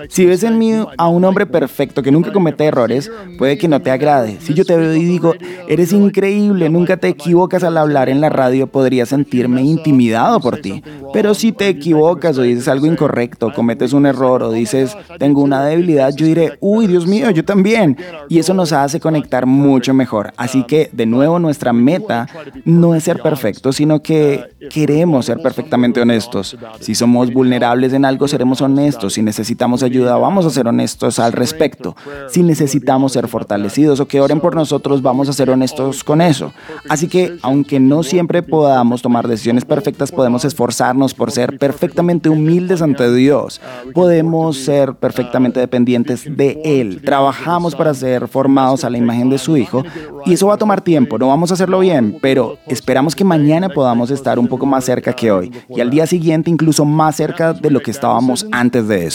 si 0.09 0.27
ves 0.27 0.43
en 0.43 0.59
mí 0.59 0.73
a 0.97 1.09
un 1.09 1.25
hombre 1.25 1.47
perfecto 1.47 2.03
que 2.03 2.11
nunca 2.11 2.33
comete 2.33 2.65
errores, 2.65 3.11
puede 3.39 3.59
que 3.59 3.69
no 3.69 3.81
te 3.81 3.91
agrade. 3.91 4.39
Si 4.41 4.55
yo 4.55 4.65
te 4.65 4.77
veo 4.77 4.95
y 4.95 5.05
digo, 5.05 5.35
eres 5.69 5.93
increíble, 5.93 6.69
nunca 6.69 6.97
te 6.97 7.09
equivocas 7.09 7.65
al 7.65 7.77
hablar 7.77 8.09
en 8.09 8.21
la 8.21 8.29
radio, 8.29 8.67
podría 8.67 9.07
sentirme 9.07 9.63
intimidado 9.63 10.41
por 10.41 10.59
ti. 10.59 10.83
Pero 11.13 11.35
si 11.35 11.53
te 11.53 11.69
equivocas 11.69 12.39
o 12.39 12.43
dices 12.43 12.69
algo 12.69 12.87
incorrecto, 12.87 13.53
cometes 13.53 13.93
un 13.93 14.07
error 14.07 14.43
o 14.43 14.53
dices, 14.53 14.97
tengo 15.19 15.43
una 15.43 15.65
debilidad, 15.65 16.15
yo 16.15 16.27
diré, 16.27 16.59
uy, 16.61 16.87
Dios 16.87 17.07
mío, 17.07 17.31
yo 17.31 17.45
también. 17.45 17.97
Y 18.29 18.39
eso 18.39 18.55
nos 18.55 18.73
hace 18.73 19.01
conectar 19.01 19.47
mucho 19.47 19.95
mejor. 19.95 20.33
Así 20.37 20.65
que, 20.65 20.89
de 20.93 21.07
nuevo, 21.07 21.39
nuestra 21.39 21.73
meta 21.73 22.27
no 22.65 22.95
es 22.95 23.05
ser 23.05 23.21
perfectos, 23.21 23.77
sino 23.77 24.03
que 24.03 24.45
queremos 24.71 25.27
ser 25.27 25.39
perfectamente 25.39 26.01
honestos. 26.01 26.57
Si 26.81 26.95
somos 26.95 27.33
vulnerables 27.33 27.93
en 27.93 28.05
algo, 28.05 28.29
seremos 28.29 28.61
honestos. 28.61 29.15
Si 29.21 29.25
necesitamos 29.25 29.83
ayuda, 29.83 30.17
vamos 30.17 30.47
a 30.47 30.51
ser 30.51 30.67
honestos 30.67 31.19
al 31.19 31.33
respecto. 31.33 31.95
Si 32.31 32.43
necesitamos 32.43 33.13
ser 33.13 33.29
fortalecidos 33.29 34.01
o 34.01 34.09
que 34.09 34.19
oren 34.19 34.41
por 34.41 34.55
nosotros, 34.55 35.03
vamos 35.03 35.29
a 35.29 35.35
ser 35.35 35.51
honestos 35.51 36.03
con 36.03 36.23
eso. 36.23 36.55
Así 36.89 37.07
que, 37.07 37.37
aunque 37.43 37.79
no 37.79 38.03
siempre 38.03 38.43
podamos 38.43 39.03
tomar 39.03 39.29
decisiones 39.29 39.67
perfectas, 39.67 40.11
podemos 40.11 40.47
esforzarnos 40.47 41.13
por 41.13 41.33
ser 41.33 41.59
perfectamente 41.59 42.31
humildes 42.31 42.81
ante 42.81 43.13
Dios. 43.13 43.61
Podemos 43.93 44.57
ser 44.57 44.95
perfectamente 44.95 45.61
dependientes 45.61 46.25
de 46.25 46.59
Él. 46.65 47.03
Trabajamos 47.05 47.75
para 47.75 47.93
ser 47.93 48.27
formados 48.27 48.85
a 48.85 48.91
la 48.91 48.97
imagen 48.97 49.29
de 49.29 49.37
su 49.37 49.59
Hijo. 49.59 49.85
y 50.25 50.33
eso 50.33 50.47
va 50.47 50.55
a 50.55 50.59
tomar 50.59 50.81
tiempo, 50.81 51.19
no 51.19 51.29
vamos 51.29 51.51
a 51.51 51.55
hacerlo 51.55 51.81
bien, 51.81 52.17
pero 52.23 52.57
esperamos 52.67 53.15
que 53.15 53.25
mañana 53.25 53.69
podamos 53.69 54.11
estar 54.11 54.39
un 54.39 54.49
poco 54.49 54.65
más 54.65 54.85
cerca 54.85 55.13
que 55.13 55.31
hoy 55.31 55.53
y 55.69 55.81
al 55.83 55.91
día 55.91 56.07
siguiente 56.07 56.49
incluso 56.49 56.87
más 56.87 57.17
cerca 57.17 57.53
de 57.53 57.71
lo 57.71 57.81
que 57.81 57.91
estábamos 57.91 58.47
antes 58.51 58.89
de 58.89 59.07
eso. 59.07 59.10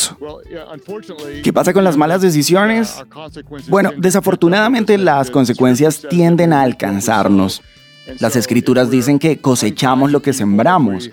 ¿Qué 1.43 1.53
pasa 1.53 1.73
con 1.73 1.83
las 1.83 1.97
malas 1.97 2.21
decisiones? 2.21 3.03
Bueno, 3.67 3.91
desafortunadamente 3.97 4.97
las 4.97 5.29
consecuencias 5.29 6.01
tienden 6.09 6.53
a 6.53 6.61
alcanzarnos. 6.61 7.61
Las 8.19 8.35
escrituras 8.35 8.91
dicen 8.91 9.17
que 9.17 9.37
cosechamos 9.37 10.11
lo 10.11 10.21
que 10.21 10.33
sembramos. 10.33 11.09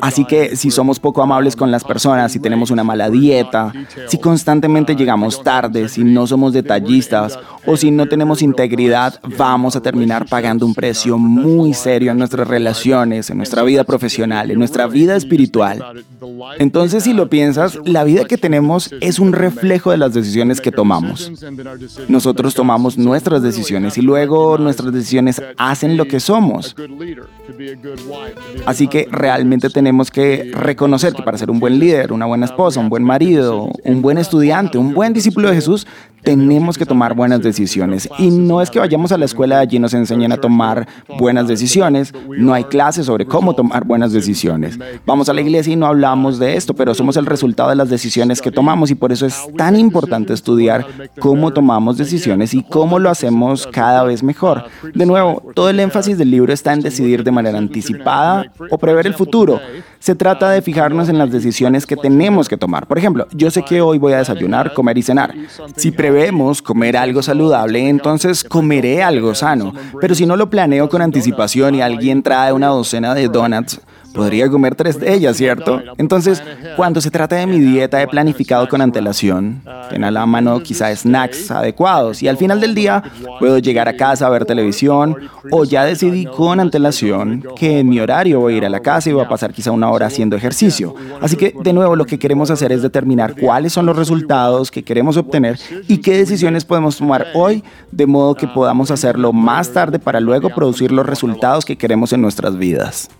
Así 0.00 0.24
que 0.24 0.56
si 0.56 0.70
somos 0.70 1.00
poco 1.00 1.22
amables 1.22 1.56
con 1.56 1.70
las 1.70 1.84
personas, 1.84 2.32
si 2.32 2.38
tenemos 2.38 2.70
una 2.70 2.84
mala 2.84 3.10
dieta, 3.10 3.72
si 4.08 4.18
constantemente 4.18 4.94
llegamos 4.94 5.42
tarde, 5.42 5.88
si 5.88 6.04
no 6.04 6.26
somos 6.26 6.52
detallistas 6.52 7.38
o 7.66 7.76
si 7.76 7.90
no 7.90 8.06
tenemos 8.06 8.42
integridad, 8.42 9.20
vamos 9.38 9.74
a 9.76 9.80
terminar 9.80 10.26
pagando 10.26 10.66
un 10.66 10.74
precio 10.74 11.16
muy 11.16 11.72
serio 11.72 12.12
en 12.12 12.18
nuestras 12.18 12.46
relaciones, 12.46 13.30
en 13.30 13.38
nuestra 13.38 13.62
vida 13.62 13.84
profesional, 13.84 14.50
en 14.50 14.58
nuestra 14.58 14.86
vida 14.86 15.16
espiritual. 15.16 16.04
Entonces, 16.58 17.04
si 17.04 17.14
lo 17.14 17.30
piensas, 17.30 17.78
la 17.84 18.04
vida 18.04 18.24
que 18.24 18.36
tenemos 18.36 18.90
es 19.00 19.18
un 19.18 19.32
reflejo 19.32 19.90
de 19.90 19.96
las 19.96 20.12
decisiones 20.12 20.60
que 20.60 20.72
tomamos. 20.72 21.32
Nosotros 22.08 22.54
tomamos 22.54 22.98
nuestras 22.98 23.42
decisiones 23.42 23.96
y 23.96 24.02
luego 24.02 24.58
nuestras 24.58 24.92
decisiones 24.92 25.42
hacen 25.56 25.96
lo 25.96 26.06
que 26.06 26.20
son 26.20 26.33
Así 28.66 28.88
que 28.88 29.08
realmente 29.10 29.70
tenemos 29.70 30.10
que 30.10 30.50
reconocer 30.52 31.12
que 31.12 31.22
para 31.22 31.38
ser 31.38 31.50
un 31.50 31.60
buen 31.60 31.78
líder, 31.78 32.12
una 32.12 32.26
buena 32.26 32.46
esposa, 32.46 32.80
un 32.80 32.88
buen 32.88 33.02
marido, 33.02 33.70
un 33.84 34.02
buen 34.02 34.18
estudiante, 34.18 34.78
un 34.78 34.94
buen 34.94 35.12
discípulo 35.12 35.48
de 35.48 35.54
Jesús, 35.56 35.86
tenemos 36.24 36.78
que 36.78 36.86
tomar 36.86 37.14
buenas 37.14 37.42
decisiones. 37.42 38.08
Y 38.18 38.30
no 38.30 38.60
es 38.60 38.70
que 38.70 38.78
vayamos 38.78 39.12
a 39.12 39.18
la 39.18 39.26
escuela 39.26 39.58
allí 39.60 39.78
nos 39.78 39.94
enseñen 39.94 40.32
a 40.32 40.38
tomar 40.38 40.88
buenas 41.18 41.46
decisiones, 41.46 42.12
no 42.28 42.54
hay 42.54 42.64
clases 42.64 43.06
sobre 43.06 43.26
cómo 43.26 43.54
tomar 43.54 43.84
buenas 43.84 44.12
decisiones. 44.12 44.78
Vamos 45.06 45.28
a 45.28 45.34
la 45.34 45.40
iglesia 45.40 45.72
y 45.72 45.76
no 45.76 45.86
hablamos 45.86 46.38
de 46.38 46.56
esto, 46.56 46.74
pero 46.74 46.94
somos 46.94 47.16
el 47.16 47.26
resultado 47.26 47.70
de 47.70 47.76
las 47.76 47.90
decisiones 47.90 48.40
que 48.40 48.50
tomamos 48.50 48.90
y 48.90 48.94
por 48.94 49.12
eso 49.12 49.26
es 49.26 49.46
tan 49.56 49.76
importante 49.76 50.32
estudiar 50.32 50.86
cómo 51.20 51.52
tomamos 51.52 51.98
decisiones 51.98 52.54
y 52.54 52.62
cómo 52.62 52.98
lo 52.98 53.10
hacemos 53.10 53.66
cada 53.66 54.02
vez 54.04 54.22
mejor. 54.22 54.64
De 54.94 55.06
nuevo, 55.06 55.42
todo 55.54 55.68
el 55.68 55.80
énfasis 55.80 56.18
del 56.18 56.30
libro 56.30 56.52
está 56.52 56.72
en 56.72 56.80
decidir 56.80 57.22
de 57.22 57.30
manera 57.30 57.58
anticipada 57.58 58.52
o 58.70 58.78
prever 58.78 59.06
el 59.06 59.14
futuro. 59.14 59.60
Se 59.98 60.14
trata 60.14 60.50
de 60.50 60.62
fijarnos 60.62 61.08
en 61.08 61.18
las 61.18 61.30
decisiones 61.30 61.86
que 61.86 61.96
tenemos 61.96 62.48
que 62.48 62.56
tomar. 62.56 62.86
Por 62.86 62.98
ejemplo, 62.98 63.26
yo 63.32 63.50
sé 63.50 63.62
que 63.62 63.80
hoy 63.80 63.98
voy 63.98 64.12
a 64.12 64.18
desayunar, 64.18 64.74
comer 64.74 64.98
y 64.98 65.02
cenar. 65.02 65.34
Si 65.76 65.90
prevemos 66.14 66.62
comer 66.62 66.96
algo 66.96 67.24
saludable, 67.24 67.88
entonces 67.88 68.44
comeré 68.44 69.02
algo 69.02 69.34
sano. 69.34 69.74
Pero 70.00 70.14
si 70.14 70.26
no 70.26 70.36
lo 70.36 70.48
planeo 70.48 70.88
con 70.88 71.02
anticipación 71.02 71.74
y 71.74 71.82
alguien 71.82 72.22
trae 72.22 72.52
una 72.52 72.68
docena 72.68 73.16
de 73.16 73.26
donuts, 73.26 73.80
podría 74.14 74.48
comer 74.48 74.74
tres 74.74 74.98
de 74.98 75.12
ellas, 75.12 75.36
¿cierto? 75.36 75.82
Entonces, 75.98 76.42
cuando 76.76 77.00
se 77.00 77.10
trata 77.10 77.36
de 77.36 77.46
mi 77.46 77.58
dieta, 77.58 78.00
he 78.00 78.06
planificado 78.06 78.68
con 78.68 78.80
antelación. 78.80 79.60
Ten 79.90 80.04
a 80.04 80.10
la 80.10 80.24
mano 80.24 80.60
quizá 80.60 80.94
snacks 80.94 81.50
adecuados 81.50 82.22
y 82.22 82.28
al 82.28 82.38
final 82.38 82.60
del 82.60 82.74
día 82.74 83.02
puedo 83.38 83.58
llegar 83.58 83.88
a 83.88 83.96
casa 83.96 84.26
a 84.26 84.30
ver 84.30 84.46
televisión 84.46 85.16
o 85.50 85.64
ya 85.64 85.84
decidí 85.84 86.24
con 86.24 86.60
antelación 86.60 87.44
que 87.56 87.80
en 87.80 87.88
mi 87.88 88.00
horario 88.00 88.40
voy 88.40 88.54
a 88.54 88.56
ir 88.58 88.64
a 88.64 88.70
la 88.70 88.80
casa 88.80 89.10
y 89.10 89.12
voy 89.12 89.24
a 89.24 89.28
pasar 89.28 89.52
quizá 89.52 89.72
una 89.72 89.90
hora 89.90 90.06
haciendo 90.06 90.36
ejercicio. 90.36 90.94
Así 91.20 91.36
que, 91.36 91.54
de 91.62 91.72
nuevo, 91.72 91.96
lo 91.96 92.06
que 92.06 92.18
queremos 92.18 92.50
hacer 92.50 92.72
es 92.72 92.82
determinar 92.82 93.34
cuáles 93.34 93.72
son 93.72 93.86
los 93.86 93.96
resultados 93.96 94.70
que 94.70 94.82
queremos 94.82 95.16
obtener 95.16 95.58
y 95.88 95.98
qué 95.98 96.16
decisiones 96.16 96.64
podemos 96.64 96.96
tomar 96.96 97.26
hoy 97.34 97.62
de 97.90 98.06
modo 98.06 98.34
que 98.34 98.46
podamos 98.46 98.90
hacerlo 98.90 99.32
más 99.32 99.72
tarde 99.72 99.98
para 99.98 100.20
luego 100.20 100.50
producir 100.50 100.92
los 100.92 101.04
resultados 101.04 101.64
que 101.64 101.76
queremos 101.76 102.12
en 102.12 102.22
nuestras 102.22 102.56
vidas. 102.56 103.10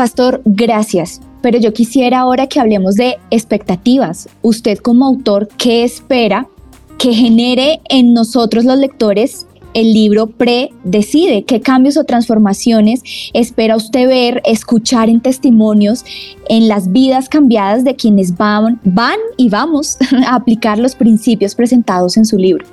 Pastor, 0.00 0.40
gracias. 0.46 1.20
Pero 1.42 1.58
yo 1.58 1.74
quisiera 1.74 2.20
ahora 2.20 2.46
que 2.46 2.58
hablemos 2.58 2.94
de 2.94 3.18
expectativas. 3.30 4.30
Usted 4.40 4.78
como 4.78 5.04
autor, 5.04 5.46
¿qué 5.58 5.84
espera 5.84 6.48
que 6.96 7.12
genere 7.12 7.82
en 7.90 8.14
nosotros 8.14 8.64
los 8.64 8.78
lectores 8.78 9.46
el 9.74 9.92
libro 9.92 10.28
Pre-Decide? 10.28 11.44
¿Qué 11.44 11.60
cambios 11.60 11.98
o 11.98 12.04
transformaciones 12.04 13.02
espera 13.34 13.76
usted 13.76 14.08
ver, 14.08 14.40
escuchar 14.46 15.10
en 15.10 15.20
testimonios 15.20 16.02
en 16.48 16.66
las 16.66 16.90
vidas 16.90 17.28
cambiadas 17.28 17.84
de 17.84 17.94
quienes 17.94 18.34
van, 18.38 18.80
van 18.84 19.18
y 19.36 19.50
vamos 19.50 19.98
a 20.26 20.34
aplicar 20.34 20.78
los 20.78 20.94
principios 20.94 21.54
presentados 21.54 22.16
en 22.16 22.24
su 22.24 22.38
libro? 22.38 22.64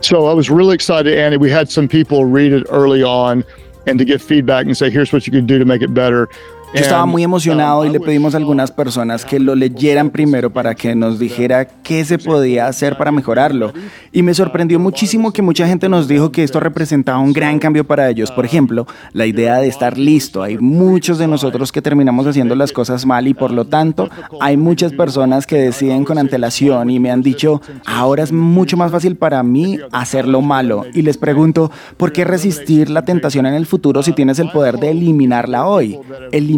So 0.00 0.28
I 0.28 0.34
was 0.34 0.50
really 0.50 0.74
excited, 0.74 1.16
Annie. 1.16 1.36
We 1.36 1.54
had 1.54 1.70
some 1.70 1.86
people 1.86 2.24
read 2.24 2.52
it 2.52 2.66
early 2.70 3.04
on 3.04 3.44
and 3.86 3.98
to 3.98 4.04
get 4.04 4.20
feedback 4.20 4.66
and 4.66 4.76
say, 4.76 4.90
here's 4.90 5.12
what 5.12 5.26
you 5.26 5.32
can 5.32 5.46
do 5.46 5.58
to 5.58 5.64
make 5.64 5.82
it 5.82 5.92
better. 5.92 6.28
Yo 6.74 6.80
estaba 6.80 7.06
muy 7.06 7.22
emocionado 7.22 7.84
y 7.84 7.90
le 7.90 8.00
pedimos 8.00 8.34
a 8.34 8.38
algunas 8.38 8.72
personas 8.72 9.24
que 9.24 9.38
lo 9.38 9.54
leyeran 9.54 10.10
primero 10.10 10.52
para 10.52 10.74
que 10.74 10.96
nos 10.96 11.20
dijera 11.20 11.66
qué 11.66 12.04
se 12.04 12.18
podía 12.18 12.66
hacer 12.66 12.96
para 12.96 13.12
mejorarlo. 13.12 13.72
Y 14.10 14.22
me 14.22 14.34
sorprendió 14.34 14.80
muchísimo 14.80 15.32
que 15.32 15.40
mucha 15.40 15.68
gente 15.68 15.88
nos 15.88 16.08
dijo 16.08 16.32
que 16.32 16.42
esto 16.42 16.58
representaba 16.58 17.18
un 17.18 17.32
gran 17.32 17.60
cambio 17.60 17.84
para 17.86 18.10
ellos. 18.10 18.32
Por 18.32 18.44
ejemplo, 18.44 18.88
la 19.12 19.24
idea 19.24 19.58
de 19.58 19.68
estar 19.68 19.96
listo. 19.96 20.42
Hay 20.42 20.58
muchos 20.58 21.18
de 21.18 21.28
nosotros 21.28 21.70
que 21.70 21.80
terminamos 21.80 22.26
haciendo 22.26 22.56
las 22.56 22.72
cosas 22.72 23.06
mal 23.06 23.28
y 23.28 23.34
por 23.34 23.52
lo 23.52 23.66
tanto 23.66 24.10
hay 24.40 24.56
muchas 24.56 24.92
personas 24.92 25.46
que 25.46 25.56
deciden 25.56 26.04
con 26.04 26.18
antelación 26.18 26.90
y 26.90 26.98
me 26.98 27.12
han 27.12 27.22
dicho, 27.22 27.62
ahora 27.86 28.24
es 28.24 28.32
mucho 28.32 28.76
más 28.76 28.90
fácil 28.90 29.14
para 29.14 29.44
mí 29.44 29.78
hacerlo 29.92 30.42
malo. 30.42 30.84
Y 30.92 31.02
les 31.02 31.18
pregunto, 31.18 31.70
¿por 31.96 32.12
qué 32.12 32.24
resistir 32.24 32.90
la 32.90 33.02
tentación 33.02 33.46
en 33.46 33.54
el 33.54 33.66
futuro 33.66 34.02
si 34.02 34.12
tienes 34.12 34.40
el 34.40 34.50
poder 34.50 34.78
de 34.78 34.90
eliminarla 34.90 35.66
hoy? 35.66 36.00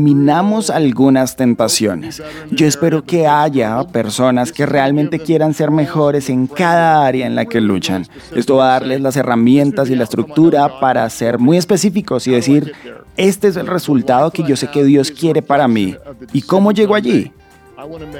Eliminamos 0.07 0.71
algunas 0.71 1.35
tentaciones. 1.35 2.23
Yo 2.53 2.67
espero 2.67 3.05
que 3.05 3.27
haya 3.27 3.83
personas 3.89 4.53
que 4.53 4.65
realmente 4.65 5.19
quieran 5.19 5.53
ser 5.53 5.73
mejores 5.73 6.31
en 6.31 6.47
cada 6.47 7.05
área 7.05 7.27
en 7.27 7.35
la 7.35 7.47
que 7.47 7.61
luchan. 7.61 8.07
Esto 8.33 8.57
va 8.57 8.69
a 8.69 8.73
darles 8.75 9.01
las 9.01 9.17
herramientas 9.17 9.91
y 9.91 9.97
la 9.97 10.05
estructura 10.05 10.79
para 10.79 11.11
ser 11.11 11.41
muy 11.41 11.57
específicos 11.57 12.29
y 12.29 12.31
decir, 12.31 12.73
este 13.17 13.49
es 13.49 13.57
el 13.57 13.67
resultado 13.67 14.31
que 14.31 14.45
yo 14.45 14.55
sé 14.55 14.69
que 14.69 14.85
Dios 14.85 15.11
quiere 15.11 15.43
para 15.43 15.67
mí. 15.67 15.97
¿Y 16.33 16.43
cómo 16.43 16.71
llego 16.71 16.95
allí? 16.95 17.33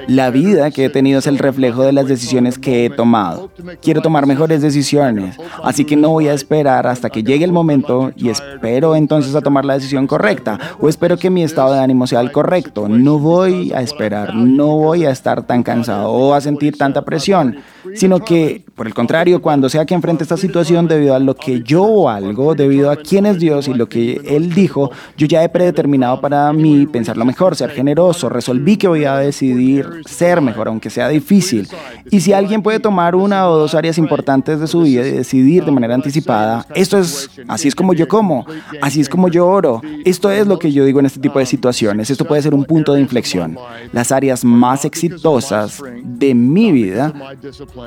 La 0.07 0.29
vida 0.29 0.69
que 0.71 0.85
he 0.85 0.89
tenido 0.89 1.19
es 1.19 1.27
el 1.27 1.39
reflejo 1.39 1.83
de 1.83 1.91
las 1.91 2.07
decisiones 2.07 2.59
que 2.59 2.85
he 2.85 2.89
tomado. 2.89 3.49
Quiero 3.81 4.01
tomar 4.01 4.27
mejores 4.27 4.61
decisiones, 4.61 5.37
así 5.63 5.83
que 5.83 5.95
no 5.95 6.09
voy 6.09 6.27
a 6.27 6.33
esperar 6.33 6.85
hasta 6.85 7.09
que 7.09 7.23
llegue 7.23 7.43
el 7.43 7.51
momento 7.51 8.11
y 8.15 8.29
espero 8.29 8.95
entonces 8.95 9.33
a 9.33 9.41
tomar 9.41 9.65
la 9.65 9.73
decisión 9.73 10.05
correcta 10.05 10.59
o 10.79 10.89
espero 10.89 11.17
que 11.17 11.29
mi 11.29 11.43
estado 11.43 11.73
de 11.73 11.79
ánimo 11.79 12.05
sea 12.05 12.21
el 12.21 12.31
correcto. 12.31 12.87
No 12.87 13.17
voy 13.17 13.73
a 13.73 13.81
esperar, 13.81 14.35
no 14.35 14.77
voy 14.77 15.05
a 15.05 15.11
estar 15.11 15.45
tan 15.47 15.63
cansado 15.63 16.11
o 16.11 16.33
a 16.33 16.41
sentir 16.41 16.77
tanta 16.77 17.03
presión, 17.03 17.57
sino 17.95 18.19
que, 18.19 18.63
por 18.77 18.85
el 18.85 18.93
contrario, 18.93 19.41
cuando 19.41 19.69
sea 19.69 19.87
que 19.87 19.95
enfrente 19.95 20.21
esta 20.21 20.37
situación 20.37 20.87
debido 20.87 21.15
a 21.15 21.19
lo 21.19 21.35
que 21.35 21.63
yo 21.63 22.03
valgo, 22.03 22.53
debido 22.53 22.91
a 22.91 22.95
quién 22.95 23.25
es 23.25 23.39
Dios 23.39 23.67
y 23.67 23.73
lo 23.73 23.89
que 23.89 24.21
Él 24.23 24.53
dijo, 24.53 24.91
yo 25.17 25.25
ya 25.25 25.43
he 25.43 25.49
predeterminado 25.49 26.21
para 26.21 26.53
mí 26.53 26.85
pensar 26.85 27.17
lo 27.17 27.25
mejor, 27.25 27.55
ser 27.55 27.71
generoso, 27.71 28.29
resolví 28.29 28.77
que 28.77 28.87
voy 28.87 29.05
a 29.05 29.17
decidir 29.17 29.87
ser 30.05 30.41
mejor, 30.41 30.67
aunque 30.67 30.91
sea 30.91 31.09
difícil. 31.09 31.67
Y 32.11 32.21
si 32.21 32.33
alguien 32.33 32.61
puede 32.61 32.79
tomar 32.79 33.15
una 33.15 33.49
o 33.49 33.57
dos 33.57 33.73
áreas 33.73 33.97
importantes 33.97 34.59
de 34.59 34.67
su 34.67 34.81
vida 34.81 35.07
y 35.07 35.11
decidir 35.11 35.65
de 35.65 35.71
manera 35.71 35.95
anticipada, 35.95 36.63
esto 36.75 36.99
es, 36.99 37.31
así 37.47 37.67
es 37.67 37.73
como 37.73 37.95
yo 37.95 38.07
como, 38.07 38.45
así 38.79 39.01
es 39.01 39.09
como 39.09 39.27
yo 39.27 39.47
oro. 39.47 39.81
Esto 40.05 40.29
es 40.29 40.45
lo 40.45 40.59
que 40.59 40.71
yo 40.71 40.85
digo 40.85 40.99
en 40.99 41.07
este 41.07 41.19
tipo 41.19 41.39
de 41.39 41.47
situaciones. 41.47 42.11
Esto 42.11 42.25
puede 42.25 42.43
ser 42.43 42.53
un 42.53 42.63
punto 42.63 42.93
de 42.93 43.01
inflexión. 43.01 43.57
Las 43.91 44.11
áreas 44.11 44.45
más 44.45 44.85
exitosas 44.85 45.81
de 46.03 46.35
mi 46.35 46.71
vida 46.71 47.11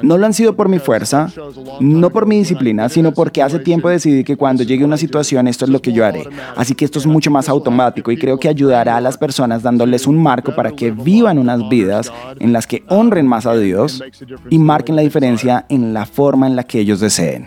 no 0.02 0.18
lo 0.18 0.26
han 0.26 0.34
sido 0.34 0.56
por 0.56 0.68
mi 0.68 0.79
fuerza, 0.80 1.32
no 1.80 2.10
por 2.10 2.26
mi 2.26 2.38
disciplina, 2.38 2.88
sino 2.88 3.12
porque 3.12 3.42
hace 3.42 3.58
tiempo 3.58 3.88
decidí 3.88 4.24
que 4.24 4.36
cuando 4.36 4.62
llegue 4.62 4.84
una 4.84 4.96
situación 4.96 5.48
esto 5.48 5.64
es 5.64 5.70
lo 5.70 5.80
que 5.80 5.92
yo 5.92 6.04
haré. 6.04 6.24
Así 6.56 6.74
que 6.74 6.84
esto 6.84 6.98
es 6.98 7.06
mucho 7.06 7.30
más 7.30 7.48
automático 7.48 8.10
y 8.10 8.16
creo 8.16 8.38
que 8.38 8.48
ayudará 8.48 8.96
a 8.96 9.00
las 9.00 9.16
personas 9.16 9.62
dándoles 9.62 10.06
un 10.06 10.22
marco 10.22 10.54
para 10.54 10.72
que 10.72 10.90
vivan 10.90 11.38
unas 11.38 11.68
vidas 11.68 12.12
en 12.38 12.52
las 12.52 12.66
que 12.66 12.82
honren 12.88 13.26
más 13.26 13.46
a 13.46 13.54
Dios 13.54 14.02
y 14.50 14.58
marquen 14.58 14.96
la 14.96 15.02
diferencia 15.02 15.66
en 15.68 15.92
la 15.94 16.06
forma 16.06 16.46
en 16.46 16.56
la 16.56 16.64
que 16.64 16.80
ellos 16.80 17.00
deseen. 17.00 17.46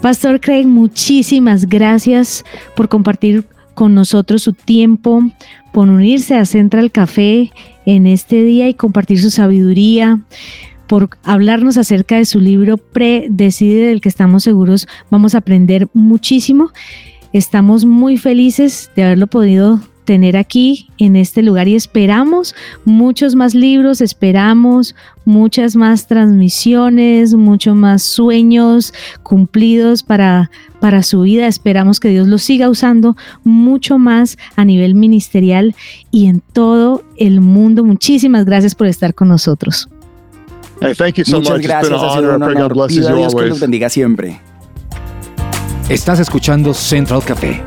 Pastor 0.00 0.40
Craig, 0.40 0.66
muchísimas 0.66 1.66
gracias 1.66 2.44
por 2.74 2.88
compartir 2.88 3.44
con 3.74 3.94
nosotros 3.94 4.42
su 4.42 4.54
tiempo, 4.54 5.22
por 5.72 5.88
unirse 5.88 6.36
a 6.36 6.44
Central 6.44 6.90
Café 6.90 7.52
en 7.86 8.06
este 8.06 8.42
día 8.42 8.68
y 8.68 8.74
compartir 8.74 9.20
su 9.20 9.30
sabiduría, 9.30 10.20
por 10.90 11.08
hablarnos 11.22 11.76
acerca 11.76 12.16
de 12.16 12.24
su 12.24 12.40
libro 12.40 12.76
Pre-Decide, 12.76 13.86
del 13.86 14.00
que 14.00 14.08
estamos 14.08 14.42
seguros 14.42 14.88
vamos 15.08 15.36
a 15.36 15.38
aprender 15.38 15.86
muchísimo. 15.94 16.72
Estamos 17.32 17.84
muy 17.84 18.18
felices 18.18 18.90
de 18.96 19.04
haberlo 19.04 19.28
podido 19.28 19.80
tener 20.04 20.36
aquí 20.36 20.88
en 20.98 21.14
este 21.14 21.42
lugar 21.44 21.68
y 21.68 21.76
esperamos 21.76 22.56
muchos 22.84 23.36
más 23.36 23.54
libros, 23.54 24.00
esperamos 24.00 24.96
muchas 25.24 25.76
más 25.76 26.08
transmisiones, 26.08 27.34
muchos 27.34 27.76
más 27.76 28.02
sueños 28.02 28.92
cumplidos 29.22 30.02
para, 30.02 30.50
para 30.80 31.04
su 31.04 31.20
vida. 31.20 31.46
Esperamos 31.46 32.00
que 32.00 32.08
Dios 32.08 32.26
lo 32.26 32.38
siga 32.38 32.68
usando 32.68 33.16
mucho 33.44 33.96
más 33.96 34.38
a 34.56 34.64
nivel 34.64 34.96
ministerial 34.96 35.76
y 36.10 36.26
en 36.26 36.40
todo 36.40 37.04
el 37.16 37.40
mundo. 37.40 37.84
Muchísimas 37.84 38.44
gracias 38.44 38.74
por 38.74 38.88
estar 38.88 39.14
con 39.14 39.28
nosotros. 39.28 39.88
Muchas 40.80 41.60
gracias, 41.60 42.02
ha 42.02 42.16
sido 42.16 42.36
un 42.36 42.42
honor. 42.42 42.86
Pido 42.88 43.08
a 43.08 43.14
Dios 43.14 43.34
que 43.34 43.46
los 43.46 43.60
bendiga 43.60 43.88
siempre. 43.88 44.40
Estás 45.88 46.20
escuchando 46.20 46.72
Central 46.72 47.22
Café. 47.24 47.62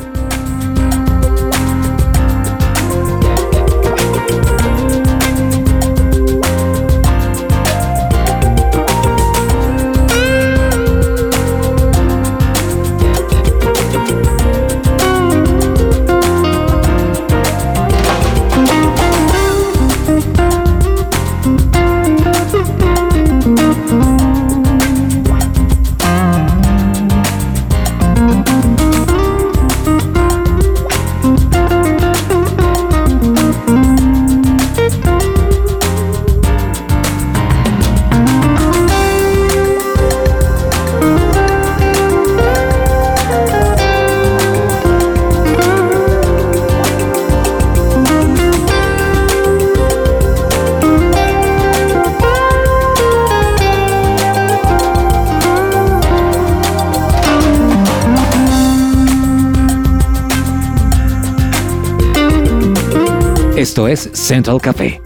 Es 64.05 64.17
Central 64.17 64.61
Café. 64.61 65.01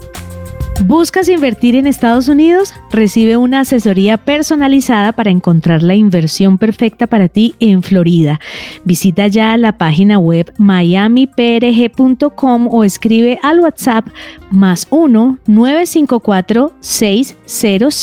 ¿Buscas 0.85 1.27
invertir 1.27 1.75
en 1.75 1.87
Estados 1.87 2.27
Unidos? 2.27 2.71
Recibe 2.91 3.35
una 3.35 3.61
asesoría 3.61 4.17
personalizada 4.17 5.11
para 5.11 5.31
encontrar 5.31 5.81
la 5.81 5.95
inversión 5.95 6.59
perfecta 6.59 7.07
para 7.07 7.29
ti 7.29 7.55
en 7.59 7.81
Florida. 7.81 8.39
Visita 8.83 9.25
ya 9.25 9.57
la 9.57 9.79
página 9.79 10.19
web 10.19 10.53
miamiprg.com 10.59 12.67
o 12.67 12.83
escribe 12.83 13.39
al 13.41 13.61
WhatsApp 13.61 14.05
más 14.51 14.85
1 14.91 15.39
954 15.47 16.73
600 16.79 17.95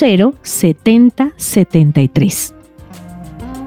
7073. 0.43 2.55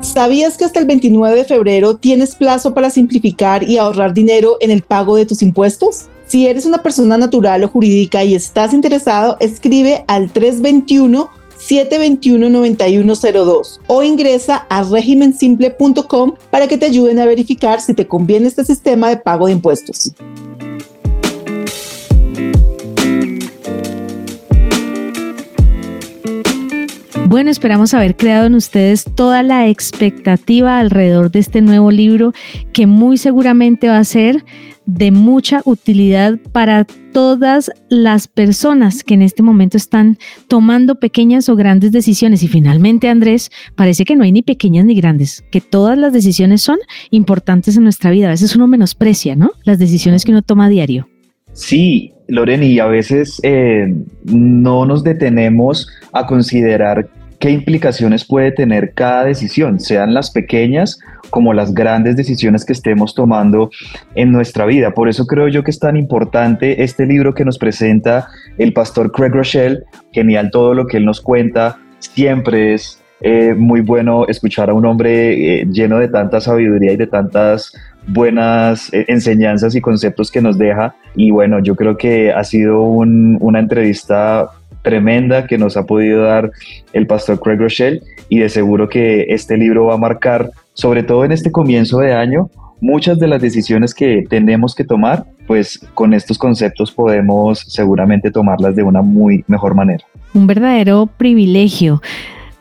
¿Sabías 0.02 0.58
que 0.58 0.66
hasta 0.66 0.82
el 0.82 0.86
29 0.86 1.36
de 1.36 1.46
febrero 1.46 1.96
tienes 1.96 2.36
plazo 2.36 2.74
para 2.74 2.90
simplificar 2.90 3.64
y 3.64 3.78
ahorrar 3.78 4.14
dinero 4.14 4.58
en 4.60 4.72
el 4.72 4.82
pago 4.82 5.16
de 5.16 5.26
tus 5.26 5.42
impuestos? 5.42 6.10
Si 6.28 6.46
eres 6.46 6.66
una 6.66 6.84
persona 6.84 7.18
natural 7.18 7.64
o 7.64 7.70
jurídica 7.70 8.24
y 8.24 8.36
estás 8.36 8.74
interesado, 8.74 9.38
escribe 9.40 10.04
al 10.08 10.30
321 10.30 11.30
721-9102 11.58 13.80
o 13.88 14.04
ingresa 14.04 14.68
a 14.70 14.84
regimensimple.com 14.84 16.36
para 16.52 16.68
que 16.68 16.78
te 16.78 16.86
ayuden 16.86 17.18
a 17.20 17.26
verificar 17.26 17.82
si 17.82 17.96
te 17.96 18.06
conviene 18.06 18.46
este 18.48 18.64
sistema 18.64 19.10
de 19.10 19.18
pago 19.18 19.48
de 19.48 19.54
impuestos. 19.54 20.14
Bueno, 27.26 27.50
esperamos 27.50 27.96
haber 27.96 28.16
creado 28.16 28.46
en 28.46 28.54
ustedes 28.56 29.04
toda 29.04 29.44
la 29.44 29.68
expectativa 29.68 30.80
alrededor 30.80 31.32
de 31.32 31.40
este 31.40 31.62
nuevo 31.62 31.92
libro 31.92 32.34
que 32.72 32.86
muy 32.86 33.18
seguramente 33.18 33.90
va 33.90 33.98
a 33.98 34.04
ser 34.04 34.46
de 34.88 35.12
mucha 35.12 35.62
utilidad 35.66 36.40
para 36.52 36.86
todas 37.12 37.70
las 37.90 38.28
personas 38.28 39.04
que 39.04 39.14
en 39.14 39.22
este 39.22 39.44
momento 39.44 39.78
están 39.78 40.18
tomando 40.48 40.96
pequeñas 40.96 41.50
o 41.50 41.56
grandes 41.56 41.92
decisiones. 41.92 42.42
Y 42.42 42.48
finalmente, 42.48 43.10
Andrés, 43.10 43.52
parece 43.76 44.06
que 44.06 44.16
no 44.16 44.24
hay 44.24 44.32
ni 44.32 44.42
pequeñas 44.42 44.86
ni 44.86 44.96
grandes, 44.96 45.44
que 45.52 45.62
todas 45.62 45.98
las 45.98 46.14
decisiones 46.14 46.62
son 46.62 46.78
importantes 47.12 47.78
en 47.78 47.84
nuestra 47.84 48.12
vida. 48.12 48.28
A 48.28 48.32
veces 48.32 48.56
uno 48.56 48.68
menosprecia, 48.68 49.36
¿no? 49.36 49.52
Las 49.64 49.78
decisiones 49.78 50.26
que 50.26 50.32
uno 50.32 50.42
toma 50.42 50.66
a 50.66 50.70
diario. 50.70 51.08
Sí, 51.54 52.14
Loren, 52.28 52.64
y 52.64 52.80
a 52.80 52.86
veces 52.86 53.40
eh, 53.44 53.94
no 54.26 54.86
nos 54.86 55.04
detenemos 55.04 55.90
a 56.14 56.26
considerar 56.28 57.10
qué 57.40 57.52
implicaciones 57.52 58.26
puede 58.26 58.52
tener 58.52 58.94
cada 58.94 59.26
decisión, 59.26 59.80
sean 59.80 60.14
las 60.14 60.32
pequeñas 60.32 61.00
como 61.30 61.54
las 61.54 61.74
grandes 61.74 62.16
decisiones 62.16 62.66
que 62.66 62.74
estemos 62.74 63.14
tomando 63.14 63.70
en 64.16 64.32
nuestra 64.32 64.66
vida. 64.66 64.92
Por 64.92 65.10
eso 65.10 65.26
creo 65.26 65.48
yo 65.48 65.64
que 65.64 65.72
es 65.72 65.80
tan 65.80 65.98
importante 65.98 66.84
este 66.84 67.06
libro 67.06 67.34
que 67.34 67.46
nos 67.46 67.58
presenta 67.58 68.28
el 68.58 68.74
pastor 68.74 69.12
Craig 69.12 69.32
Rochelle. 69.32 69.84
Genial 70.12 70.50
todo 70.52 70.74
lo 70.74 70.88
que 70.88 70.98
él 70.98 71.06
nos 71.06 71.22
cuenta. 71.22 71.78
Siempre 72.00 72.74
es 72.74 73.02
eh, 73.22 73.54
muy 73.56 73.82
bueno 73.82 74.28
escuchar 74.28 74.70
a 74.70 74.74
un 74.74 74.86
hombre 74.86 75.62
eh, 75.62 75.66
lleno 75.72 76.00
de 76.00 76.08
tanta 76.08 76.40
sabiduría 76.40 76.94
y 76.94 76.98
de 76.98 77.08
tantas 77.08 77.74
buenas 78.08 78.94
eh, 78.94 79.06
enseñanzas 79.08 79.76
y 79.76 79.82
conceptos 79.82 80.32
que 80.32 80.42
nos 80.42 80.58
deja. 80.58 80.96
Y 81.16 81.32
bueno, 81.32 81.60
yo 81.60 81.76
creo 81.76 81.98
que 81.98 82.32
ha 82.32 82.44
sido 82.44 82.82
una 82.82 83.60
entrevista 83.60 84.50
tremenda 84.88 85.46
que 85.46 85.58
nos 85.58 85.76
ha 85.76 85.86
podido 85.86 86.24
dar 86.24 86.50
el 86.94 87.08
pastor 87.08 87.42
Craig 87.42 87.58
Rochelle 87.58 88.02
y 88.30 88.40
de 88.40 88.48
seguro 88.48 88.88
que 88.88 89.26
este 89.30 89.58
libro 89.58 89.88
va 89.88 89.96
a 89.96 89.98
marcar, 89.98 90.50
sobre 90.74 91.04
todo 91.04 91.26
en 91.26 91.34
este 91.34 91.52
comienzo 91.52 92.00
de 92.00 92.14
año, 92.14 92.50
muchas 92.80 93.20
de 93.20 93.28
las 93.28 93.42
decisiones 93.42 93.94
que 93.94 94.24
tenemos 94.30 94.74
que 94.76 94.86
tomar, 94.86 95.26
pues 95.46 95.80
con 95.94 96.14
estos 96.14 96.38
conceptos 96.38 96.94
podemos 96.94 97.60
seguramente 97.60 98.32
tomarlas 98.32 98.78
de 98.78 98.84
una 98.84 99.02
muy 99.02 99.44
mejor 99.48 99.76
manera. 99.76 100.06
Un 100.34 100.48
verdadero 100.48 101.10
privilegio. 101.18 102.02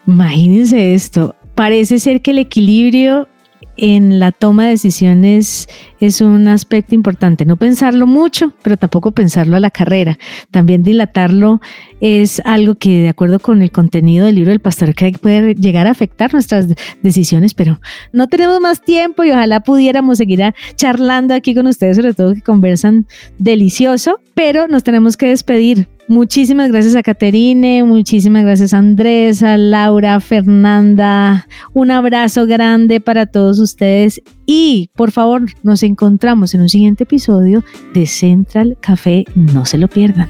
Imagínense 0.06 0.94
esto. 0.94 1.36
Parece 1.54 2.00
ser 2.00 2.22
que 2.22 2.32
el 2.32 2.38
equilibrio 2.38 3.28
en 3.76 4.18
la 4.18 4.32
toma 4.32 4.64
de 4.64 4.70
decisiones 4.70 5.68
es 6.00 6.20
un 6.20 6.48
aspecto 6.48 6.94
importante. 6.94 7.44
No 7.44 7.56
pensarlo 7.56 8.06
mucho, 8.06 8.52
pero 8.62 8.76
tampoco 8.76 9.12
pensarlo 9.12 9.56
a 9.56 9.60
la 9.60 9.70
carrera. 9.70 10.18
También 10.50 10.82
dilatarlo 10.82 11.60
es 12.00 12.40
algo 12.44 12.74
que, 12.74 13.02
de 13.02 13.08
acuerdo 13.08 13.38
con 13.38 13.62
el 13.62 13.70
contenido 13.70 14.26
del 14.26 14.36
libro 14.36 14.50
del 14.50 14.60
pastor 14.60 14.94
Craig, 14.94 15.18
puede 15.18 15.54
llegar 15.54 15.86
a 15.86 15.90
afectar 15.90 16.32
nuestras 16.32 16.66
decisiones, 17.02 17.54
pero 17.54 17.80
no 18.12 18.28
tenemos 18.28 18.60
más 18.60 18.82
tiempo 18.82 19.24
y 19.24 19.30
ojalá 19.30 19.60
pudiéramos 19.60 20.18
seguir 20.18 20.42
charlando 20.76 21.34
aquí 21.34 21.54
con 21.54 21.66
ustedes, 21.66 21.96
sobre 21.96 22.14
todo 22.14 22.34
que 22.34 22.42
conversan 22.42 23.06
delicioso, 23.38 24.20
pero 24.34 24.68
nos 24.68 24.84
tenemos 24.84 25.16
que 25.16 25.28
despedir. 25.28 25.88
Muchísimas 26.08 26.70
gracias 26.70 26.94
a 26.94 27.02
Caterine, 27.02 27.82
muchísimas 27.82 28.44
gracias 28.44 28.72
a 28.72 28.78
Andrés, 28.78 29.42
a 29.42 29.56
Laura, 29.56 30.20
Fernanda. 30.20 31.48
Un 31.72 31.90
abrazo 31.90 32.46
grande 32.46 33.00
para 33.00 33.26
todos 33.26 33.58
ustedes 33.58 34.22
y 34.46 34.90
por 34.94 35.10
favor 35.10 35.46
nos 35.64 35.82
encontramos 35.82 36.54
en 36.54 36.60
un 36.60 36.68
siguiente 36.68 37.04
episodio 37.04 37.64
de 37.92 38.06
Central 38.06 38.78
Café. 38.80 39.24
No 39.34 39.66
se 39.66 39.78
lo 39.78 39.88
pierdan. 39.88 40.28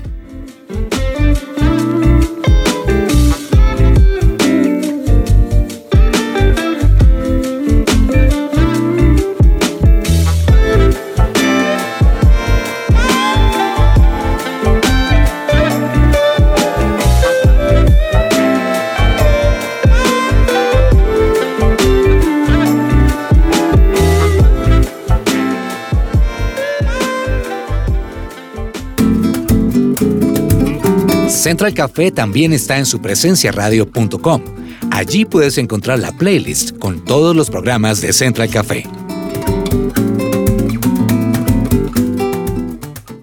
Central 31.46 31.74
Café 31.74 32.10
también 32.10 32.52
está 32.52 32.76
en 32.76 32.84
supresenciaradio.com. 32.84 34.42
Allí 34.90 35.24
puedes 35.24 35.58
encontrar 35.58 36.00
la 36.00 36.10
playlist 36.10 36.76
con 36.76 37.04
todos 37.04 37.36
los 37.36 37.50
programas 37.50 38.00
de 38.00 38.12
Central 38.12 38.50
Café. 38.50 38.84